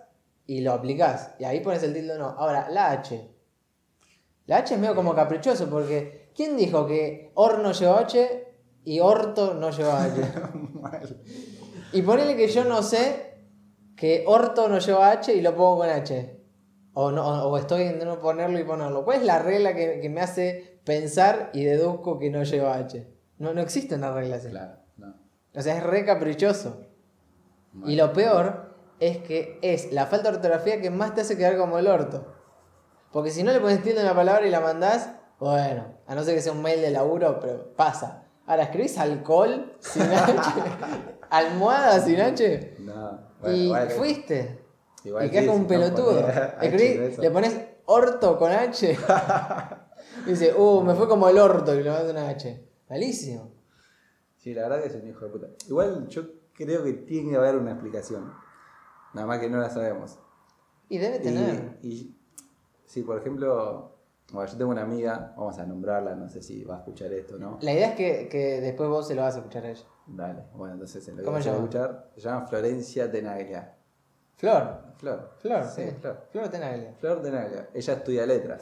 y 0.47 0.61
lo 0.61 0.71
aplicás. 0.71 1.31
Y 1.39 1.43
ahí 1.43 1.59
pones 1.59 1.83
el 1.83 1.93
tilde 1.93 2.13
o 2.13 2.19
no. 2.19 2.27
Ahora, 2.29 2.69
la 2.69 2.91
H. 2.91 3.29
La 4.45 4.59
H 4.59 4.75
es 4.75 4.79
medio 4.79 4.95
como 4.95 5.13
caprichoso 5.13 5.69
porque 5.69 6.31
¿quién 6.33 6.55
dijo 6.55 6.87
que 6.87 7.33
horno 7.35 7.73
lleva 7.73 7.99
H 7.99 8.47
y 8.85 9.01
orto 9.01 9.55
no 9.55 9.71
lleva 9.71 10.05
H? 10.05 10.21
Mal. 10.81 11.21
Y 11.91 12.01
ponele 12.01 12.35
que 12.35 12.47
yo 12.47 12.63
no 12.63 12.81
sé 12.83 13.33
que 13.95 14.23
orto 14.27 14.67
no 14.69 14.79
lleva 14.79 15.11
H 15.11 15.33
y 15.33 15.41
lo 15.41 15.55
pongo 15.55 15.79
con 15.79 15.89
H. 15.89 16.37
O, 16.93 17.11
no, 17.11 17.25
o 17.25 17.49
o 17.49 17.57
estoy 17.57 17.83
en 17.83 17.99
no 17.99 18.19
ponerlo 18.19 18.59
y 18.59 18.63
ponerlo. 18.63 19.05
¿Cuál 19.05 19.19
es 19.19 19.25
la 19.25 19.39
regla 19.39 19.75
que, 19.75 19.99
que 20.01 20.09
me 20.09 20.21
hace 20.21 20.79
pensar 20.85 21.49
y 21.53 21.63
deduzco 21.63 22.19
que 22.19 22.29
no 22.29 22.43
lleva 22.43 22.75
H? 22.75 23.07
No, 23.37 23.53
no 23.53 23.61
existe 23.61 23.95
una 23.95 24.11
regla 24.11 24.37
así. 24.37 24.49
Claro, 24.49 24.79
no. 24.97 25.15
O 25.55 25.61
sea, 25.61 25.77
es 25.77 25.83
re 25.83 26.05
caprichoso. 26.05 26.85
Y 27.85 27.95
lo 27.95 28.13
peor 28.13 28.75
es 28.99 29.19
que 29.19 29.59
es 29.61 29.91
la 29.91 30.07
falta 30.07 30.31
de 30.31 30.37
ortografía 30.37 30.81
que 30.81 30.89
más 30.89 31.13
te 31.13 31.21
hace 31.21 31.37
quedar 31.37 31.57
como 31.57 31.77
el 31.77 31.87
orto. 31.87 32.33
Porque 33.11 33.31
si 33.31 33.43
no 33.43 33.51
le 33.51 33.59
pones 33.59 33.81
tilde 33.81 33.99
en 33.99 34.05
la 34.05 34.15
palabra 34.15 34.45
y 34.45 34.49
la 34.49 34.59
mandás, 34.59 35.11
bueno, 35.39 35.85
a 36.05 36.15
no 36.15 36.23
ser 36.23 36.35
que 36.35 36.41
sea 36.41 36.51
un 36.51 36.61
mail 36.61 36.81
de 36.81 36.91
laburo, 36.91 37.39
pero 37.39 37.73
pasa. 37.75 38.25
Ahora 38.45 38.63
escribís 38.63 38.97
alcohol 38.97 39.77
sin 39.79 40.03
H, 40.03 40.33
almohada 41.29 41.99
sin 41.99 42.19
H, 42.19 42.75
No. 42.79 43.19
y 43.47 43.65
igual 43.65 43.87
que- 43.87 43.93
fuiste. 43.93 44.59
igual 45.03 45.25
y 45.25 45.29
quedas 45.29 45.45
como 45.45 45.57
un 45.57 45.61
no 45.63 45.67
pelotudo. 45.67 46.27
le 47.21 47.31
pones 47.31 47.59
orto 47.85 48.37
con 48.37 48.51
H. 48.51 48.97
y 50.25 50.29
dice, 50.29 50.53
uh, 50.55 50.81
me 50.81 50.93
fue 50.95 51.07
como 51.07 51.27
el 51.29 51.37
orto 51.37 51.73
y 51.75 51.83
le 51.83 51.89
mando 51.89 52.11
una 52.11 52.29
H. 52.29 52.63
Malísimo. 52.89 53.51
Sí, 54.37 54.53
la 54.53 54.63
verdad 54.63 54.81
que 54.81 54.87
es 54.87 54.95
un 54.95 55.07
hijo 55.07 55.25
de 55.25 55.31
puta. 55.31 55.47
Igual 55.67 56.07
yo 56.07 56.23
creo 56.53 56.83
que 56.83 56.93
tiene 56.93 57.31
que 57.31 57.37
haber 57.37 57.55
una 57.57 57.71
explicación. 57.71 58.33
Nada 59.13 59.27
más 59.27 59.39
que 59.39 59.49
no 59.49 59.57
la 59.59 59.69
sabemos. 59.69 60.17
Y 60.87 60.97
debe 60.97 61.19
tener. 61.19 61.77
Y, 61.83 61.89
y 61.89 62.15
sí, 62.85 63.01
por 63.03 63.17
ejemplo, 63.19 63.95
bueno, 64.31 64.49
yo 64.51 64.57
tengo 64.57 64.71
una 64.71 64.81
amiga, 64.83 65.33
vamos 65.37 65.57
a 65.59 65.65
nombrarla, 65.65 66.15
no 66.15 66.29
sé 66.29 66.41
si 66.41 66.63
va 66.63 66.75
a 66.75 66.79
escuchar 66.79 67.11
esto, 67.13 67.37
¿no? 67.37 67.57
La 67.61 67.73
idea 67.73 67.89
es 67.89 67.95
que, 67.95 68.29
que 68.29 68.61
después 68.61 68.89
vos 68.89 69.07
se 69.07 69.15
lo 69.15 69.21
vas 69.23 69.35
a 69.35 69.39
escuchar 69.39 69.65
a 69.65 69.71
ella. 69.71 69.85
Dale, 70.11 70.43
bueno, 70.53 70.73
entonces 70.73 71.07
en 71.07 71.15
lo 71.15 71.19
que 71.21 71.25
¿Cómo 71.25 71.35
vas 71.35 71.43
se 71.43 71.49
a 71.49 71.53
escuchar 71.55 72.09
se 72.15 72.21
llama 72.21 72.47
Florencia 72.47 73.11
Tenaglia. 73.11 73.75
Flor. 74.35 74.81
Flor. 74.97 75.31
Flor, 75.39 75.63
sí, 75.65 75.81
sí. 75.83 75.95
Flor. 76.01 76.27
Flor 76.31 76.49
Tenaglia. 76.49 76.93
Flor 76.99 77.21
Tenaglia. 77.21 77.69
Ella 77.73 77.93
estudia 77.93 78.25
letras. 78.25 78.59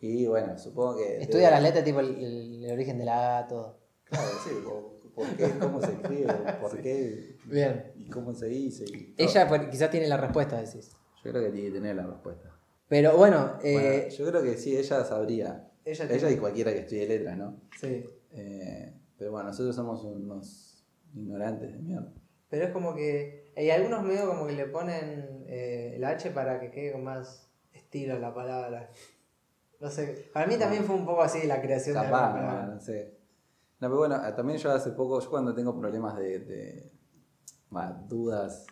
Y 0.00 0.26
bueno, 0.26 0.58
supongo 0.58 0.96
que. 0.96 1.22
Estudia 1.22 1.50
las 1.50 1.62
letras, 1.62 1.84
tipo 1.84 2.00
el, 2.00 2.64
el 2.64 2.70
origen 2.72 2.98
de 2.98 3.04
la 3.04 3.38
A, 3.38 3.46
todo. 3.46 3.78
Claro, 4.04 4.28
sí, 4.44 4.50
por, 4.64 5.12
por 5.14 5.36
qué, 5.36 5.50
cómo 5.58 5.80
se 5.80 5.92
escribe, 5.92 6.26
por 6.60 6.80
qué 6.80 7.36
Bien. 7.44 7.92
y 7.96 8.08
cómo 8.10 8.34
se 8.34 8.46
dice. 8.46 8.84
y. 8.84 9.14
Ella 9.16 9.48
pues, 9.48 9.68
quizás 9.68 9.90
tiene 9.90 10.06
la 10.08 10.16
respuesta, 10.16 10.60
decís. 10.60 10.90
Yo 11.24 11.30
creo 11.30 11.44
que 11.44 11.50
tiene 11.50 11.68
que 11.68 11.74
tener 11.74 11.96
la 11.96 12.06
respuesta. 12.06 12.50
Pero 12.88 13.16
bueno, 13.16 13.54
Bueno, 13.62 13.80
eh, 13.80 14.08
yo 14.16 14.26
creo 14.28 14.42
que 14.42 14.56
sí, 14.58 14.76
ella 14.76 15.04
sabría. 15.04 15.68
ella, 15.84 16.04
Ella 16.04 16.18
tiene- 16.18 16.32
y 16.34 16.36
cualquiera 16.36 16.72
que 16.72 16.80
estudie 16.80 17.06
letras, 17.08 17.38
¿no? 17.38 17.60
Sí. 17.80 18.04
Eh, 18.32 18.92
pero 19.22 19.30
bueno, 19.30 19.50
nosotros 19.50 19.76
somos 19.76 20.02
unos 20.02 20.84
ignorantes 21.14 21.72
de 21.72 21.78
mierda. 21.78 22.12
Pero 22.50 22.64
es 22.64 22.70
como 22.72 22.92
que. 22.92 23.52
Hay 23.56 23.70
algunos 23.70 24.02
medios 24.02 24.24
como 24.24 24.48
que 24.48 24.54
le 24.54 24.66
ponen 24.66 25.44
eh, 25.46 25.92
el 25.94 26.02
H 26.02 26.32
para 26.32 26.58
que 26.58 26.72
quede 26.72 26.90
con 26.90 27.04
más 27.04 27.48
estilo 27.72 28.18
la 28.18 28.34
palabra. 28.34 28.90
No 29.78 29.88
sé. 29.88 30.28
Para 30.32 30.48
mí 30.48 30.56
también 30.56 30.82
fue 30.82 30.96
un 30.96 31.06
poco 31.06 31.22
así 31.22 31.46
la 31.46 31.62
creación 31.62 31.94
de 31.94 32.02
la 32.02 32.06
no, 32.08 32.12
palabra. 32.12 32.66
no 32.66 32.80
sé. 32.80 33.16
No, 33.78 33.86
pero 33.86 33.98
bueno, 33.98 34.26
eh, 34.26 34.32
también 34.32 34.58
yo 34.58 34.72
hace 34.72 34.90
poco, 34.90 35.20
yo 35.20 35.30
cuando 35.30 35.54
tengo 35.54 35.78
problemas 35.78 36.16
de, 36.16 36.40
de 36.40 36.90
bah, 37.70 37.96
dudas 38.08 38.66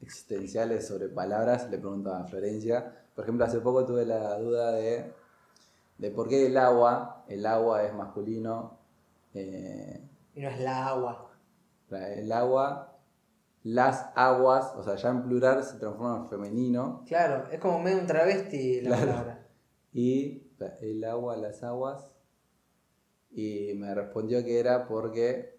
existenciales 0.00 0.86
sobre 0.86 1.08
palabras, 1.08 1.68
le 1.68 1.78
pregunto 1.78 2.14
a 2.14 2.24
Florencia. 2.26 2.94
Por 3.12 3.24
ejemplo, 3.24 3.44
hace 3.44 3.58
poco 3.58 3.84
tuve 3.84 4.06
la 4.06 4.38
duda 4.38 4.70
de, 4.70 5.12
de 5.98 6.10
por 6.12 6.28
qué 6.28 6.46
el 6.46 6.56
agua, 6.58 7.24
el 7.26 7.44
agua 7.44 7.82
es 7.82 7.92
masculino, 7.92 8.75
eh, 9.36 10.08
Y 10.34 10.40
no 10.42 10.48
es 10.48 10.60
la 10.60 10.88
agua. 10.88 11.30
el 11.90 12.32
agua, 12.32 12.98
las 13.62 14.06
aguas, 14.14 14.72
o 14.76 14.82
sea, 14.82 14.96
ya 14.96 15.10
en 15.10 15.22
plural 15.22 15.62
se 15.64 15.78
transforma 15.78 16.16
en 16.18 16.28
femenino, 16.28 17.04
Claro, 17.06 17.48
es 17.50 17.60
como 17.60 17.78
medio 17.80 17.98
un 17.98 18.06
travesti 18.06 18.80
la 18.80 18.90
Claro. 18.96 19.06
palabra. 19.12 19.46
y 19.92 20.42
el 20.80 21.04
agua, 21.04 21.36
las 21.36 21.62
aguas, 21.62 22.08
y 23.30 23.72
me 23.74 23.94
respondió 23.94 24.42
que 24.44 24.58
era 24.58 24.86
porque, 24.88 25.58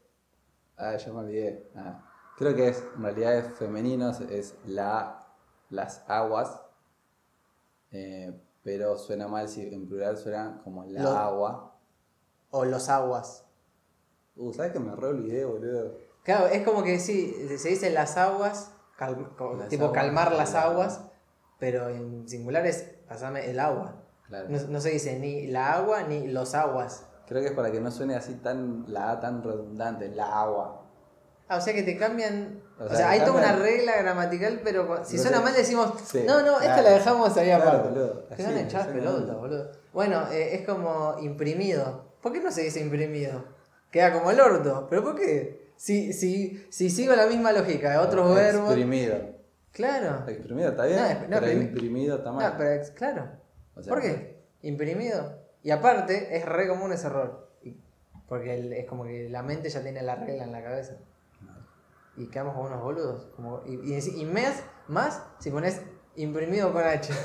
ah, 0.78 0.96
ya 0.98 1.14
me 1.14 1.20
olvidé, 1.20 1.70
Ah, 1.76 2.04
creo 2.38 2.56
que 2.56 2.70
es, 2.70 2.84
en 2.96 3.04
realidad 3.04 3.36
es 3.38 3.58
femenino, 3.58 4.10
es- 4.10 4.56
la, 4.66 5.28
las 5.70 6.04
aguas, 6.10 6.62
eh, 7.92 8.34
pero 8.64 8.98
suena 8.98 9.28
mal 9.28 9.48
si 9.48 9.62
en 9.74 9.88
plural 9.88 10.18
suena 10.18 10.60
como 10.64 10.84
la 10.86 11.04
Lo- 11.04 11.10
agua. 11.12 11.80
O 12.52 12.66
los 12.66 12.90
aguas. 12.90 13.46
Uh, 14.38 14.54
¿sabes 14.54 14.72
que 14.72 14.80
me 14.80 14.96
re 14.96 15.08
olvidé, 15.08 15.46
boludo? 15.46 15.98
Claro, 16.24 16.48
es 16.48 16.64
como 16.64 16.84
que 16.84 17.00
sí, 17.00 17.34
se 17.58 17.70
dice 17.70 17.90
las 17.90 18.18
aguas, 18.18 18.72
Las 19.00 19.70
tipo 19.70 19.86
aguas, 19.86 20.02
calmar 20.02 20.32
las 20.34 20.56
aguas, 20.56 21.02
pero 21.60 21.90
en 21.90 22.28
singular 22.28 22.66
es 22.66 22.84
pasame 23.08 23.50
el 23.50 23.60
agua. 23.60 24.04
Claro. 24.28 24.48
No, 24.50 24.60
no 24.68 24.82
se 24.82 24.90
dice 24.90 25.18
ni 25.20 25.48
la 25.48 25.74
agua 25.74 26.04
ni 26.04 26.28
los 26.28 26.54
aguas. 26.54 27.06
Creo 27.28 27.42
que 27.42 27.48
es 27.48 27.54
para 27.54 27.72
que 27.72 27.80
no 27.80 27.92
suene 27.92 28.16
así 28.16 28.36
tan, 28.36 28.86
la 28.88 29.12
A 29.12 29.20
tan 29.20 29.42
redundante, 29.44 30.10
la 30.10 30.42
agua. 30.42 30.84
Ah, 31.50 31.58
o 31.58 31.62
sea 31.62 31.74
que 31.74 31.84
te 31.84 31.98
cambian. 31.98 32.62
O 32.80 32.84
O 32.84 32.88
sea, 32.90 32.98
sea, 32.98 33.10
hay 33.12 33.22
toda 33.22 33.34
una 33.40 33.54
regla 33.56 33.96
gramatical, 34.02 34.60
pero 34.64 35.04
si 35.06 35.18
suena 35.18 35.40
mal 35.40 35.54
decimos, 35.54 35.94
Sí, 36.06 36.24
no, 36.28 36.42
no, 36.42 36.60
esta 36.60 36.82
la 36.82 36.90
dejamos 36.92 37.36
ahí 37.38 37.48
Claro, 37.48 37.64
aparte. 37.64 37.90
boludo, 37.90 38.20
Te 38.26 38.34
así, 38.34 38.44
van 38.44 38.54
a 38.56 38.62
echar 38.62 38.92
pelota, 38.92 39.34
boludo. 39.36 39.72
Bueno, 39.94 40.30
eh, 40.32 40.56
es 40.56 40.66
como 40.68 41.16
imprimido. 41.22 42.06
¿Por 42.22 42.34
qué 42.34 42.42
no 42.42 42.52
se 42.52 42.64
dice 42.64 42.82
imprimido? 42.82 43.44
Queda 43.92 44.14
como 44.14 44.32
el 44.32 44.40
orto. 44.40 44.88
¿Pero 44.90 45.04
por 45.04 45.16
qué? 45.16 45.68
Si, 45.76 46.12
si, 46.14 46.66
si 46.70 46.90
sigo 46.90 47.16
la 47.16 47.28
misma 47.28 47.52
lógica 47.52 47.92
de 47.92 47.98
otros 47.98 48.34
verbos. 48.36 48.66
Exprimido. 48.70 49.18
Claro. 49.72 50.24
Exprimido 50.28 50.70
está 50.70 50.86
bien, 50.86 51.00
No, 51.00 51.06
es- 51.06 51.30
no, 51.30 51.40
pero 51.40 51.52
imprimido 51.52 52.18
está 52.18 52.32
mal. 52.32 52.52
No, 52.52 52.58
pero 52.58 52.82
claro. 52.96 53.30
O 53.76 53.84
sea, 53.84 53.94
¿Por 53.94 54.02
qué? 54.02 54.38
Imprimido. 54.64 55.38
Y 55.64 55.70
aparte, 55.72 56.36
es 56.36 56.46
re 56.46 56.68
común 56.68 56.92
ese 56.94 57.08
error. 57.08 57.48
Porque 58.28 58.80
es 58.80 58.86
como 58.88 59.04
que 59.06 59.30
la 59.30 59.42
mente 59.44 59.70
ya 59.70 59.82
tiene 59.82 60.02
la 60.02 60.16
regla 60.16 60.44
en 60.44 60.52
la 60.52 60.64
cabeza. 60.64 60.98
Y 62.18 62.28
quedamos 62.30 62.56
como 62.56 62.68
unos 62.68 62.82
boludos. 62.82 63.28
Como, 63.36 63.62
y, 63.68 63.94
y, 63.94 64.22
y 64.22 64.26
más, 64.26 64.64
más 64.88 65.22
si 65.40 65.52
pones 65.52 65.80
imprimido 66.16 66.74
con 66.74 66.84
H. 66.84 67.14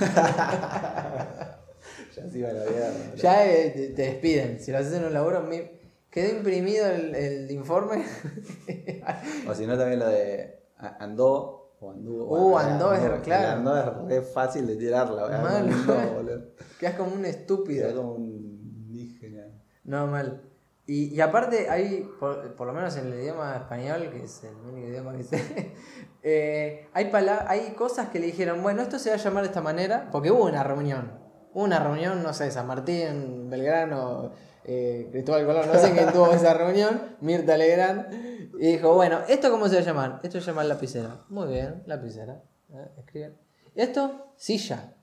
Ya 2.14 2.29
se 2.29 2.38
iba 2.38 2.51
a 2.51 2.53
la 2.53 2.64
vida. 2.64 2.92
ya 3.16 3.46
eh, 3.51 3.70
te, 3.70 3.88
te 3.88 4.03
despiden. 4.03 4.61
Si 4.61 4.70
lo 4.70 4.79
haces 4.79 4.92
en 4.92 5.05
un 5.05 5.12
laburo, 5.14 5.40
mi- 5.42 5.68
quedó 6.12 6.37
imprimido 6.37 6.87
el, 6.87 7.14
el 7.16 7.51
informe. 7.51 8.05
O 9.48 9.55
si 9.55 9.66
no, 9.66 9.77
también 9.77 9.98
lo 9.98 10.09
de 10.09 10.62
andó 11.01 11.75
o 11.81 11.90
anduvo. 11.90 12.25
Uh, 12.53 12.57
andó 12.59 12.94
es- 12.94 13.20
claro. 13.22 13.59
Andó 13.59 13.77
es 13.77 14.09
re 14.09 14.22
fácil 14.22 14.66
de 14.66 14.77
tirarla. 14.77 15.27
Mal. 15.40 15.68
Boludo. 16.14 16.42
Quedas 16.79 16.94
como 16.94 17.14
un 17.14 17.25
estúpido. 17.25 17.92
como 17.94 18.14
un 18.14 18.25
indígena. 18.25 19.46
No, 19.85 20.07
mal. 20.07 20.42
Y, 20.87 21.14
y 21.14 21.20
aparte 21.20 21.68
hay, 21.70 22.09
por, 22.20 22.55
por 22.57 22.66
lo 22.66 22.72
menos 22.72 22.96
en 22.96 23.07
el 23.09 23.14
idioma 23.20 23.57
español, 23.57 24.11
que 24.12 24.25
es 24.25 24.42
el 24.44 24.55
único 24.57 24.88
idioma 24.88 25.16
que 25.16 25.22
sé, 25.25 25.72
eh, 26.22 26.88
hay, 26.92 27.07
pala- 27.11 27.46
hay 27.48 27.72
cosas 27.75 28.09
que 28.09 28.18
le 28.20 28.27
dijeron, 28.27 28.62
bueno, 28.62 28.83
esto 28.83 28.98
se 28.98 29.11
va 29.11 29.16
a 29.16 29.18
llamar 29.18 29.42
de 29.44 29.48
esta 29.48 29.61
manera, 29.61 30.09
porque 30.11 30.31
hubo 30.31 30.44
una 30.44 30.62
reunión. 30.64 31.12
Hubo 31.55 31.64
una 31.64 31.79
reunión, 31.79 32.22
no 32.22 32.33
sé, 32.33 32.51
San 32.51 32.66
Martín, 32.66 33.48
Belgrano, 33.51 34.33
eh, 34.64 35.09
Cristóbal 35.11 35.46
Colón, 35.46 35.66
no 35.72 35.79
sé 35.79 35.92
quién 35.92 36.12
tuvo 36.12 36.33
esa 36.33 36.55
reunión, 36.55 37.16
Mirta 37.20 37.57
Legrand, 37.57 38.12
y 38.59 38.72
dijo, 38.72 38.94
bueno, 38.94 39.20
¿esto 39.29 39.51
cómo 39.51 39.68
se 39.68 39.77
va 39.77 39.81
a 39.81 39.85
llamar? 39.85 40.20
Esto 40.22 40.40
se 40.40 40.46
llama 40.46 40.64
lapicera. 40.64 41.25
Muy 41.29 41.48
bien, 41.48 41.83
lapicera. 41.87 42.42
Eh, 42.72 42.88
escriben. 42.98 43.37
¿Esto? 43.75 44.33
Silla. 44.37 44.94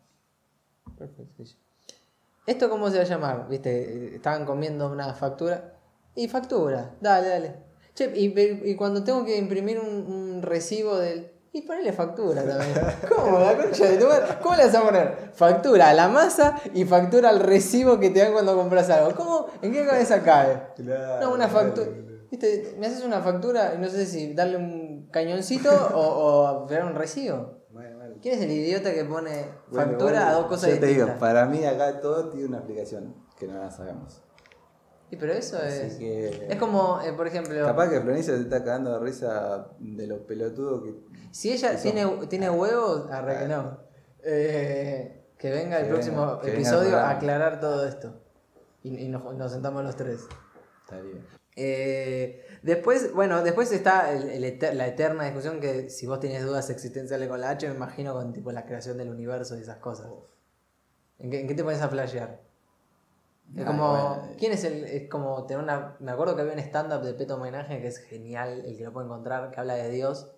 Perfecto, 0.97 1.45
silla. 1.45 1.59
¿Esto 2.45 2.69
cómo 2.69 2.89
se 2.89 2.97
va 2.97 3.03
a 3.03 3.07
llamar? 3.07 3.47
¿Viste? 3.49 4.15
Estaban 4.15 4.45
comiendo 4.45 4.91
una 4.91 5.13
factura. 5.13 5.73
Y 6.15 6.27
factura, 6.27 6.95
dale, 6.99 7.27
dale. 7.27 7.55
Che, 7.93 8.11
y, 8.15 8.75
cuando 8.75 9.03
tengo 9.03 9.25
que 9.25 9.37
imprimir 9.37 9.79
un 9.79 10.41
recibo 10.41 10.97
del. 10.97 11.31
Y 11.51 11.61
ponele 11.63 11.91
factura 11.93 12.43
también. 12.43 12.73
¿Cómo? 13.09 13.39
La 13.39 13.57
concha 13.57 13.85
de 13.85 13.97
tu 13.97 14.05
madre? 14.07 14.25
¿Cómo 14.41 14.55
le 14.55 14.65
vas 14.65 14.75
a 14.75 14.81
poner? 14.83 15.31
Factura 15.33 15.89
a 15.89 15.93
la 15.93 16.07
masa 16.07 16.55
y 16.73 16.85
factura 16.85 17.29
al 17.29 17.39
recibo 17.39 17.99
que 17.99 18.11
te 18.11 18.19
dan 18.19 18.33
cuando 18.33 18.55
compras 18.55 18.89
algo. 18.91 19.15
¿Cómo? 19.15 19.47
¿En 19.61 19.71
qué 19.71 19.85
cabeza 19.85 20.21
cabe? 20.21 20.61
Claro, 20.75 21.25
No, 21.27 21.33
una 21.33 21.47
factura. 21.47 21.87
claro. 21.87 22.09
¿Viste? 22.29 22.75
Me 22.77 22.85
haces 22.85 23.03
una 23.03 23.21
factura 23.21 23.73
y 23.75 23.79
no 23.79 23.87
sé 23.89 24.05
si 24.05 24.33
darle 24.35 24.57
un 24.57 25.09
cañoncito 25.11 25.71
o, 25.95 25.99
o 26.61 26.67
pegar 26.67 26.85
un 26.85 26.93
recibo. 26.93 27.57
Bueno, 27.71 27.97
bueno. 27.97 28.15
¿Quién 28.21 28.35
es 28.37 28.41
el 28.43 28.51
idiota 28.51 28.93
que 28.93 29.03
pone 29.05 29.45
factura 29.73 30.29
a 30.29 30.33
dos 30.33 30.45
cosas 30.45 30.69
Yo 30.69 30.79
te 30.79 30.85
distintas? 30.85 31.07
digo, 31.15 31.19
para 31.19 31.45
mí 31.47 31.65
acá 31.65 31.99
todo 31.99 32.29
tiene 32.29 32.45
una 32.47 32.57
explicación 32.57 33.15
que 33.39 33.47
no 33.47 33.57
la 33.59 33.71
sabemos. 33.71 34.21
Y 35.11 35.15
pero 35.15 35.33
eso 35.33 35.57
Así 35.57 35.81
es. 35.87 35.95
que. 35.95 36.47
Es 36.49 36.55
como, 36.57 37.01
eh, 37.01 37.13
por 37.13 37.25
ejemplo, 37.27 37.65
Capaz 37.65 37.89
que 37.89 37.99
Florencia 38.01 38.35
se 38.35 38.41
está 38.41 38.63
cagando 38.63 38.93
de 38.93 38.99
risa 38.99 39.67
de 39.79 40.05
lo 40.07 40.25
pelotudo 40.27 40.83
que. 40.83 40.95
si 41.31 41.51
ella 41.51 41.75
tiene, 41.81 42.05
tiene 42.29 42.49
huevos, 42.49 43.09
arre 43.11 43.39
que 43.39 43.47
no. 43.47 43.79
Eh, 44.23 45.25
que 45.37 45.49
venga 45.51 45.79
el 45.79 45.87
próximo 45.87 46.37
venga- 46.43 46.53
episodio 46.53 46.97
a 46.97 47.09
aclarar 47.11 47.59
todo 47.59 47.87
esto. 47.87 48.21
Y, 48.83 48.97
y 49.05 49.07
nos, 49.09 49.33
nos 49.35 49.51
sentamos 49.51 49.83
los 49.83 49.95
tres. 49.95 50.21
Estaría. 50.83 51.21
Eh, 51.55 52.45
después, 52.61 53.11
bueno, 53.13 53.41
después 53.43 53.71
está 53.71 54.11
el- 54.13 54.29
el 54.29 54.43
eter- 54.43 54.73
la 54.73 54.87
eterna 54.87 55.25
discusión 55.25 55.59
que 55.59 55.89
si 55.89 56.05
vos 56.05 56.19
tenés 56.19 56.45
dudas 56.45 56.69
existenciales 56.69 57.27
con 57.27 57.41
la 57.41 57.49
H, 57.49 57.67
me 57.67 57.75
imagino 57.75 58.13
con 58.13 58.31
tipo 58.31 58.51
la 58.51 58.65
creación 58.65 58.97
del 58.97 59.09
universo 59.09 59.57
y 59.57 59.61
esas 59.61 59.77
cosas. 59.77 60.07
¿En 61.17 61.31
qué, 61.31 61.41
en 61.41 61.47
qué 61.47 61.55
te 61.55 61.63
pones 61.63 61.81
a 61.81 61.89
flashear? 61.89 62.39
Es 63.55 63.65
como, 63.65 63.89
bueno. 63.89 64.35
¿quién 64.37 64.51
es 64.51 64.63
el? 64.63 64.83
Es 64.83 65.09
como 65.09 65.45
tener 65.45 65.63
una. 65.63 65.95
Me 65.99 66.11
acuerdo 66.11 66.35
que 66.35 66.41
había 66.41 66.53
un 66.53 66.59
stand-up 66.59 67.01
de 67.01 67.13
Peto 67.13 67.35
Homenaje 67.35 67.81
que 67.81 67.87
es 67.87 67.97
genial, 67.97 68.63
el 68.65 68.77
que 68.77 68.83
lo 68.83 68.93
puede 68.93 69.07
encontrar, 69.07 69.49
que 69.51 69.59
habla 69.59 69.75
de 69.75 69.89
Dios, 69.89 70.31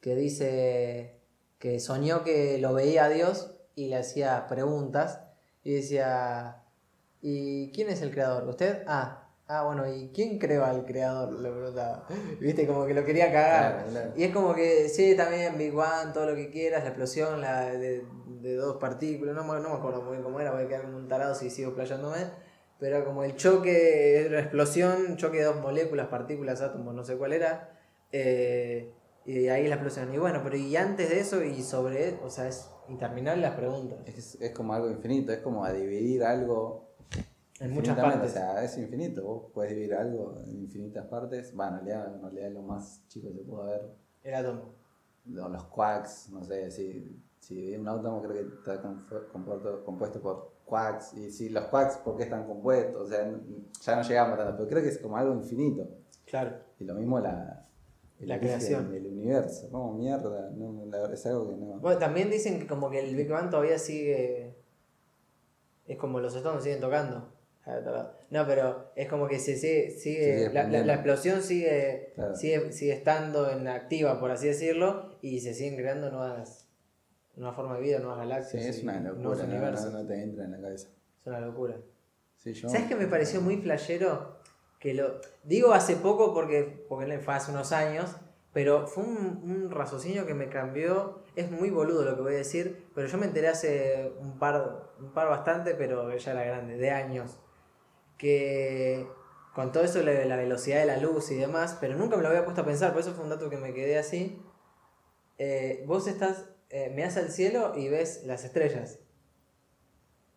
que 0.00 0.14
dice 0.14 1.20
que 1.58 1.80
soñó 1.80 2.22
que 2.24 2.58
lo 2.58 2.74
veía 2.74 3.06
a 3.06 3.08
Dios 3.08 3.56
y 3.74 3.88
le 3.88 3.96
hacía 3.96 4.46
preguntas 4.46 5.20
y 5.64 5.74
decía, 5.74 6.62
¿y 7.22 7.72
quién 7.72 7.88
es 7.88 8.02
el 8.02 8.10
creador? 8.10 8.48
¿Usted? 8.48 8.84
Ah, 8.86 9.25
ah, 9.48 9.64
bueno, 9.64 9.86
¿y 9.92 10.10
quién 10.14 10.38
creó 10.38 10.64
al 10.64 10.84
creador? 10.84 11.32
Le 11.40 11.50
preguntaba. 11.50 12.06
Viste, 12.40 12.66
como 12.66 12.86
que 12.86 12.94
lo 12.94 13.04
quería 13.04 13.32
cagar. 13.32 13.72
Claro, 13.74 13.90
claro. 13.90 14.12
Y 14.16 14.24
es 14.24 14.32
como 14.34 14.54
que, 14.54 14.88
sí, 14.88 15.16
también 15.16 15.56
Big 15.58 15.72
Bang, 15.72 16.12
todo 16.12 16.26
lo 16.26 16.34
que 16.34 16.50
quieras, 16.50 16.82
la 16.82 16.88
explosión 16.90 17.40
la 17.40 17.66
de, 17.72 18.04
de 18.40 18.54
dos 18.56 18.76
partículas, 18.78 19.34
no, 19.34 19.44
me- 19.44 19.60
no 19.60 19.70
me 19.70 19.76
acuerdo 19.76 20.02
muy 20.02 20.12
bien 20.12 20.22
cómo 20.22 20.40
era, 20.40 20.52
voy 20.52 20.64
a 20.64 20.68
quedar 20.68 20.82
como 20.82 20.96
un 20.96 21.08
tarado 21.08 21.34
si 21.34 21.50
sigo 21.50 21.74
playándome, 21.74 22.18
pero 22.78 23.04
como 23.04 23.24
el 23.24 23.36
choque, 23.36 24.26
la 24.30 24.40
explosión, 24.40 25.16
choque 25.16 25.38
de 25.38 25.44
dos 25.44 25.60
moléculas, 25.60 26.08
partículas, 26.08 26.60
átomos, 26.60 26.94
no 26.94 27.04
sé 27.04 27.16
cuál 27.16 27.32
era, 27.32 27.78
eh, 28.12 28.92
y 29.24 29.48
ahí 29.48 29.66
la 29.68 29.76
explosión. 29.76 30.12
Y 30.14 30.18
bueno, 30.18 30.40
pero 30.44 30.56
y 30.56 30.76
antes 30.76 31.08
de 31.10 31.20
eso 31.20 31.42
y 31.42 31.62
sobre, 31.62 32.18
o 32.22 32.30
sea, 32.30 32.46
es 32.48 32.70
interminable 32.88 33.42
las 33.42 33.54
preguntas, 33.56 33.98
Es, 34.06 34.36
es 34.40 34.50
como 34.52 34.74
algo 34.74 34.90
infinito, 34.90 35.32
es 35.32 35.40
como 35.40 35.64
a 35.64 35.72
dividir 35.72 36.22
algo 36.22 36.85
en 37.60 37.70
muchas 37.72 37.98
partes. 37.98 38.30
O 38.30 38.34
sea, 38.34 38.62
es 38.64 38.76
infinito, 38.78 39.24
vos 39.24 39.50
podés 39.52 39.70
dividir 39.70 39.94
algo 39.94 40.38
en 40.44 40.56
infinitas 40.62 41.06
partes. 41.06 41.54
Bueno, 41.54 41.78
en 41.78 41.86
realidad, 41.86 42.14
en 42.14 42.22
realidad 42.22 42.50
lo 42.52 42.62
más 42.62 43.02
chico 43.08 43.28
que 43.28 43.38
se 43.38 43.44
puede 43.44 43.66
ver, 43.70 43.90
El 44.22 44.34
átomo. 44.34 44.62
lo- 45.26 45.48
los 45.48 45.64
quarks, 45.64 46.30
no 46.30 46.44
sé, 46.44 46.70
si, 46.70 47.20
si 47.40 47.76
un 47.76 47.88
átomo 47.88 48.22
creo 48.22 48.32
que 48.48 48.54
está 48.56 48.80
compuesto, 49.32 49.84
compuesto 49.84 50.20
por 50.20 50.52
quarks, 50.64 51.14
y 51.14 51.30
si 51.30 51.48
los 51.48 51.64
quarks, 51.64 51.96
¿por 51.98 52.16
qué 52.16 52.24
están 52.24 52.46
compuestos? 52.46 53.02
O 53.02 53.08
sea, 53.08 53.24
ya 53.82 53.96
no 53.96 54.02
llegamos 54.02 54.38
tanto, 54.38 54.56
pero 54.56 54.68
creo 54.68 54.82
que 54.82 54.88
es 54.88 54.98
como 54.98 55.16
algo 55.16 55.34
infinito. 55.34 55.88
Claro. 56.26 56.56
Y 56.78 56.84
lo 56.84 56.94
mismo 56.94 57.20
la, 57.20 57.62
el 58.18 58.28
La 58.28 58.40
creación. 58.40 58.90
del 58.90 59.06
universo. 59.06 59.70
Como 59.70 59.92
mierda, 59.94 60.50
no, 60.50 60.84
la 60.86 61.12
es 61.12 61.24
algo 61.26 61.48
que 61.50 61.56
no. 61.56 61.78
Bueno, 61.78 61.98
también 61.98 62.30
dicen 62.30 62.58
que 62.58 62.66
como 62.66 62.90
que 62.90 62.98
el 62.98 63.14
Big 63.14 63.28
Bang 63.28 63.48
todavía 63.50 63.78
sigue. 63.78 64.56
Es 65.86 65.96
como 65.98 66.18
los 66.18 66.34
Stones 66.34 66.64
siguen 66.64 66.80
tocando. 66.80 67.28
No, 68.30 68.46
pero 68.46 68.92
es 68.94 69.08
como 69.08 69.26
que 69.26 69.38
se 69.40 69.56
sigue. 69.56 69.90
sigue 69.90 70.50
la, 70.52 70.64
la- 70.68 70.94
explosión 70.94 71.42
sigue, 71.42 72.12
Claro. 72.14 72.36
sigue, 72.36 72.72
sigue 72.72 72.92
estando 72.92 73.50
en 73.50 73.66
activa, 73.66 74.20
por 74.20 74.30
así 74.30 74.46
decirlo, 74.46 75.18
y 75.20 75.40
se 75.40 75.52
siguen 75.52 75.76
creando 75.76 76.10
nuevas. 76.10 76.68
Nuevas 77.34 77.56
formas 77.56 77.78
de 77.78 77.82
vida, 77.84 77.98
nuevas 77.98 78.18
Sí, 78.22 78.28
galaxias. 78.28 78.64
es 78.66 78.82
una 78.82 79.00
locura, 79.00 79.36
no, 79.36 79.44
universos. 79.44 79.92
no, 79.92 79.98
no 80.02 80.06
te 80.06 80.22
entra 80.22 80.44
en 80.44 80.52
la 80.52 80.60
cabeza. 80.60 80.88
Es 81.20 81.26
una 81.26 81.40
locura. 81.40 81.76
Sí, 82.36 82.52
yo, 82.54 82.68
¿Sabes 82.68 82.86
qué 82.86 82.94
me 82.94 83.06
pareció 83.08 83.40
muy 83.40 83.56
flashero? 83.56 84.36
Que 84.78 84.94
lo. 84.94 85.20
Digo 85.42 85.72
hace 85.72 85.96
poco 85.96 86.32
porque, 86.32 86.86
porque 86.88 87.18
fue 87.18 87.34
hace 87.34 87.50
unos 87.50 87.72
años, 87.72 88.14
pero 88.52 88.86
fue 88.86 89.02
un, 89.04 89.40
un 89.42 89.70
raciocinio 89.70 90.24
que 90.24 90.34
me 90.34 90.48
cambió. 90.48 91.22
Es 91.34 91.50
muy 91.50 91.70
boludo 91.70 92.04
lo 92.04 92.14
que 92.14 92.22
voy 92.22 92.34
a 92.34 92.38
decir, 92.38 92.86
pero 92.94 93.08
yo 93.08 93.18
me 93.18 93.26
enteré 93.26 93.48
hace 93.48 94.12
un 94.20 94.38
par, 94.38 94.92
un 95.00 95.12
par 95.12 95.28
bastante, 95.28 95.74
pero 95.74 96.16
ya 96.16 96.30
era 96.32 96.44
grande, 96.44 96.76
de 96.76 96.90
años. 96.90 97.38
Que 98.16 99.06
con 99.56 99.72
todo 99.72 99.84
eso 99.84 100.02
de 100.02 100.26
la 100.26 100.36
velocidad 100.36 100.80
de 100.80 100.84
la 100.84 100.98
luz 100.98 101.30
y 101.30 101.34
demás, 101.34 101.78
pero 101.80 101.96
nunca 101.96 102.16
me 102.16 102.22
lo 102.22 102.28
había 102.28 102.44
puesto 102.44 102.60
a 102.60 102.66
pensar, 102.66 102.92
por 102.92 103.00
eso 103.00 103.14
fue 103.14 103.24
un 103.24 103.30
dato 103.30 103.48
que 103.48 103.56
me 103.56 103.72
quedé 103.72 103.96
así. 103.96 104.38
Eh, 105.38 105.82
vos 105.86 106.06
estás, 106.06 106.44
eh, 106.68 106.92
mirás 106.94 107.16
al 107.16 107.30
cielo 107.30 107.72
y 107.74 107.88
ves 107.88 108.22
las 108.26 108.44
estrellas. 108.44 108.98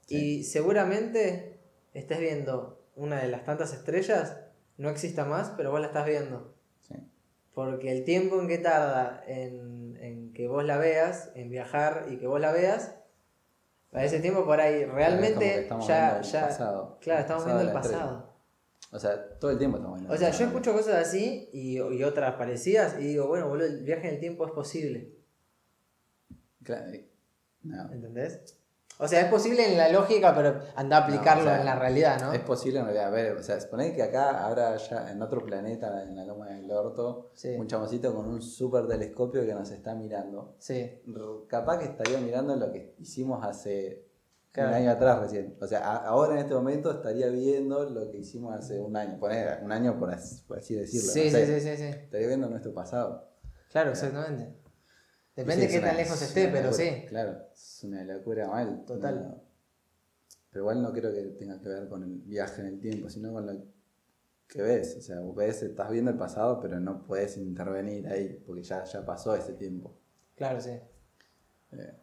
Y 0.07 0.45
seguramente 0.45 1.59
estés 1.93 2.19
viendo 2.21 2.81
una 2.95 3.19
de 3.21 3.27
las 3.27 3.43
tantas 3.43 3.73
estrellas, 3.73 4.37
no 4.77 4.89
exista 4.89 5.25
más, 5.25 5.49
pero 5.57 5.71
vos 5.71 5.81
la 5.81 5.87
estás 5.87 6.05
viendo. 6.05 6.55
sí. 6.79 6.95
Porque 7.53 7.91
el 7.91 8.05
tiempo 8.05 8.39
en 8.39 8.47
que 8.47 8.57
tarda 8.57 9.21
en, 9.27 9.97
en 10.01 10.31
que 10.31 10.47
vos 10.47 10.63
la 10.63 10.77
veas, 10.77 11.31
en 11.35 11.49
viajar 11.49 12.05
y 12.09 12.19
que 12.19 12.27
vos 12.27 12.39
la 12.39 12.53
veas, 12.53 12.95
para 13.91 14.05
ese 14.05 14.19
tiempo 14.19 14.45
por 14.45 14.59
ahí 14.59 14.81
Es 14.83 14.91
realmente 14.91 15.61
estamos 15.61 15.87
ya, 15.87 16.21
ya 16.21 16.47
pasado. 16.47 16.97
claro, 17.01 17.21
estamos 17.21 17.45
viendo 17.45 17.63
el 17.63 17.71
pasado. 17.71 18.29
O 18.91 18.99
sea, 18.99 19.37
todo 19.39 19.51
el 19.51 19.57
tiempo 19.59 19.77
estamos 19.77 19.99
viendo 19.99 20.13
O 20.13 20.17
sea, 20.17 20.31
yo 20.31 20.45
escucho 20.45 20.73
cosas 20.73 20.95
así 21.07 21.49
y, 21.53 21.77
y 21.77 22.03
otras 22.03 22.35
parecidas 22.35 22.95
y 22.99 23.03
digo, 23.03 23.27
bueno, 23.27 23.47
boludo, 23.47 23.67
el 23.67 23.83
viaje 23.83 24.07
en 24.07 24.15
el 24.15 24.19
tiempo 24.19 24.45
es 24.45 24.51
posible. 24.51 25.13
Claro, 26.63 26.91
no. 27.63 27.91
¿Entendés? 27.91 28.58
O 29.01 29.07
sea, 29.07 29.21
es 29.21 29.27
posible 29.27 29.65
en 29.71 29.77
la 29.77 29.87
lógica, 29.89 30.35
pero 30.35 30.59
anda 30.75 30.97
a 30.97 31.03
aplicarlo 31.05 31.43
No, 31.45 31.49
o 31.49 31.53
sea, 31.53 31.59
en 31.61 31.65
la 31.65 31.75
realidad, 31.79 32.19
¿no? 32.21 32.33
Es 32.33 32.41
posible 32.41 32.79
en 32.79 32.85
realidad. 32.85 33.07
A 33.07 33.11
ver, 33.11 33.31
o 33.37 33.41
sea, 33.41 33.57
suponé 33.61 33.95
que 33.95 34.03
acá, 34.03 34.43
ahora 34.45 34.75
ya 34.75 35.09
en 35.09 35.21
otro 35.21 35.41
planeta, 35.45 36.03
en 36.03 36.17
la 36.17 36.25
loma 36.25 36.47
del 36.49 36.69
orto, 36.69 37.31
Sí. 37.33 37.55
un 37.57 37.65
chamoncito 37.65 38.13
con 38.13 38.27
un 38.27 38.41
super 38.41 38.87
telescopio 38.87 39.45
que 39.45 39.53
nos 39.53 39.71
está 39.71 39.95
mirando. 39.95 40.55
Sí, 40.59 41.01
Capaz 41.47 41.77
que 41.79 41.85
estaría 41.85 42.19
mirando 42.19 42.57
lo 42.57 42.69
que 42.73 42.93
hicimos 42.99 43.39
hace 43.45 44.05
Claro. 44.51 44.69
un 44.71 44.75
año 44.75 44.91
atrás 44.91 45.19
recién. 45.21 45.55
O 45.61 45.67
sea, 45.67 45.79
a- 45.79 46.05
ahora 46.07 46.33
en 46.33 46.39
este 46.39 46.53
momento 46.53 46.91
estaría 46.91 47.27
viendo 47.29 47.89
lo 47.89 48.11
que 48.11 48.17
hicimos 48.17 48.53
hace 48.53 48.79
un 48.81 48.97
año. 48.97 49.17
Poner 49.17 49.59
un 49.63 49.71
año 49.71 49.97
por 49.97 50.11
así, 50.13 50.43
por 50.45 50.57
así 50.57 50.75
decirlo. 50.75 51.09
sí, 51.11 51.19
no 51.31 51.37
sí, 51.37 51.45
sé. 51.45 51.59
sí, 51.61 51.67
sí, 51.69 51.77
sí. 51.77 51.83
Estaría 51.83 52.27
viendo 52.27 52.49
nuestro 52.49 52.73
pasado. 52.73 53.29
Claro, 53.71 53.91
exactamente. 53.91 54.55
Depende 55.39 55.67
Sí, 55.67 55.73
qué 55.73 55.79
tan 55.79 55.95
lejos 55.97 56.21
es 56.21 56.27
esté, 56.27 56.47
pero 56.49 56.69
locura, 56.69 56.73
sí. 56.73 57.05
Claro, 57.07 57.47
es 57.53 57.83
una 57.85 58.03
locura 58.03 58.47
mal. 58.47 58.83
Total. 58.85 59.15
No- 59.23 59.43
pero 60.51 60.63
igual 60.63 60.81
no 60.81 60.91
creo 60.91 61.13
que 61.13 61.21
tenga 61.37 61.59
que 61.61 61.69
ver 61.69 61.87
con 61.87 62.03
el 62.03 62.09
viaje 62.25 62.61
en 62.61 62.67
el 62.67 62.79
tiempo, 62.79 63.07
sino 63.09 63.31
con 63.31 63.45
lo 63.45 63.53
que 64.47 64.61
ves. 64.61 64.95
O 64.97 65.01
sea, 65.01 65.19
vos 65.19 65.35
ves, 65.35 65.61
estás 65.61 65.89
viendo 65.91 66.11
el 66.11 66.17
pasado, 66.17 66.59
pero 66.59 66.79
no 66.79 67.03
puedes 67.05 67.37
intervenir 67.37 68.07
ahí, 68.07 68.43
porque 68.45 68.63
ya, 68.63 68.83
ya 68.83 69.05
pasó 69.05 69.35
ese 69.35 69.53
tiempo. 69.53 69.93
Claro, 70.35 70.59
sí. 70.59 70.71
Eh, 71.71 71.93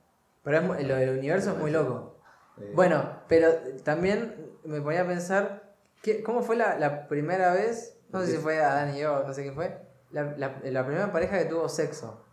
Pero 0.44 0.74
es 0.74 0.86
lo 0.86 0.94
del 0.96 1.18
universo 1.18 1.50
es 1.52 1.58
muy 1.58 1.72
loco. 1.72 2.20
eh, 2.60 2.70
Bueno, 2.74 3.20
pero 3.28 3.50
también 3.82 4.34
me 4.64 4.80
ponía 4.80 5.02
a 5.02 5.06
pensar, 5.06 5.74
¿qué- 6.02 6.22
¿cómo 6.22 6.42
fue 6.42 6.56
la, 6.56 6.78
la 6.78 7.08
primera 7.08 7.52
vez? 7.52 7.98
No 8.10 8.24
sé 8.24 8.32
si 8.32 8.38
fue 8.38 8.62
Adán 8.62 8.94
y 8.96 9.00
yo, 9.00 9.24
no 9.26 9.34
sé 9.34 9.42
quién 9.42 9.54
fue. 9.54 9.76
La, 10.12 10.22
la- 10.38 10.60
la 10.62 10.86
primera 10.86 11.10
pareja 11.12 11.36
que 11.38 11.46
tuvo 11.46 11.68
sexo. 11.68 12.24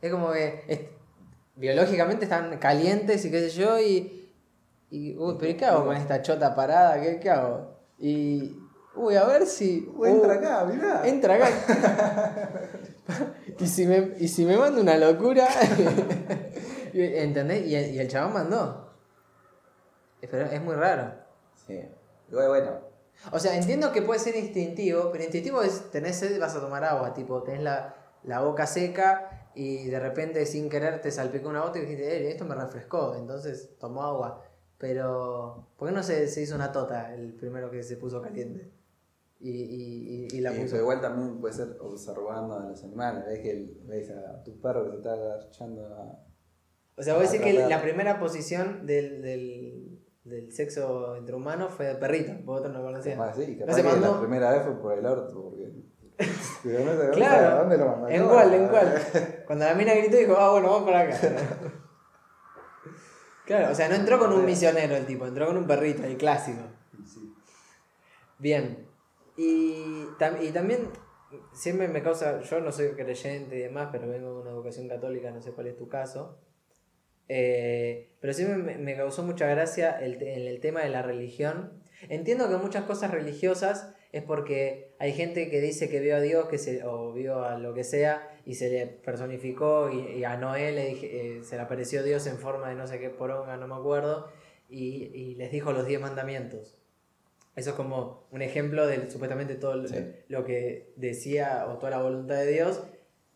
Es 0.00 0.12
como 0.12 0.32
que 0.32 0.64
es- 0.68 0.80
biológicamente 1.56 2.24
están 2.24 2.56
calientes 2.58 3.24
y 3.24 3.30
qué 3.30 3.40
sé 3.40 3.50
yo, 3.50 3.78
y. 3.80 4.30
y 4.90 5.16
uy, 5.16 5.36
pero 5.38 5.56
¿qué 5.58 5.64
hago 5.66 5.84
con 5.86 5.96
esta 5.96 6.22
chota 6.22 6.54
parada? 6.54 7.00
¿Qué, 7.00 7.18
qué 7.20 7.30
hago? 7.30 7.76
Y. 7.98 8.56
Uy, 8.94 9.14
a 9.16 9.24
ver 9.24 9.46
si. 9.46 9.88
Uh, 9.94 10.06
entra 10.06 10.28
uh, 10.34 10.38
acá, 10.38 10.64
mirá. 10.64 11.06
Entra 11.08 11.34
acá. 11.34 11.48
y, 13.58 13.66
si 13.66 13.86
me, 13.86 14.14
y 14.18 14.28
si 14.28 14.44
me 14.44 14.56
manda 14.56 14.80
una 14.80 14.96
locura. 14.96 15.46
¿Entendés? 16.92 17.66
Y, 17.66 17.74
el- 17.76 17.94
y 17.94 17.98
el 17.98 18.08
chabón 18.08 18.32
mandó. 18.34 18.92
Pero 20.20 20.46
es 20.46 20.62
muy 20.62 20.74
raro. 20.74 21.12
Sí. 21.66 21.80
Igual, 22.30 22.48
bueno, 22.48 22.70
O 23.30 23.38
sea, 23.38 23.56
entiendo 23.56 23.92
que 23.92 24.02
puede 24.02 24.18
ser 24.20 24.36
instintivo, 24.36 25.10
pero 25.12 25.22
instintivo 25.24 25.62
es 25.62 25.90
tenés 25.90 26.16
sed 26.16 26.34
y 26.34 26.38
vas 26.38 26.54
a 26.56 26.60
tomar 26.60 26.84
agua. 26.84 27.14
Tipo, 27.14 27.42
tenés 27.42 27.62
la, 27.62 27.94
la 28.24 28.40
boca 28.40 28.66
seca 28.66 29.37
y 29.58 29.86
de 29.88 29.98
repente 29.98 30.46
sin 30.46 30.68
querer 30.68 31.00
te 31.00 31.10
salpicó 31.10 31.48
una 31.48 31.62
gota 31.62 31.78
y 31.78 31.82
dijiste, 31.82 32.06
eh, 32.16 32.30
esto 32.30 32.44
me 32.44 32.54
refrescó. 32.54 33.14
Entonces 33.16 33.76
tomó 33.78 34.02
agua. 34.04 34.42
Pero, 34.78 35.66
¿por 35.76 35.88
qué 35.88 35.94
no 35.94 36.02
se, 36.04 36.28
se 36.28 36.42
hizo 36.42 36.54
una 36.54 36.70
tota 36.70 37.12
el 37.14 37.34
primero 37.34 37.68
que 37.70 37.82
se 37.82 37.96
puso 37.96 38.22
caliente? 38.22 38.70
Y, 39.40 39.50
y, 39.50 40.26
y, 40.32 40.36
y 40.36 40.40
la 40.40 40.50
puso. 40.52 40.66
pero 40.70 40.82
igual 40.82 41.00
también 41.00 41.40
puede 41.40 41.54
ser 41.54 41.76
observando 41.80 42.54
a 42.58 42.64
los 42.68 42.84
animales. 42.84 43.24
Ves 43.26 43.40
que 43.40 43.72
ves 43.86 44.10
a 44.10 44.42
tu 44.44 44.60
perro 44.60 44.84
que 44.84 44.90
se 44.92 44.96
está 44.98 45.12
agachando 45.14 45.84
a. 45.94 46.24
O 46.96 47.02
sea, 47.02 47.14
voy 47.14 47.24
a 47.24 47.30
decir 47.30 47.40
que 47.40 47.52
la 47.52 47.80
primera 47.82 48.18
posición 48.20 48.84
del, 48.86 49.22
del, 49.22 50.00
del 50.24 50.52
sexo 50.52 51.16
entre 51.16 51.34
humanos 51.36 51.72
fue 51.72 51.86
de 51.86 51.94
perrito, 51.96 52.32
porque 52.44 52.60
otros 52.60 52.74
no 52.74 52.82
conocían. 52.82 53.20
Ah, 53.20 53.32
sí, 53.34 53.56
capaz 53.56 53.74
se 53.74 53.82
que 53.82 53.88
mandó? 53.88 54.14
la 54.14 54.20
primera 54.20 54.50
vez 54.52 54.62
fue 54.64 54.80
por 54.80 54.98
el 54.98 55.06
orto, 55.06 55.42
porque. 55.42 55.72
No 56.64 56.92
sé, 57.00 57.10
Claro. 57.12 57.46
¿a 57.48 57.60
¿Dónde 57.60 57.78
lo 57.78 57.86
mandó? 57.86 58.08
¿En 58.08 58.26
cuál? 58.28 58.54
¿En 58.54 58.68
cuál? 58.68 58.94
Cuando 59.48 59.64
la 59.64 59.74
mina 59.74 59.94
gritó 59.94 60.16
dijo, 60.16 60.36
ah, 60.38 60.52
bueno, 60.52 60.68
vamos 60.70 60.84
para 60.88 61.00
acá. 61.00 61.18
Claro, 63.44 63.72
o 63.72 63.74
sea, 63.74 63.88
no 63.88 63.94
entró 63.94 64.18
con 64.18 64.30
un 64.32 64.44
misionero 64.44 64.94
el 64.94 65.06
tipo, 65.06 65.26
entró 65.26 65.46
con 65.46 65.56
un 65.56 65.66
perrito, 65.66 66.04
el 66.04 66.18
clásico. 66.18 66.60
Sí. 67.06 67.32
Bien. 68.38 68.86
Y, 69.38 70.04
tam- 70.18 70.42
y 70.46 70.50
también 70.50 70.90
siempre 71.54 71.88
me 71.88 72.02
causa, 72.02 72.42
yo 72.42 72.60
no 72.60 72.70
soy 72.72 72.88
creyente 72.90 73.56
y 73.56 73.60
demás, 73.60 73.88
pero 73.90 74.06
vengo 74.06 74.34
de 74.34 74.40
una 74.42 74.50
educación 74.50 74.86
católica, 74.86 75.30
no 75.30 75.40
sé 75.40 75.52
cuál 75.52 75.68
es 75.68 75.78
tu 75.78 75.88
caso. 75.88 76.38
Eh, 77.28 78.10
pero 78.20 78.34
sí 78.34 78.44
me, 78.44 78.76
me 78.76 78.96
causó 78.96 79.22
mucha 79.22 79.46
gracia 79.46 79.98
el, 79.98 80.22
el 80.22 80.60
tema 80.60 80.80
de 80.82 80.90
la 80.90 81.00
religión. 81.00 81.72
Entiendo 82.10 82.50
que 82.50 82.56
muchas 82.58 82.84
cosas 82.84 83.12
religiosas 83.12 83.94
es 84.12 84.22
porque 84.22 84.94
hay 84.98 85.12
gente 85.12 85.50
que 85.50 85.60
dice 85.60 85.88
que 85.90 86.00
vio 86.00 86.16
a 86.16 86.20
Dios 86.20 86.46
que 86.48 86.56
se, 86.58 86.82
o 86.84 87.12
vio 87.12 87.44
a 87.44 87.58
lo 87.58 87.74
que 87.74 87.84
sea 87.84 88.26
y 88.46 88.54
se 88.54 88.70
le 88.70 88.86
personificó 88.86 89.90
y, 89.90 90.18
y 90.18 90.24
a 90.24 90.36
Noé 90.36 90.72
le 90.72 90.86
dije- 90.88 91.38
eh, 91.38 91.42
se 91.42 91.56
le 91.56 91.62
apareció 91.62 92.02
Dios 92.02 92.26
en 92.26 92.38
forma 92.38 92.68
de 92.70 92.74
no 92.74 92.86
sé 92.86 92.98
qué 92.98 93.10
poronga, 93.10 93.56
no 93.58 93.68
me 93.68 93.74
acuerdo, 93.74 94.28
y, 94.70 95.04
y 95.14 95.34
les 95.34 95.50
dijo 95.50 95.72
los 95.72 95.86
diez 95.86 96.00
mandamientos. 96.00 96.74
Eso 97.56 97.70
es 97.70 97.76
como 97.76 98.24
un 98.30 98.40
ejemplo 98.40 98.86
de 98.86 99.10
supuestamente 99.10 99.56
todo 99.56 99.74
lo, 99.74 99.88
Sí. 99.88 99.96
lo 100.28 100.44
que 100.44 100.92
decía 100.96 101.66
o 101.68 101.76
toda 101.78 101.90
la 101.90 102.02
voluntad 102.02 102.36
de 102.36 102.46
Dios 102.52 102.82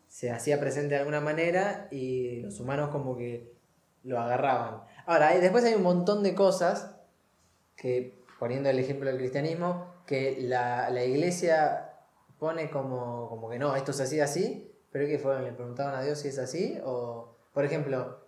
se 0.08 0.30
hacía 0.30 0.60
presente 0.60 0.94
de 0.94 1.00
alguna 1.00 1.20
manera 1.20 1.88
y 1.90 2.40
los 2.40 2.60
humanos 2.60 2.90
como 2.90 3.16
que 3.16 3.50
lo 4.04 4.18
agarraban. 4.20 4.82
Ahora, 5.06 5.36
después 5.38 5.64
hay 5.64 5.74
un 5.74 5.82
montón 5.82 6.22
de 6.22 6.34
cosas 6.34 6.94
que, 7.76 8.14
poniendo 8.38 8.68
el 8.70 8.78
ejemplo 8.78 9.08
del 9.08 9.18
cristianismo, 9.18 9.91
que 10.06 10.38
la, 10.40 10.90
la 10.90 11.04
iglesia 11.04 11.92
pone 12.38 12.70
como, 12.70 13.28
como 13.28 13.48
que 13.48 13.58
no, 13.58 13.76
esto 13.76 13.92
es 13.92 14.00
así, 14.00 14.20
así, 14.20 14.74
pero 14.90 15.06
que 15.06 15.18
fueron, 15.18 15.44
le 15.44 15.52
preguntaban 15.52 15.94
a 15.94 16.02
Dios 16.02 16.18
si 16.18 16.28
es 16.28 16.38
así, 16.38 16.78
o, 16.84 17.36
por 17.52 17.64
ejemplo, 17.64 18.18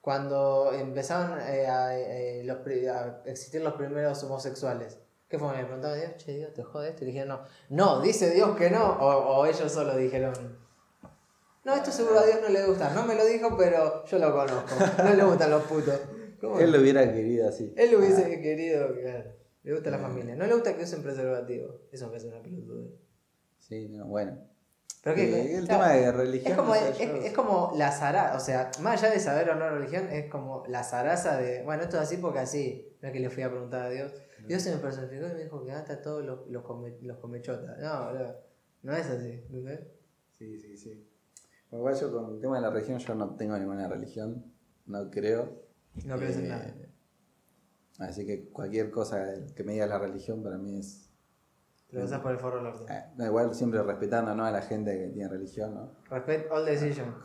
cuando 0.00 0.72
empezaron 0.72 1.38
eh, 1.40 1.66
a, 1.66 1.96
eh, 1.98 2.42
los 2.44 2.58
a 2.88 3.22
existir 3.26 3.62
los 3.62 3.74
primeros 3.74 4.22
homosexuales, 4.24 4.98
¿qué 5.28 5.38
fue? 5.38 5.56
Le 5.56 5.64
preguntaban 5.64 5.98
a 5.98 6.00
Dios, 6.00 6.16
che, 6.16 6.32
Dios, 6.32 6.52
¿te 6.52 6.62
jode 6.62 6.88
esto? 6.90 7.04
Y 7.04 7.08
dijeron, 7.08 7.28
no, 7.28 7.40
no, 7.68 8.00
dice 8.00 8.30
Dios 8.30 8.56
que 8.56 8.70
no, 8.70 8.84
o, 8.84 9.38
o 9.38 9.46
ellos 9.46 9.70
solo 9.70 9.96
dijeron, 9.96 10.58
no, 11.62 11.74
esto 11.74 11.92
seguro 11.92 12.18
a 12.18 12.26
Dios 12.26 12.38
no 12.42 12.48
le 12.48 12.64
gusta, 12.64 12.92
no 12.94 13.04
me 13.04 13.14
lo 13.14 13.24
dijo, 13.24 13.56
pero 13.56 14.04
yo 14.04 14.18
lo 14.18 14.34
conozco, 14.34 14.74
no 15.04 15.14
le 15.14 15.24
gustan 15.24 15.50
los 15.50 15.62
putos. 15.64 16.00
¿Cómo? 16.40 16.58
Él 16.58 16.72
lo 16.72 16.80
hubiera 16.80 17.04
querido 17.12 17.48
así. 17.48 17.72
Él 17.76 17.94
hubiese 17.94 18.40
querido, 18.40 18.94
claro. 18.94 19.39
Le 19.62 19.72
gusta 19.74 19.90
la 19.90 19.98
familia. 19.98 20.34
No 20.36 20.46
le 20.46 20.54
gusta 20.54 20.76
que 20.76 20.84
usen 20.84 21.02
preservativo. 21.02 21.80
Eso 21.92 22.06
me 22.06 22.10
parece 22.12 22.28
una 22.28 22.42
pelotuda. 22.42 22.88
Sí, 23.58 23.88
no, 23.90 24.06
bueno. 24.06 24.38
Pero 25.02 25.16
que, 25.16 25.22
Eh, 25.24 25.56
el 25.58 25.66
claro, 25.66 25.82
tema 25.84 25.92
de 25.94 26.12
religión. 26.12 26.52
es 26.52 26.58
como, 26.58 26.74
es, 26.74 27.00
es 27.00 27.32
como 27.32 27.72
la 27.76 27.90
zaraza, 27.90 28.36
o 28.36 28.40
sea, 28.40 28.70
más 28.80 29.02
allá 29.02 29.12
de 29.14 29.20
saber 29.20 29.48
o 29.50 29.54
no 29.54 29.68
religión, 29.70 30.08
es 30.08 30.30
como 30.30 30.64
la 30.66 30.82
zaraza 30.84 31.38
de, 31.38 31.62
bueno, 31.62 31.82
esto 31.82 31.96
es 31.96 32.02
así 32.02 32.16
porque 32.18 32.40
así. 32.40 32.86
No 33.00 33.08
es 33.08 33.12
que 33.14 33.20
le 33.20 33.30
fui 33.30 33.42
a 33.42 33.50
preguntar 33.50 33.82
a 33.82 33.90
Dios. 33.90 34.12
Dios 34.46 34.62
se 34.62 34.74
me 34.74 34.78
personificó 34.80 35.26
y 35.26 35.32
me 35.32 35.44
dijo 35.44 35.64
que 35.64 35.72
hasta 35.72 36.00
todos 36.02 36.24
los, 36.24 36.46
los, 36.50 36.62
come, 36.64 36.96
los 37.02 37.18
comechotas. 37.18 37.78
No, 37.78 38.12
no, 38.12 38.34
no 38.82 38.92
es 38.96 39.06
así. 39.06 39.30
¿entendés? 39.46 39.80
Sí, 40.32 40.58
sí, 40.58 40.76
sí. 40.76 41.06
Bueno, 41.70 41.82
igual 41.82 41.94
yo 42.00 42.12
con 42.12 42.34
el 42.34 42.40
tema 42.40 42.56
de 42.56 42.62
la 42.62 42.70
religión, 42.70 42.98
yo 42.98 43.14
no 43.14 43.36
tengo 43.36 43.56
ninguna 43.58 43.88
religión, 43.88 44.44
no 44.86 45.10
creo. 45.10 45.62
No 46.04 46.16
crees 46.18 46.36
en 46.36 46.44
Eh, 46.46 46.48
nada. 46.48 46.74
Así 48.00 48.26
que 48.26 48.48
cualquier 48.50 48.90
cosa 48.90 49.24
que 49.54 49.62
me 49.62 49.74
diga 49.74 49.86
la 49.86 49.98
religión 49.98 50.42
para 50.42 50.58
mí 50.58 50.78
es. 50.78 51.06
Te 51.88 51.98
lo 51.98 52.04
usas 52.04 52.20
por 52.20 52.30
el 52.32 52.38
forro 52.38 52.56
del 52.58 52.66
orto. 52.66 52.86
eh, 52.88 53.04
igual, 53.18 53.52
siempre 53.54 53.82
respetando 53.82 54.34
¿no? 54.34 54.44
a 54.44 54.50
la 54.50 54.62
gente 54.62 54.96
que 54.96 55.08
tiene 55.08 55.28
religión, 55.28 55.74
¿no? 55.74 55.90
Respect 56.08 56.50
all 56.50 56.64
decision. 56.64 57.16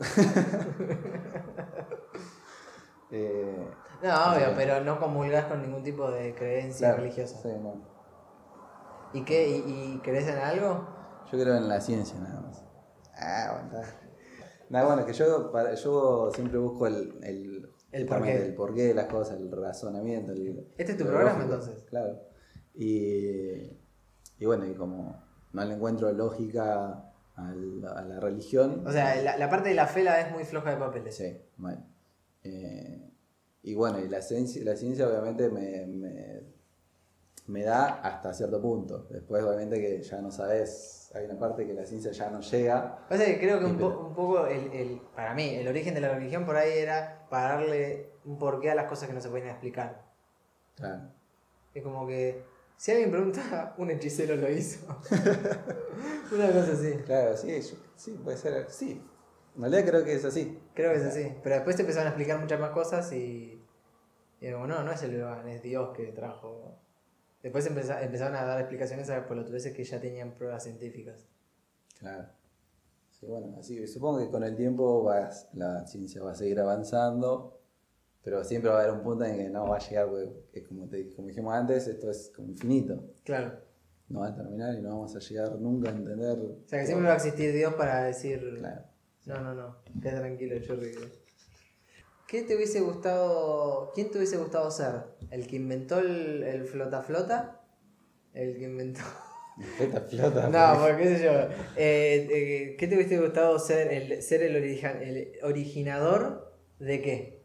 Eh, 3.10 3.70
No, 4.02 4.32
obvio, 4.32 4.48
Sí. 4.48 4.52
pero 4.56 4.82
no 4.84 4.98
comulgas 4.98 5.44
con 5.46 5.62
ningún 5.62 5.82
tipo 5.84 6.10
de 6.10 6.34
creencia 6.34 6.88
claro, 6.88 7.02
religiosa. 7.02 7.38
sí, 7.40 7.48
no. 7.62 7.80
¿Y 9.12 9.24
qué? 9.24 9.48
¿Y, 9.48 9.94
y 9.94 10.00
crees 10.02 10.26
en 10.28 10.38
algo? 10.38 10.86
Yo 11.30 11.38
creo 11.38 11.54
en 11.56 11.68
la 11.68 11.80
ciencia 11.80 12.18
nada 12.18 12.40
más. 12.40 12.64
Ah, 13.16 13.46
aguantá. 13.50 13.82
Nada, 14.68 14.86
bueno, 14.86 15.06
que 15.06 15.12
yo, 15.12 15.52
para- 15.52 15.74
yo 15.74 16.30
siempre 16.34 16.58
busco 16.58 16.88
el, 16.88 17.16
el, 17.22 17.55
El 17.96 18.06
porqué. 18.06 18.32
el 18.46 18.54
porqué 18.54 18.82
de 18.88 18.94
las 18.94 19.06
cosas, 19.06 19.38
el 19.38 19.50
razonamiento. 19.50 20.32
el- 20.32 20.66
¿Este 20.76 20.92
es 20.92 20.98
tu 20.98 21.04
programa, 21.04 21.30
lógico, 21.38 21.54
entonces? 21.54 21.84
Claro. 21.88 22.20
Y, 22.74 23.70
y 24.38 24.44
bueno, 24.46 24.66
y 24.66 24.74
como 24.74 25.22
no 25.52 25.64
le 25.64 25.74
encuentro 25.74 26.12
lógica 26.12 27.02
a 27.36 27.52
la 27.54 28.20
religión. 28.20 28.82
O 28.86 28.92
sea, 28.92 29.20
la, 29.22 29.36
la 29.36 29.50
parte 29.50 29.68
de 29.70 29.74
la 29.74 29.86
fe 29.86 30.02
la 30.04 30.20
es 30.20 30.30
muy 30.32 30.44
floja 30.44 30.70
de 30.70 30.76
papeles. 30.76 31.16
Sí, 31.16 31.36
bueno. 31.56 31.84
Eh, 32.44 33.10
y 33.62 33.74
bueno, 33.74 33.98
y 33.98 34.08
la 34.08 34.22
ciencia, 34.22 34.62
la 34.64 34.76
ciencia 34.76 35.08
obviamente 35.08 35.48
me, 35.50 35.86
me, 35.86 36.40
me 37.46 37.62
da 37.64 38.00
hasta 38.02 38.32
cierto 38.32 38.60
punto. 38.62 39.06
Después 39.10 39.42
obviamente 39.42 39.80
que 39.80 40.02
ya 40.02 40.20
no 40.22 40.30
sabes, 40.30 41.10
hay 41.14 41.24
una 41.24 41.38
parte 41.38 41.66
que 41.66 41.74
la 41.74 41.84
ciencia 41.84 42.12
ya 42.12 42.30
no 42.30 42.40
llega. 42.40 43.06
Pasa 43.08 43.24
que 43.24 43.38
creo 43.38 43.58
que 43.58 43.64
un, 43.66 43.76
po- 43.78 44.06
un 44.08 44.14
poco, 44.14 44.46
el, 44.46 44.72
el- 44.72 45.00
para 45.14 45.34
mí, 45.34 45.54
el 45.56 45.66
origen 45.68 45.94
de 45.94 46.00
la 46.00 46.10
religión 46.14 46.44
por 46.46 46.56
ahí 46.56 46.78
era 46.78 47.15
para 47.30 47.54
darle 47.54 48.10
un 48.24 48.38
porqué 48.38 48.70
a 48.70 48.74
las 48.74 48.86
cosas 48.86 49.08
que 49.08 49.14
no 49.14 49.20
se 49.20 49.28
podían 49.28 49.48
explicar. 49.48 50.02
Claro. 50.76 51.10
Es 51.74 51.82
como 51.82 52.06
que, 52.06 52.42
si 52.76 52.92
alguien 52.92 53.10
pregunta, 53.10 53.74
un 53.78 53.90
hechicero 53.90 54.36
lo 54.36 54.50
hizo. 54.50 54.86
Una 56.32 56.46
cosa 56.52 56.72
así. 56.72 56.92
Claro, 57.04 57.36
sí, 57.36 57.60
yo- 57.60 57.76
sí, 57.96 58.12
puede 58.22 58.36
ser, 58.36 58.68
sí. 58.70 59.02
En 59.54 59.62
realidad 59.62 59.88
creo 59.90 60.04
que 60.04 60.14
es 60.14 60.24
así. 60.24 60.60
Creo 60.74 60.92
que 60.92 60.98
es 60.98 61.04
así. 61.04 61.34
Pero 61.42 61.54
después 61.54 61.76
te 61.76 61.82
empezaron 61.82 62.08
a 62.08 62.10
explicar 62.10 62.38
muchas 62.40 62.60
más 62.60 62.70
cosas 62.70 63.10
y. 63.12 63.62
Y 64.38 64.46
digo, 64.46 64.66
no, 64.66 64.82
no 64.82 64.92
es 64.92 65.02
el 65.02 65.14
es 65.48 65.62
Dios 65.62 65.96
que 65.96 66.08
trajo. 66.12 66.78
Después 67.42 67.66
empeza- 67.70 68.02
empezaron 68.02 68.34
a 68.36 68.44
dar 68.44 68.58
explicaciones 68.60 69.08
a 69.08 69.26
pelotudeces 69.26 69.72
que 69.74 69.82
ya 69.82 69.98
tenían 69.98 70.32
pruebas 70.32 70.64
científicas. 70.64 71.26
Claro. 71.98 72.28
Sí, 73.18 73.26
bueno, 73.26 73.56
así 73.58 73.86
supongo 73.86 74.18
que 74.18 74.30
con 74.30 74.44
el 74.44 74.54
tiempo 74.54 75.02
vas, 75.02 75.48
la 75.54 75.86
ciencia 75.86 76.22
va 76.22 76.32
a 76.32 76.34
seguir 76.34 76.60
avanzando, 76.60 77.58
pero 78.22 78.44
siempre 78.44 78.70
va 78.70 78.80
a 78.80 78.82
haber 78.82 78.94
un 78.94 79.02
punto 79.02 79.24
en 79.24 79.38
que 79.38 79.48
no 79.48 79.68
va 79.68 79.76
a 79.76 79.78
llegar, 79.78 80.08
porque 80.08 80.64
como, 80.68 80.86
te, 80.86 81.14
como 81.14 81.28
dijimos 81.28 81.54
antes, 81.54 81.86
esto 81.86 82.10
es 82.10 82.30
como 82.36 82.48
infinito. 82.48 83.02
Claro. 83.24 83.58
No 84.08 84.20
va 84.20 84.28
a 84.28 84.34
terminar 84.34 84.74
y 84.74 84.82
no 84.82 84.90
vamos 84.90 85.16
a 85.16 85.18
llegar 85.18 85.58
nunca 85.58 85.90
a 85.90 85.94
entender. 85.94 86.38
O 86.38 86.68
sea 86.68 86.80
que 86.80 86.86
siempre 86.86 87.06
va 87.06 87.14
a 87.14 87.16
existir 87.16 87.52
Dios 87.54 87.74
para 87.74 88.04
decir. 88.04 88.56
Claro. 88.58 88.82
No, 89.24 89.40
no, 89.40 89.54
no. 89.54 89.76
Quédate 90.00 90.20
tranquilo, 90.20 90.60
churri. 90.60 90.92
¿Qué 92.28 92.42
te 92.42 92.54
hubiese 92.54 92.80
gustado. 92.80 93.92
¿Quién 93.94 94.10
te 94.10 94.18
hubiese 94.18 94.36
gustado 94.36 94.70
ser? 94.70 95.04
¿El 95.30 95.46
que 95.46 95.56
inventó 95.56 95.98
el, 95.98 96.42
el 96.42 96.66
flota 96.66 97.02
flota? 97.02 97.62
¿El 98.34 98.56
que 98.56 98.64
inventó.? 98.64 99.00
Flota, 99.76 100.00
flota. 100.02 100.48
No, 100.50 100.80
porque 100.80 101.02
qué 101.02 101.16
sé 101.16 101.24
yo. 101.24 101.32
Eh, 101.76 102.28
eh, 102.30 102.76
¿Qué 102.78 102.86
te 102.86 102.94
hubiese 102.96 103.18
gustado 103.18 103.58
ser 103.58 103.90
el, 103.92 104.22
ser 104.22 104.42
el, 104.42 104.56
el 104.56 105.38
originador 105.42 106.52
de 106.78 107.00
qué? 107.00 107.42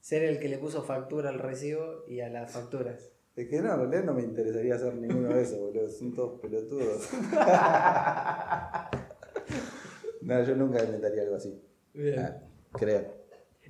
Ser 0.00 0.22
el 0.24 0.38
que 0.38 0.48
le 0.48 0.56
puso 0.58 0.82
factura 0.84 1.28
al 1.28 1.38
recibo 1.38 2.04
y 2.08 2.20
a 2.20 2.30
las 2.30 2.50
facturas. 2.52 3.12
Es 3.36 3.46
que 3.48 3.60
no, 3.60 3.76
realidad 3.76 4.04
no 4.04 4.14
me 4.14 4.22
interesaría 4.22 4.74
hacer 4.76 4.94
ninguno 4.94 5.28
de 5.34 5.42
esos, 5.42 5.58
boludo. 5.60 5.88
Son 5.90 6.14
todos 6.14 6.40
pelotudos. 6.40 7.08
no, 10.22 10.42
yo 10.44 10.56
nunca 10.56 10.82
inventaría 10.82 11.22
algo 11.22 11.36
así. 11.36 11.62
Bien. 11.94 12.18
Ah, 12.18 12.40
creo. 12.72 13.16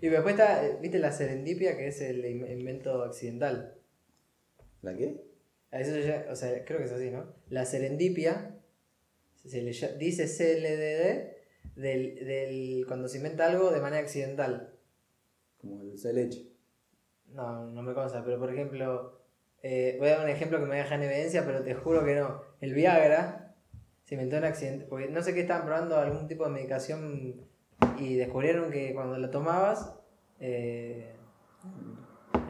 Y 0.00 0.08
después 0.08 0.34
está, 0.34 0.64
eh, 0.64 0.78
¿viste 0.80 0.98
la 0.98 1.10
serendipia 1.12 1.76
que 1.76 1.88
es 1.88 2.00
el 2.00 2.24
in- 2.24 2.46
invento 2.46 3.02
accidental? 3.02 3.74
¿La 4.82 4.96
qué? 4.96 5.20
A 5.70 5.80
eso 5.80 5.96
ya- 5.98 6.26
o 6.30 6.34
sea, 6.36 6.64
creo 6.64 6.78
que 6.78 6.84
es 6.84 6.92
así, 6.92 7.10
¿no? 7.10 7.26
La 7.50 7.64
serendipia, 7.64 8.56
se 9.44 9.62
le 9.62 9.70
dice 9.98 10.26
CLDD, 10.26 11.36
del, 11.76 12.14
del, 12.26 12.84
cuando 12.86 13.08
se 13.08 13.18
inventa 13.18 13.46
algo 13.46 13.70
de 13.70 13.80
manera 13.80 14.02
accidental. 14.02 14.74
Como 15.60 15.80
el 15.82 15.90
dulce 15.90 16.08
de 16.08 16.14
leche. 16.14 16.48
No, 17.32 17.66
no 17.66 17.82
me 17.82 17.94
consta, 17.94 18.24
pero 18.24 18.38
por 18.38 18.50
ejemplo, 18.52 19.20
eh, 19.62 19.96
voy 19.98 20.08
a 20.08 20.12
dar 20.16 20.24
un 20.24 20.30
ejemplo 20.30 20.58
que 20.58 20.66
me 20.66 20.76
deja 20.76 20.94
en 20.94 21.02
evidencia, 21.02 21.44
pero 21.44 21.62
te 21.62 21.74
juro 21.74 22.04
que 22.04 22.14
no. 22.14 22.40
El 22.60 22.74
Viagra 22.74 23.54
se 24.04 24.14
inventó 24.14 24.36
en 24.36 24.44
accidente, 24.44 24.86
porque 24.86 25.08
no 25.08 25.22
sé 25.22 25.34
qué 25.34 25.40
estaban 25.42 25.66
probando 25.66 25.96
algún 25.98 26.26
tipo 26.26 26.44
de 26.44 26.50
medicación 26.50 27.46
y 27.98 28.16
descubrieron 28.16 28.70
que 28.70 28.94
cuando 28.94 29.18
la 29.18 29.30
tomabas, 29.30 29.94
eh, 30.40 31.14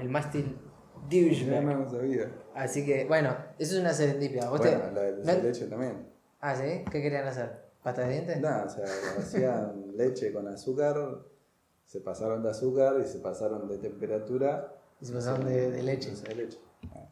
el 0.01 0.09
mástil 0.09 0.57
Ya 1.11 1.21
douchebag. 1.21 1.65
no 1.65 1.91
sabía. 1.91 2.31
Así 2.59 2.85
que, 2.85 3.05
bueno, 3.07 3.37
eso 3.59 3.75
es 3.77 3.81
una 3.81 3.93
serendipia. 3.93 4.49
¿Vos 4.51 4.61
te- 4.61 4.77
Bueno, 4.77 4.91
la 4.93 5.03
del 5.03 5.43
leche 5.45 5.67
también. 5.67 6.09
Ah, 6.41 6.55
¿sí? 6.57 6.85
¿Qué 6.91 7.01
querían 7.03 7.27
hacer? 7.27 7.51
¿Pasta 7.83 8.03
de 8.03 8.13
dientes? 8.15 8.41
No, 8.41 8.65
o 8.65 8.69
sea, 8.69 8.85
hacían 9.19 9.97
leche 9.97 10.33
con 10.33 10.49
azúcar, 10.49 10.97
se 11.87 12.01
pasaron 12.01 12.43
de 12.43 12.51
azúcar 12.51 12.97
y 13.01 13.05
se 13.07 13.21
pasaron 13.21 13.69
de 13.69 13.79
temperatura. 13.79 14.73
Y 15.01 15.07
se 15.07 15.13
pasaron 15.13 15.45
de, 15.47 15.71
de 15.71 15.83
leche. 15.85 16.11
De 16.29 16.35
leche. 16.35 16.59
Ah, 16.93 17.09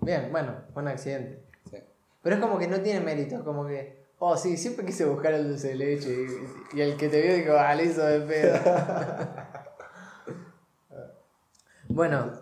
Bien, 0.00 0.28
bueno, 0.32 0.54
fue 0.72 0.82
un 0.82 0.88
accidente. 0.88 1.42
sí. 1.70 1.76
Pero 2.22 2.36
es 2.36 2.42
como 2.42 2.58
que 2.58 2.68
no 2.68 2.80
tiene 2.80 3.00
mérito, 3.00 3.44
como 3.44 3.66
que, 3.66 4.04
oh 4.18 4.36
sí, 4.36 4.56
siempre 4.56 4.86
quise 4.86 5.04
buscar 5.04 5.34
el 5.34 5.48
dulce 5.48 5.68
de 5.68 5.74
leche. 5.74 6.10
Y, 6.72 6.78
y 6.78 6.80
el 6.80 6.96
que 6.96 7.08
te 7.08 7.20
vio 7.20 7.34
dijo, 7.34 7.52
ah, 7.58 7.74
le 7.74 7.84
hizo 7.84 8.02
de 8.04 8.20
pedo. 8.20 8.58
bueno, 11.88 12.32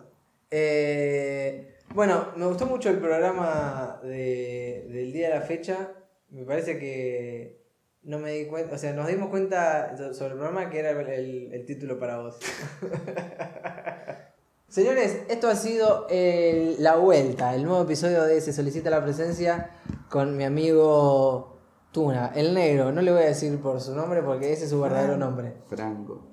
eh, 0.49 1.70
bueno, 1.93 2.27
me 2.35 2.45
gustó 2.45 2.65
mucho 2.65 2.89
el 2.89 2.97
programa 2.99 3.99
de- 4.03 4.87
del 4.91 5.11
día 5.13 5.29
de 5.29 5.35
la 5.35 5.41
fecha. 5.41 5.91
Me 6.29 6.43
parece 6.45 6.77
que, 6.79 7.61
no 8.03 8.17
me 8.19 8.31
di 8.31 8.45
cuenta, 8.47 8.75
o 8.75 8.77
sea, 8.77 8.93
nos 8.93 9.07
dimos 9.07 9.29
cuenta 9.29 9.95
so- 9.97 10.13
sobre 10.13 10.33
el 10.33 10.39
programa 10.39 10.69
que 10.69 10.79
era 10.79 10.91
el, 10.91 11.07
el- 11.09 11.53
el 11.53 11.65
título 11.65 11.99
para 11.99 12.19
vos. 12.19 12.39
Señores, 14.67 15.23
esto 15.29 15.49
ha 15.49 15.55
sido 15.55 16.07
el- 16.09 16.81
la 16.81 16.95
vuelta, 16.95 17.53
el 17.55 17.65
nuevo 17.65 17.83
episodio 17.83 18.23
de 18.23 18.39
Se 18.39 18.53
solicita 18.53 18.89
la 18.89 19.03
presencia 19.03 19.71
con 20.09 20.37
mi 20.37 20.45
amigo 20.45 21.57
Tuna, 21.91 22.31
el 22.35 22.53
negro. 22.53 22.93
No 22.93 23.01
le 23.01 23.11
voy 23.11 23.23
a 23.23 23.25
decir 23.25 23.59
por 23.59 23.81
su 23.81 23.93
nombre 23.93 24.21
porque 24.23 24.53
ese 24.53 24.63
es 24.63 24.69
su 24.69 24.79
verdadero 24.79 25.17
nombre. 25.17 25.55
Franco. 25.67 26.25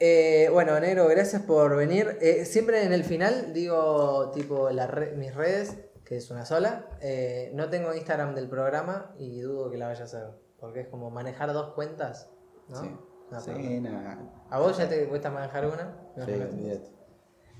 Eh, 0.00 0.48
bueno, 0.52 0.78
negro, 0.80 1.06
gracias 1.08 1.42
por 1.42 1.76
venir. 1.76 2.16
Eh, 2.20 2.44
siempre 2.44 2.84
en 2.84 2.92
el 2.92 3.04
final 3.04 3.52
digo, 3.52 4.30
tipo, 4.32 4.70
la 4.70 4.86
re- 4.86 5.12
mis 5.16 5.34
redes, 5.34 5.76
que 6.04 6.16
es 6.16 6.30
una 6.30 6.44
sola. 6.46 6.86
Eh, 7.00 7.50
no 7.54 7.68
tengo 7.68 7.92
Instagram 7.94 8.34
del 8.34 8.48
programa 8.48 9.14
y 9.18 9.40
dudo 9.40 9.70
que 9.70 9.76
la 9.78 9.86
vaya 9.88 10.02
a 10.02 10.04
hacer. 10.04 10.24
Porque 10.58 10.80
es 10.80 10.88
como 10.88 11.10
manejar 11.10 11.52
dos 11.52 11.74
cuentas, 11.74 12.30
¿no? 12.68 12.80
Sí. 12.82 12.96
No, 13.30 13.40
Sí, 13.40 13.80
nada. 13.80 14.18
¿A 14.48 14.58
vos 14.58 14.78
ya 14.78 14.88
te 14.88 15.06
cuesta 15.06 15.30
manejar 15.30 15.66
una? 15.66 15.96
Sí, 16.24 16.32
olvídate. 16.32 16.90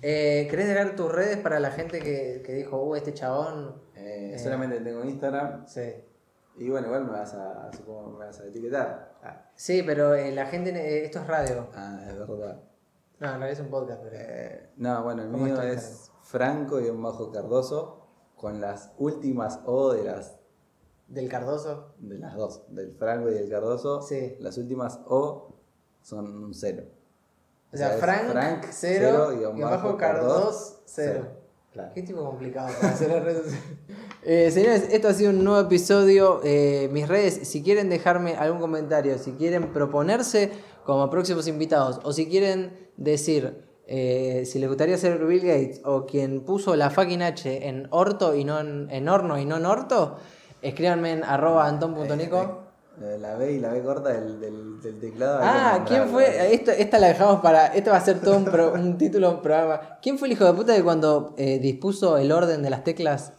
Eh, 0.01 0.47
¿Querés 0.49 0.69
dejar 0.69 0.97
tus 0.97 1.13
redes 1.13 1.37
para 1.39 1.61
la 1.61 1.73
gente 1.73 1.99
que, 2.01 2.43
que 2.47 2.53
dijo, 2.55 2.83
uh, 2.83 2.95
este 2.95 3.13
chabón? 3.13 3.83
Solamente 4.39 4.81
tengo 4.81 5.05
Instagram. 5.05 5.67
Sí. 5.67 5.93
Y 6.59 6.69
bueno, 6.71 6.89
igual 6.89 7.05
me 7.05 7.13
vas 7.13 7.35
a, 7.35 7.71
supongo 7.73 8.19
me 8.19 8.27
vas 8.27 8.41
a 8.41 8.47
etiquetar. 8.47 9.15
Ah, 9.23 9.45
Sí, 9.55 9.83
pero 9.85 10.15
eh, 10.15 10.33
la 10.33 10.47
gente, 10.47 10.71
eh, 10.71 11.05
esto 11.05 11.21
es 11.21 11.27
radio. 11.27 11.69
ah, 11.75 12.01
es 12.09 12.19
verdad. 12.19 12.61
No, 13.21 13.27
en 13.27 13.33
realidad 13.41 13.51
es 13.53 13.61
un 13.61 13.69
podcast, 13.71 14.01
pero... 14.03 14.17
Eh, 14.19 14.71
no, 14.77 15.03
bueno, 15.03 15.23
el 15.23 15.31
¿Cómo 15.31 15.45
mío 15.45 15.61
es 15.63 16.11
Franco 16.23 16.81
y 16.81 16.89
un 16.89 17.03
bajo 17.03 17.31
Cardoso 17.33 18.07
con 18.37 18.61
las 18.61 18.93
últimas 18.99 19.61
O 19.65 19.93
de 19.93 20.05
las 20.05 20.39
Del 21.09 21.29
Cardoso. 21.29 21.95
de 21.99 22.19
las 22.19 22.37
dos, 22.37 22.63
del 22.69 22.93
Franco 22.95 23.29
y 23.31 23.35
del 23.35 23.49
Cardoso. 23.51 24.03
Sí. 24.03 24.37
Las 24.41 24.57
últimas 24.59 25.01
O 25.07 25.55
son 26.03 26.45
un 26.45 26.55
cero. 26.55 26.85
O 27.73 27.77
sea, 27.77 27.95
es 27.95 28.01
Frank, 28.01 28.31
Frank, 28.31 28.65
cero, 28.71 29.27
cero, 29.31 29.41
y 29.41 29.45
abajo 29.63 29.89
bajo, 29.89 29.97
Cardos, 29.97 30.33
Cardos, 30.33 30.83
cero. 30.87 31.13
cero. 31.25 31.39
Claro. 31.73 31.93
Qué 31.95 32.03
tipo 32.03 32.25
complicado 32.25 32.69
para 32.81 32.93
hacer 32.95 33.11
las 33.11 33.25
redes. 33.25 33.55
Eh, 34.31 34.51
señores, 34.51 34.89
esto 34.93 35.09
ha 35.09 35.15
sido 35.15 35.31
un 35.31 35.43
nuevo 35.43 35.59
episodio. 35.59 36.43
Eh, 36.45 36.91
mis 36.93 37.09
redes, 37.09 37.41
si 37.49 37.63
quieren 37.63 37.89
dejarme 37.89 38.37
algún 38.37 38.61
comentario, 38.61 39.17
si 39.17 39.33
quieren 39.33 39.73
proponerse 39.73 40.51
como 40.85 41.09
próximos 41.09 41.49
invitados, 41.49 41.99
o 42.05 42.13
si 42.13 42.27
quieren 42.29 42.91
decir 42.99 43.65
eh, 43.87 44.43
si 44.45 44.59
les 44.59 44.69
gustaría 44.69 44.99
ser 44.99 45.25
Bill 45.25 45.41
Gates 45.41 45.81
o 45.87 46.05
quien 46.05 46.43
puso 46.43 46.77
la 46.77 46.91
fucking 46.91 47.23
H 47.23 47.69
en 47.69 47.89
orto 47.91 48.35
y 48.35 48.45
no 48.45 48.61
en, 48.61 48.89
en 48.91 49.09
horno 49.09 49.39
y 49.39 49.47
no 49.47 49.57
en 49.57 49.65
orto, 49.65 50.17
escríbanme 50.61 51.13
en 51.13 51.25
arroba 51.25 51.67
anton.nico. 51.67 52.65
Eh, 53.01 53.17
La 53.19 53.35
B 53.37 53.53
y 53.53 53.61
la 53.61 53.71
B 53.73 53.83
corta 53.83 54.11
del, 54.11 54.39
del, 54.41 54.79
del 54.83 54.99
teclado. 55.01 55.39
Ah, 55.41 55.85
¿quién 55.89 56.07
fue? 56.09 56.53
Esto, 56.53 56.71
esta 56.73 56.99
la 56.99 57.07
dejamos 57.09 57.41
para. 57.41 57.69
Esto 57.69 57.93
va 57.93 57.97
a 57.97 58.05
ser 58.05 58.21
todo 58.21 58.37
un, 58.37 58.45
pro- 58.45 58.73
un 58.75 58.99
título 58.99 59.31
un 59.31 59.41
programa. 59.41 59.99
¿Quién 60.03 60.19
fue 60.19 60.29
el 60.29 60.33
hijo 60.33 60.45
de 60.45 60.53
puta 60.53 60.77
que 60.77 60.83
cuando 60.83 61.35
eh, 61.39 61.59
dispuso 61.61 62.19
el 62.19 62.31
orden 62.31 62.63
de 62.63 62.69
las 62.69 62.85
teclas, 62.85 63.33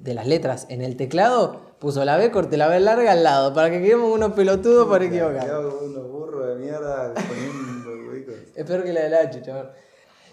de 0.00 0.14
las 0.14 0.26
letras 0.26 0.66
en 0.70 0.82
el 0.82 0.96
teclado, 0.96 1.60
puso 1.78 2.04
la 2.04 2.16
B 2.16 2.30
corte, 2.30 2.56
la 2.56 2.68
B 2.68 2.80
larga 2.80 3.12
al 3.12 3.22
lado, 3.22 3.54
para 3.54 3.70
que 3.70 3.80
quedemos 3.80 4.12
unos 4.14 4.32
pelotudos 4.32 4.88
para 4.88 5.04
equivocar? 5.04 5.48
Unos 5.82 6.10
burros 6.10 6.48
de 6.48 6.54
mierda 6.56 7.14
poniendo 7.14 8.10
huecos. 8.10 8.34
Es 8.56 8.64
peor 8.64 8.82
que 8.84 8.92
la 8.92 9.02
del 9.02 9.14
H, 9.14 9.42
chaval. 9.42 9.72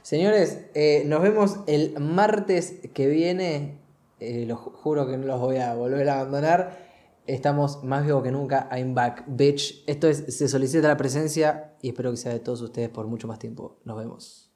Señores, 0.02 0.60
eh, 0.74 1.04
nos 1.06 1.22
vemos 1.22 1.58
el 1.68 2.00
martes 2.00 2.76
que 2.94 3.08
viene. 3.08 3.80
Eh, 4.20 4.46
lo 4.48 4.56
ju- 4.56 4.72
juro 4.74 5.06
que 5.06 5.18
no 5.18 5.26
los 5.28 5.40
voy 5.40 5.58
a 5.58 5.76
volver 5.76 6.10
a 6.10 6.22
abandonar. 6.22 6.88
Estamos 7.28 7.84
más 7.84 8.06
vivos 8.06 8.24
que 8.24 8.32
nunca. 8.32 8.70
I'm 8.72 8.96
back, 8.96 9.26
bitch. 9.28 9.84
Esto 9.86 10.08
es 10.08 10.34
Se 10.38 10.48
solicita 10.48 10.88
la 10.88 10.96
presencia 10.96 11.74
y 11.82 11.90
espero 11.90 12.12
que 12.12 12.18
sea 12.18 12.32
de 12.32 12.40
todos 12.40 12.62
ustedes 12.62 12.88
por 12.90 13.06
mucho 13.08 13.28
más 13.28 13.38
tiempo. 13.38 13.80
Nos 13.84 13.98
vemos. 13.98 14.47